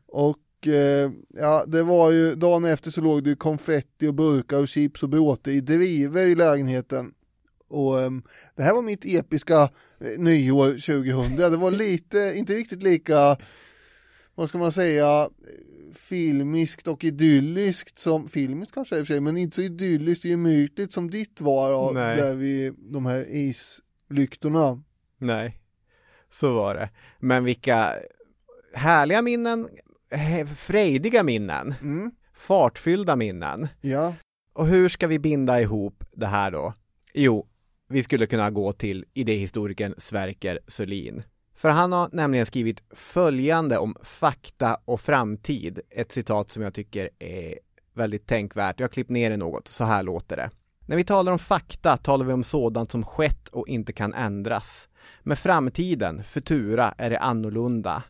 och 0.07 0.67
eh, 0.67 1.11
ja, 1.29 1.63
det 1.67 1.83
var 1.83 2.11
ju, 2.11 2.35
dagen 2.35 2.65
efter 2.65 2.91
så 2.91 3.01
låg 3.01 3.23
det 3.23 3.29
ju 3.29 3.35
konfetti 3.35 4.07
och 4.07 4.13
burkar 4.13 4.57
och 4.57 4.67
chips 4.67 5.03
och 5.03 5.09
bråte 5.09 5.51
i 5.51 5.61
driver 5.61 6.21
i 6.27 6.35
lägenheten. 6.35 7.11
Och 7.69 8.01
ehm, 8.01 8.23
det 8.55 8.63
här 8.63 8.73
var 8.73 8.81
mitt 8.81 9.05
episka 9.05 9.61
eh, 9.61 9.69
nyår 10.17 10.67
2000. 10.69 11.35
Det 11.35 11.57
var 11.57 11.71
lite, 11.71 12.33
inte 12.35 12.53
riktigt 12.53 12.83
lika, 12.83 13.37
vad 14.39 14.49
ska 14.49 14.57
man 14.57 14.71
säga, 14.71 15.29
filmiskt 15.93 16.87
och 16.87 17.03
idylliskt 17.03 17.99
som, 17.99 18.27
filmiskt 18.27 18.73
kanske 18.73 18.97
i 18.97 19.01
och 19.01 19.07
för 19.07 19.13
sig, 19.13 19.21
men 19.21 19.37
inte 19.37 19.55
så 19.55 19.61
idylliskt 19.61 20.25
och 20.25 20.31
gemytligt 20.31 20.93
som 20.93 21.09
ditt 21.09 21.41
var, 21.41 21.93
Nej. 21.93 22.17
där 22.17 22.33
vi, 22.33 22.73
de 22.77 23.05
här 23.05 23.25
islyktorna. 23.29 24.83
Nej, 25.17 25.59
så 26.29 26.53
var 26.53 26.75
det. 26.75 26.89
Men 27.19 27.43
vilka 27.43 27.93
härliga 28.73 29.21
minnen 29.21 29.67
frejdiga 30.55 31.23
minnen. 31.23 31.73
Fartfyllda 32.33 33.15
minnen. 33.15 33.67
Ja. 33.81 34.15
Och 34.53 34.67
hur 34.67 34.89
ska 34.89 35.07
vi 35.07 35.19
binda 35.19 35.61
ihop 35.61 36.03
det 36.11 36.27
här 36.27 36.51
då? 36.51 36.73
Jo, 37.13 37.47
vi 37.89 38.03
skulle 38.03 38.25
kunna 38.25 38.51
gå 38.51 38.73
till 38.73 39.05
idéhistorikern 39.13 39.93
Sverker 39.97 40.59
Sörlin. 40.67 41.23
För 41.59 41.69
han 41.69 41.91
har 41.91 42.09
nämligen 42.11 42.45
skrivit 42.45 42.81
följande 42.91 43.77
om 43.77 43.95
fakta 44.03 44.79
och 44.85 45.01
framtid. 45.01 45.79
Ett 45.89 46.11
citat 46.11 46.51
som 46.51 46.63
jag 46.63 46.73
tycker 46.73 47.09
är 47.19 47.59
väldigt 47.93 48.27
tänkvärt. 48.27 48.79
Jag 48.79 48.87
har 48.87 48.91
klippt 48.91 49.09
ner 49.09 49.29
det 49.29 49.37
något. 49.37 49.67
Så 49.67 49.83
här 49.83 50.03
låter 50.03 50.37
det. 50.37 50.49
När 50.85 50.95
vi 50.95 51.03
talar 51.03 51.31
om 51.31 51.39
fakta 51.39 51.97
talar 51.97 52.25
vi 52.25 52.33
om 52.33 52.43
sådant 52.43 52.91
som 52.91 53.05
skett 53.05 53.47
och 53.47 53.67
inte 53.67 53.93
kan 53.93 54.13
ändras. 54.13 54.89
Med 55.23 55.39
framtiden, 55.39 56.23
futura, 56.23 56.93
är 56.97 57.09
det 57.09 57.19
annorlunda. 57.19 58.03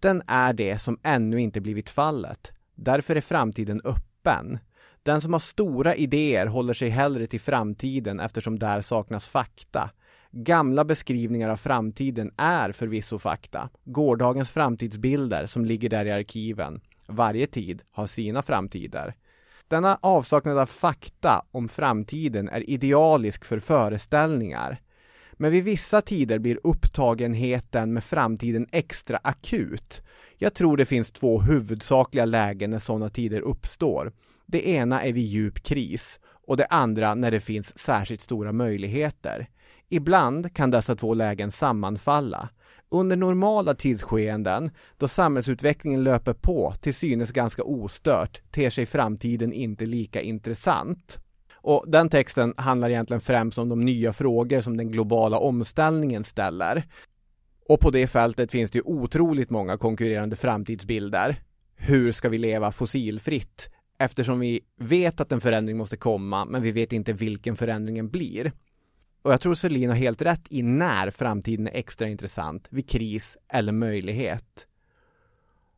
Den 0.00 0.22
är 0.26 0.52
det 0.52 0.78
som 0.78 0.98
ännu 1.02 1.40
inte 1.40 1.60
blivit 1.60 1.90
fallet. 1.90 2.52
Därför 2.74 3.16
är 3.16 3.20
framtiden 3.20 3.80
öppen. 3.84 4.58
Den 5.02 5.20
som 5.20 5.32
har 5.32 5.40
stora 5.40 5.94
idéer 5.94 6.46
håller 6.46 6.74
sig 6.74 6.88
hellre 6.88 7.26
till 7.26 7.40
framtiden 7.40 8.20
eftersom 8.20 8.58
där 8.58 8.80
saknas 8.80 9.28
fakta. 9.28 9.90
Gamla 10.34 10.84
beskrivningar 10.84 11.48
av 11.48 11.56
framtiden 11.56 12.30
är 12.36 12.72
förvisso 12.72 13.18
fakta. 13.18 13.68
Gårdagens 13.84 14.50
framtidsbilder 14.50 15.46
som 15.46 15.64
ligger 15.64 15.88
där 15.88 16.06
i 16.06 16.12
arkiven. 16.12 16.80
Varje 17.06 17.46
tid 17.46 17.82
har 17.90 18.06
sina 18.06 18.42
framtider. 18.42 19.14
Denna 19.68 19.98
avsaknad 20.02 20.58
av 20.58 20.66
fakta 20.66 21.44
om 21.50 21.68
framtiden 21.68 22.48
är 22.48 22.70
idealisk 22.70 23.44
för 23.44 23.58
föreställningar. 23.58 24.80
Men 25.32 25.52
vid 25.52 25.64
vissa 25.64 26.00
tider 26.00 26.38
blir 26.38 26.58
upptagenheten 26.64 27.92
med 27.92 28.04
framtiden 28.04 28.66
extra 28.72 29.16
akut. 29.16 30.02
Jag 30.38 30.54
tror 30.54 30.76
det 30.76 30.86
finns 30.86 31.10
två 31.10 31.40
huvudsakliga 31.40 32.24
lägen 32.24 32.70
när 32.70 32.78
sådana 32.78 33.08
tider 33.08 33.40
uppstår. 33.40 34.12
Det 34.46 34.68
ena 34.68 35.02
är 35.02 35.12
vid 35.12 35.26
djup 35.26 35.62
kris 35.62 36.20
och 36.46 36.56
det 36.56 36.66
andra 36.66 37.14
när 37.14 37.30
det 37.30 37.40
finns 37.40 37.78
särskilt 37.78 38.22
stora 38.22 38.52
möjligheter. 38.52 39.48
Ibland 39.88 40.54
kan 40.54 40.70
dessa 40.70 40.96
två 40.96 41.14
lägen 41.14 41.50
sammanfalla. 41.50 42.48
Under 42.88 43.16
normala 43.16 43.74
tidsskeenden, 43.74 44.70
då 44.96 45.08
samhällsutvecklingen 45.08 46.02
löper 46.02 46.32
på 46.32 46.74
till 46.80 46.94
synes 46.94 47.32
ganska 47.32 47.62
ostört, 47.62 48.40
ter 48.50 48.70
sig 48.70 48.86
framtiden 48.86 49.52
inte 49.52 49.86
lika 49.86 50.20
intressant. 50.20 51.18
Och 51.54 51.84
den 51.88 52.08
texten 52.08 52.54
handlar 52.56 52.90
egentligen 52.90 53.20
främst 53.20 53.58
om 53.58 53.68
de 53.68 53.80
nya 53.80 54.12
frågor 54.12 54.60
som 54.60 54.76
den 54.76 54.90
globala 54.90 55.38
omställningen 55.38 56.24
ställer. 56.24 56.84
Och 57.68 57.80
på 57.80 57.90
det 57.90 58.06
fältet 58.06 58.50
finns 58.50 58.70
det 58.70 58.78
ju 58.78 58.82
otroligt 58.84 59.50
många 59.50 59.78
konkurrerande 59.78 60.36
framtidsbilder. 60.36 61.36
Hur 61.76 62.12
ska 62.12 62.28
vi 62.28 62.38
leva 62.38 62.72
fossilfritt? 62.72 63.70
Eftersom 63.98 64.40
vi 64.40 64.60
vet 64.78 65.20
att 65.20 65.32
en 65.32 65.40
förändring 65.40 65.76
måste 65.76 65.96
komma, 65.96 66.44
men 66.44 66.62
vi 66.62 66.72
vet 66.72 66.92
inte 66.92 67.12
vilken 67.12 67.56
förändringen 67.56 68.08
blir. 68.08 68.52
Och 69.22 69.32
jag 69.32 69.40
tror 69.40 69.54
Selin 69.54 69.90
har 69.90 69.96
helt 69.96 70.22
rätt 70.22 70.46
i 70.48 70.62
när 70.62 71.10
framtiden 71.10 71.66
är 71.66 71.74
extra 71.74 72.08
intressant, 72.08 72.66
vid 72.70 72.88
kris 72.88 73.36
eller 73.48 73.72
möjlighet. 73.72 74.66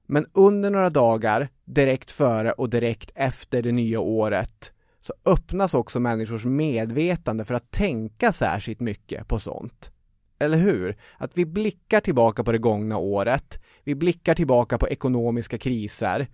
Men 0.07 0.27
under 0.33 0.71
några 0.71 0.91
dagar, 0.91 1.49
direkt 1.65 2.11
före 2.11 2.53
och 2.53 2.71
direkt 2.71 3.11
efter 3.15 3.63
det 3.63 3.73
nya 3.73 4.01
året, 4.01 4.73
så 5.01 5.13
öppnas 5.27 5.75
också 5.75 6.01
människors 6.01 6.45
medvetande 6.45 7.45
för 7.45 7.55
att 7.55 7.71
tänka 7.71 8.33
särskilt 8.33 8.81
mycket 8.81 9.29
på 9.29 9.39
sånt. 9.39 9.91
Eller 10.39 10.59
hur? 10.59 10.97
Att 11.19 11.39
vi 11.39 11.47
blickar 11.47 12.01
tillbaka 12.01 12.45
på 12.45 12.53
det 12.53 12.59
gångna 12.59 12.97
året, 12.97 13.59
vi 13.85 13.95
blickar 13.95 14.35
tillbaka 14.35 14.79
på 14.79 14.89
ekonomiska 14.89 15.59
kriser, 15.59 16.27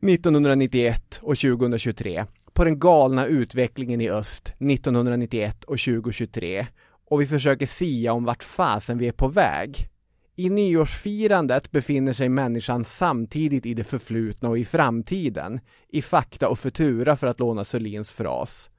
1991 0.00 1.18
och 1.22 1.38
2023, 1.38 2.24
på 2.54 2.64
den 2.64 2.78
galna 2.78 3.26
utvecklingen 3.26 4.00
i 4.00 4.10
öst 4.10 4.52
1991 4.58 5.64
och 5.64 5.78
2023 5.78 6.66
och 7.10 7.20
vi 7.20 7.26
försöker 7.26 7.66
sia 7.66 8.12
om 8.12 8.24
vart 8.24 8.42
fasen 8.42 8.98
vi 8.98 9.08
är 9.08 9.12
på 9.12 9.28
väg. 9.28 9.88
I 10.36 10.50
nyårsfirandet 10.50 11.70
befinner 11.70 12.12
sig 12.12 12.28
människan 12.28 12.84
samtidigt 12.84 13.66
i 13.66 13.74
det 13.74 13.84
förflutna 13.84 14.48
och 14.48 14.58
i 14.58 14.64
framtiden, 14.64 15.60
i 15.88 16.02
fakta 16.02 16.48
och 16.48 16.58
futura 16.58 17.16
för 17.16 17.26
att 17.26 17.40
låna 17.40 17.64
Sörlins 17.64 18.12
fras. 18.12 18.70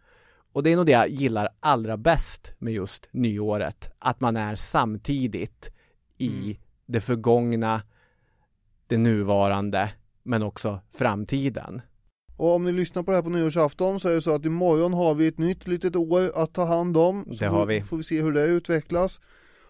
Och 0.53 0.63
det 0.63 0.71
är 0.71 0.75
nog 0.75 0.85
det 0.85 0.91
jag 0.91 1.09
gillar 1.09 1.49
allra 1.59 1.97
bäst 1.97 2.53
med 2.59 2.73
just 2.73 3.09
nyåret, 3.11 3.89
att 3.99 4.21
man 4.21 4.37
är 4.37 4.55
samtidigt 4.55 5.71
i 6.17 6.59
det 6.85 7.01
förgångna, 7.01 7.81
det 8.87 8.97
nuvarande, 8.97 9.89
men 10.23 10.43
också 10.43 10.79
framtiden. 10.93 11.81
Och 12.37 12.55
om 12.55 12.63
ni 12.63 12.71
lyssnar 12.71 13.03
på 13.03 13.11
det 13.11 13.17
här 13.17 13.21
på 13.23 13.29
nyårsafton 13.29 13.99
så 13.99 14.07
är 14.09 14.15
det 14.15 14.21
så 14.21 14.35
att 14.35 14.45
imorgon 14.45 14.93
har 14.93 15.15
vi 15.15 15.27
ett 15.27 15.37
nytt 15.37 15.67
litet 15.67 15.95
år 15.95 16.31
att 16.35 16.53
ta 16.53 16.65
hand 16.65 16.97
om. 16.97 17.23
Så 17.25 17.33
Det 17.33 17.47
har 17.47 17.65
vi. 17.65 17.81
får 17.81 17.97
vi 17.97 18.03
se 18.03 18.21
hur 18.21 18.31
det 18.33 18.45
utvecklas. 18.45 19.19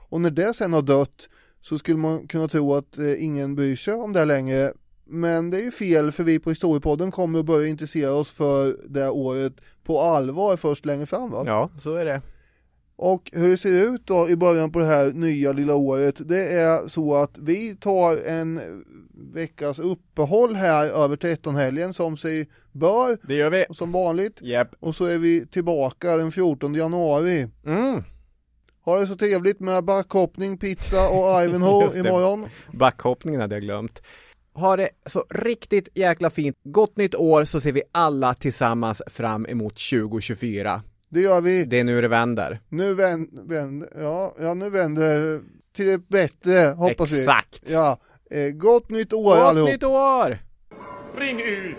Och 0.09 0.21
när 0.21 0.29
det 0.31 0.53
sen 0.53 0.73
har 0.73 0.81
dött 0.81 1.29
så 1.61 1.77
skulle 1.77 1.97
man 1.97 2.27
kunna 2.27 2.47
tro 2.47 2.73
att 2.73 2.97
eh, 2.97 3.23
ingen 3.25 3.55
bryr 3.55 3.75
sig 3.75 3.93
om 3.93 4.13
det 4.13 4.25
längre. 4.25 4.73
Men 5.07 5.49
det 5.49 5.57
är 5.57 5.63
ju 5.63 5.71
fel 5.71 6.11
för 6.11 6.23
vi 6.23 6.39
på 6.39 6.49
Historiepodden 6.49 7.11
kommer 7.11 7.39
att 7.39 7.45
börja 7.45 7.67
intressera 7.67 8.13
oss 8.13 8.31
för 8.31 8.75
det 8.89 9.09
året 9.09 9.53
på 9.83 10.01
allvar 10.01 10.57
först 10.57 10.85
längre 10.85 11.05
fram 11.05 11.31
va? 11.31 11.43
Ja, 11.45 11.69
så 11.79 11.95
är 11.95 12.05
det. 12.05 12.21
Och 12.97 13.31
hur 13.33 13.49
det 13.49 13.57
ser 13.57 13.93
ut 13.93 14.07
då 14.07 14.29
i 14.29 14.35
början 14.35 14.71
på 14.71 14.79
det 14.79 14.85
här 14.85 15.11
nya 15.11 15.51
lilla 15.51 15.75
året, 15.75 16.15
det 16.29 16.53
är 16.53 16.87
så 16.87 17.15
att 17.15 17.37
vi 17.37 17.75
tar 17.75 18.27
en 18.27 18.59
veckas 19.33 19.79
uppehåll 19.79 20.55
här 20.55 20.85
över 20.85 21.15
13-helgen 21.15 21.93
som 21.93 22.17
sig 22.17 22.49
bör. 22.71 23.17
Det 23.27 23.33
gör 23.33 23.49
vi. 23.49 23.65
Som 23.69 23.91
vanligt. 23.91 24.41
Yep. 24.41 24.67
Och 24.79 24.95
så 24.95 25.05
är 25.05 25.17
vi 25.17 25.47
tillbaka 25.47 26.17
den 26.17 26.31
14 26.31 26.75
januari. 26.75 27.47
Mm. 27.65 28.03
Ha 28.81 28.99
det 28.99 29.07
så 29.07 29.15
trevligt 29.15 29.59
med 29.59 29.85
backhoppning, 29.85 30.57
pizza 30.57 31.09
och 31.09 31.43
Ivanhoe 31.43 31.99
imorgon. 31.99 32.45
Backhoppningen 32.73 33.41
hade 33.41 33.55
jag 33.55 33.61
glömt. 33.61 34.01
Ha 34.53 34.75
det 34.75 34.89
så 35.05 35.23
riktigt 35.29 35.89
jäkla 35.93 36.29
fint. 36.29 36.55
Gott 36.63 36.97
nytt 36.97 37.15
år 37.15 37.43
så 37.43 37.61
ser 37.61 37.71
vi 37.71 37.81
alla 37.91 38.33
tillsammans 38.33 39.01
fram 39.07 39.45
emot 39.45 39.73
2024. 39.73 40.81
Det 41.15 41.21
gör 41.21 41.41
vi. 41.41 41.65
Det 41.65 41.79
är 41.79 41.83
nu 41.83 42.01
det 42.01 42.07
vänder. 42.07 42.59
Nu 42.69 42.93
vänder, 42.93 43.43
vänder, 43.43 43.89
ja, 43.95 44.35
ja 44.39 44.53
nu 44.53 44.69
vänder 44.69 45.01
det 45.01 45.41
till 45.75 45.85
det 45.85 46.07
bättre 46.07 46.73
hoppas 46.77 47.11
vi. 47.11 47.19
Exakt. 47.19 47.61
Ja, 47.65 47.99
eh, 48.31 48.51
gott 48.51 48.89
nytt 48.89 49.13
år 49.13 49.35
Gott 49.35 49.43
allihop. 49.43 49.69
nytt 49.69 49.83
år! 49.83 50.37
Ring 51.17 51.41
ut! 51.41 51.77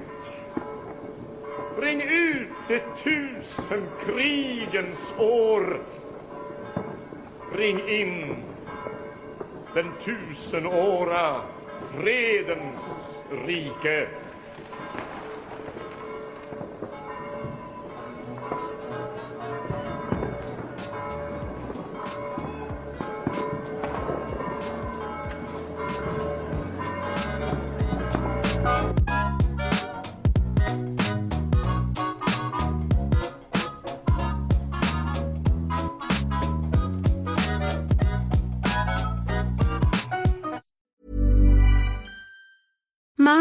Ring 1.80 2.02
ut 2.02 2.48
det 2.68 2.82
tusen 3.04 3.82
krigens 4.06 5.12
år! 5.18 5.80
Ring 7.56 7.88
in 7.88 8.36
den 9.74 9.86
tusenåra 10.04 11.36
fredens 11.94 12.80
rike! 13.46 14.06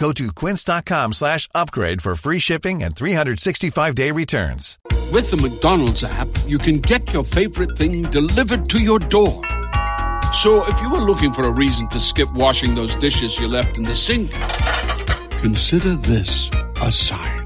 Go 0.00 0.12
to 0.12 0.32
quince.com 0.32 1.12
slash 1.12 1.46
upgrade 1.54 2.00
for 2.00 2.14
free 2.14 2.38
shipping 2.38 2.82
and 2.82 2.94
365-day 2.94 4.10
returns. 4.12 4.78
With 5.12 5.30
the 5.30 5.36
McDonald's 5.36 6.02
app, 6.02 6.28
you 6.46 6.56
can 6.56 6.78
get 6.78 7.12
your 7.12 7.22
favorite 7.22 7.72
thing 7.72 8.04
delivered 8.04 8.64
to 8.70 8.78
your 8.78 8.98
door. 8.98 9.42
So 10.32 10.66
if 10.66 10.80
you 10.80 10.90
were 10.90 11.00
looking 11.00 11.34
for 11.34 11.42
a 11.42 11.52
reason 11.52 11.86
to 11.88 12.00
skip 12.00 12.32
washing 12.32 12.74
those 12.74 12.94
dishes 12.96 13.38
you 13.38 13.46
left 13.46 13.76
in 13.76 13.84
the 13.84 13.94
sink, 13.94 14.30
consider 15.42 15.94
this 15.96 16.50
a 16.80 16.90
sign. 16.90 17.44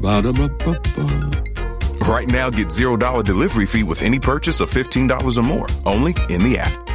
Ba-da-ba-ba-ba. 0.00 1.42
Right 2.06 2.28
now, 2.28 2.50
get 2.50 2.68
$0 2.68 3.24
delivery 3.24 3.66
fee 3.66 3.82
with 3.82 4.02
any 4.02 4.20
purchase 4.20 4.60
of 4.60 4.70
$15 4.70 5.36
or 5.36 5.42
more, 5.42 5.66
only 5.86 6.14
in 6.28 6.44
the 6.44 6.56
app. 6.56 6.89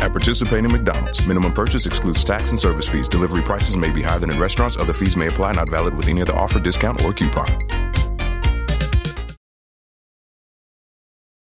At 0.00 0.12
participating 0.12 0.72
McDonald's, 0.72 1.26
minimum 1.26 1.52
purchase 1.52 1.84
excludes 1.84 2.24
tax 2.24 2.52
and 2.52 2.58
service 2.58 2.88
fees. 2.88 3.06
Delivery 3.06 3.42
prices 3.42 3.76
may 3.76 3.90
be 3.90 4.00
higher 4.00 4.18
than 4.18 4.30
in 4.30 4.40
restaurants. 4.40 4.78
Other 4.78 4.94
fees 4.94 5.14
may 5.14 5.26
apply, 5.26 5.52
not 5.52 5.68
valid 5.68 5.94
with 5.94 6.08
any 6.08 6.22
other 6.22 6.34
offer, 6.34 6.58
discount, 6.58 7.04
or 7.04 7.12
coupon. 7.12 7.89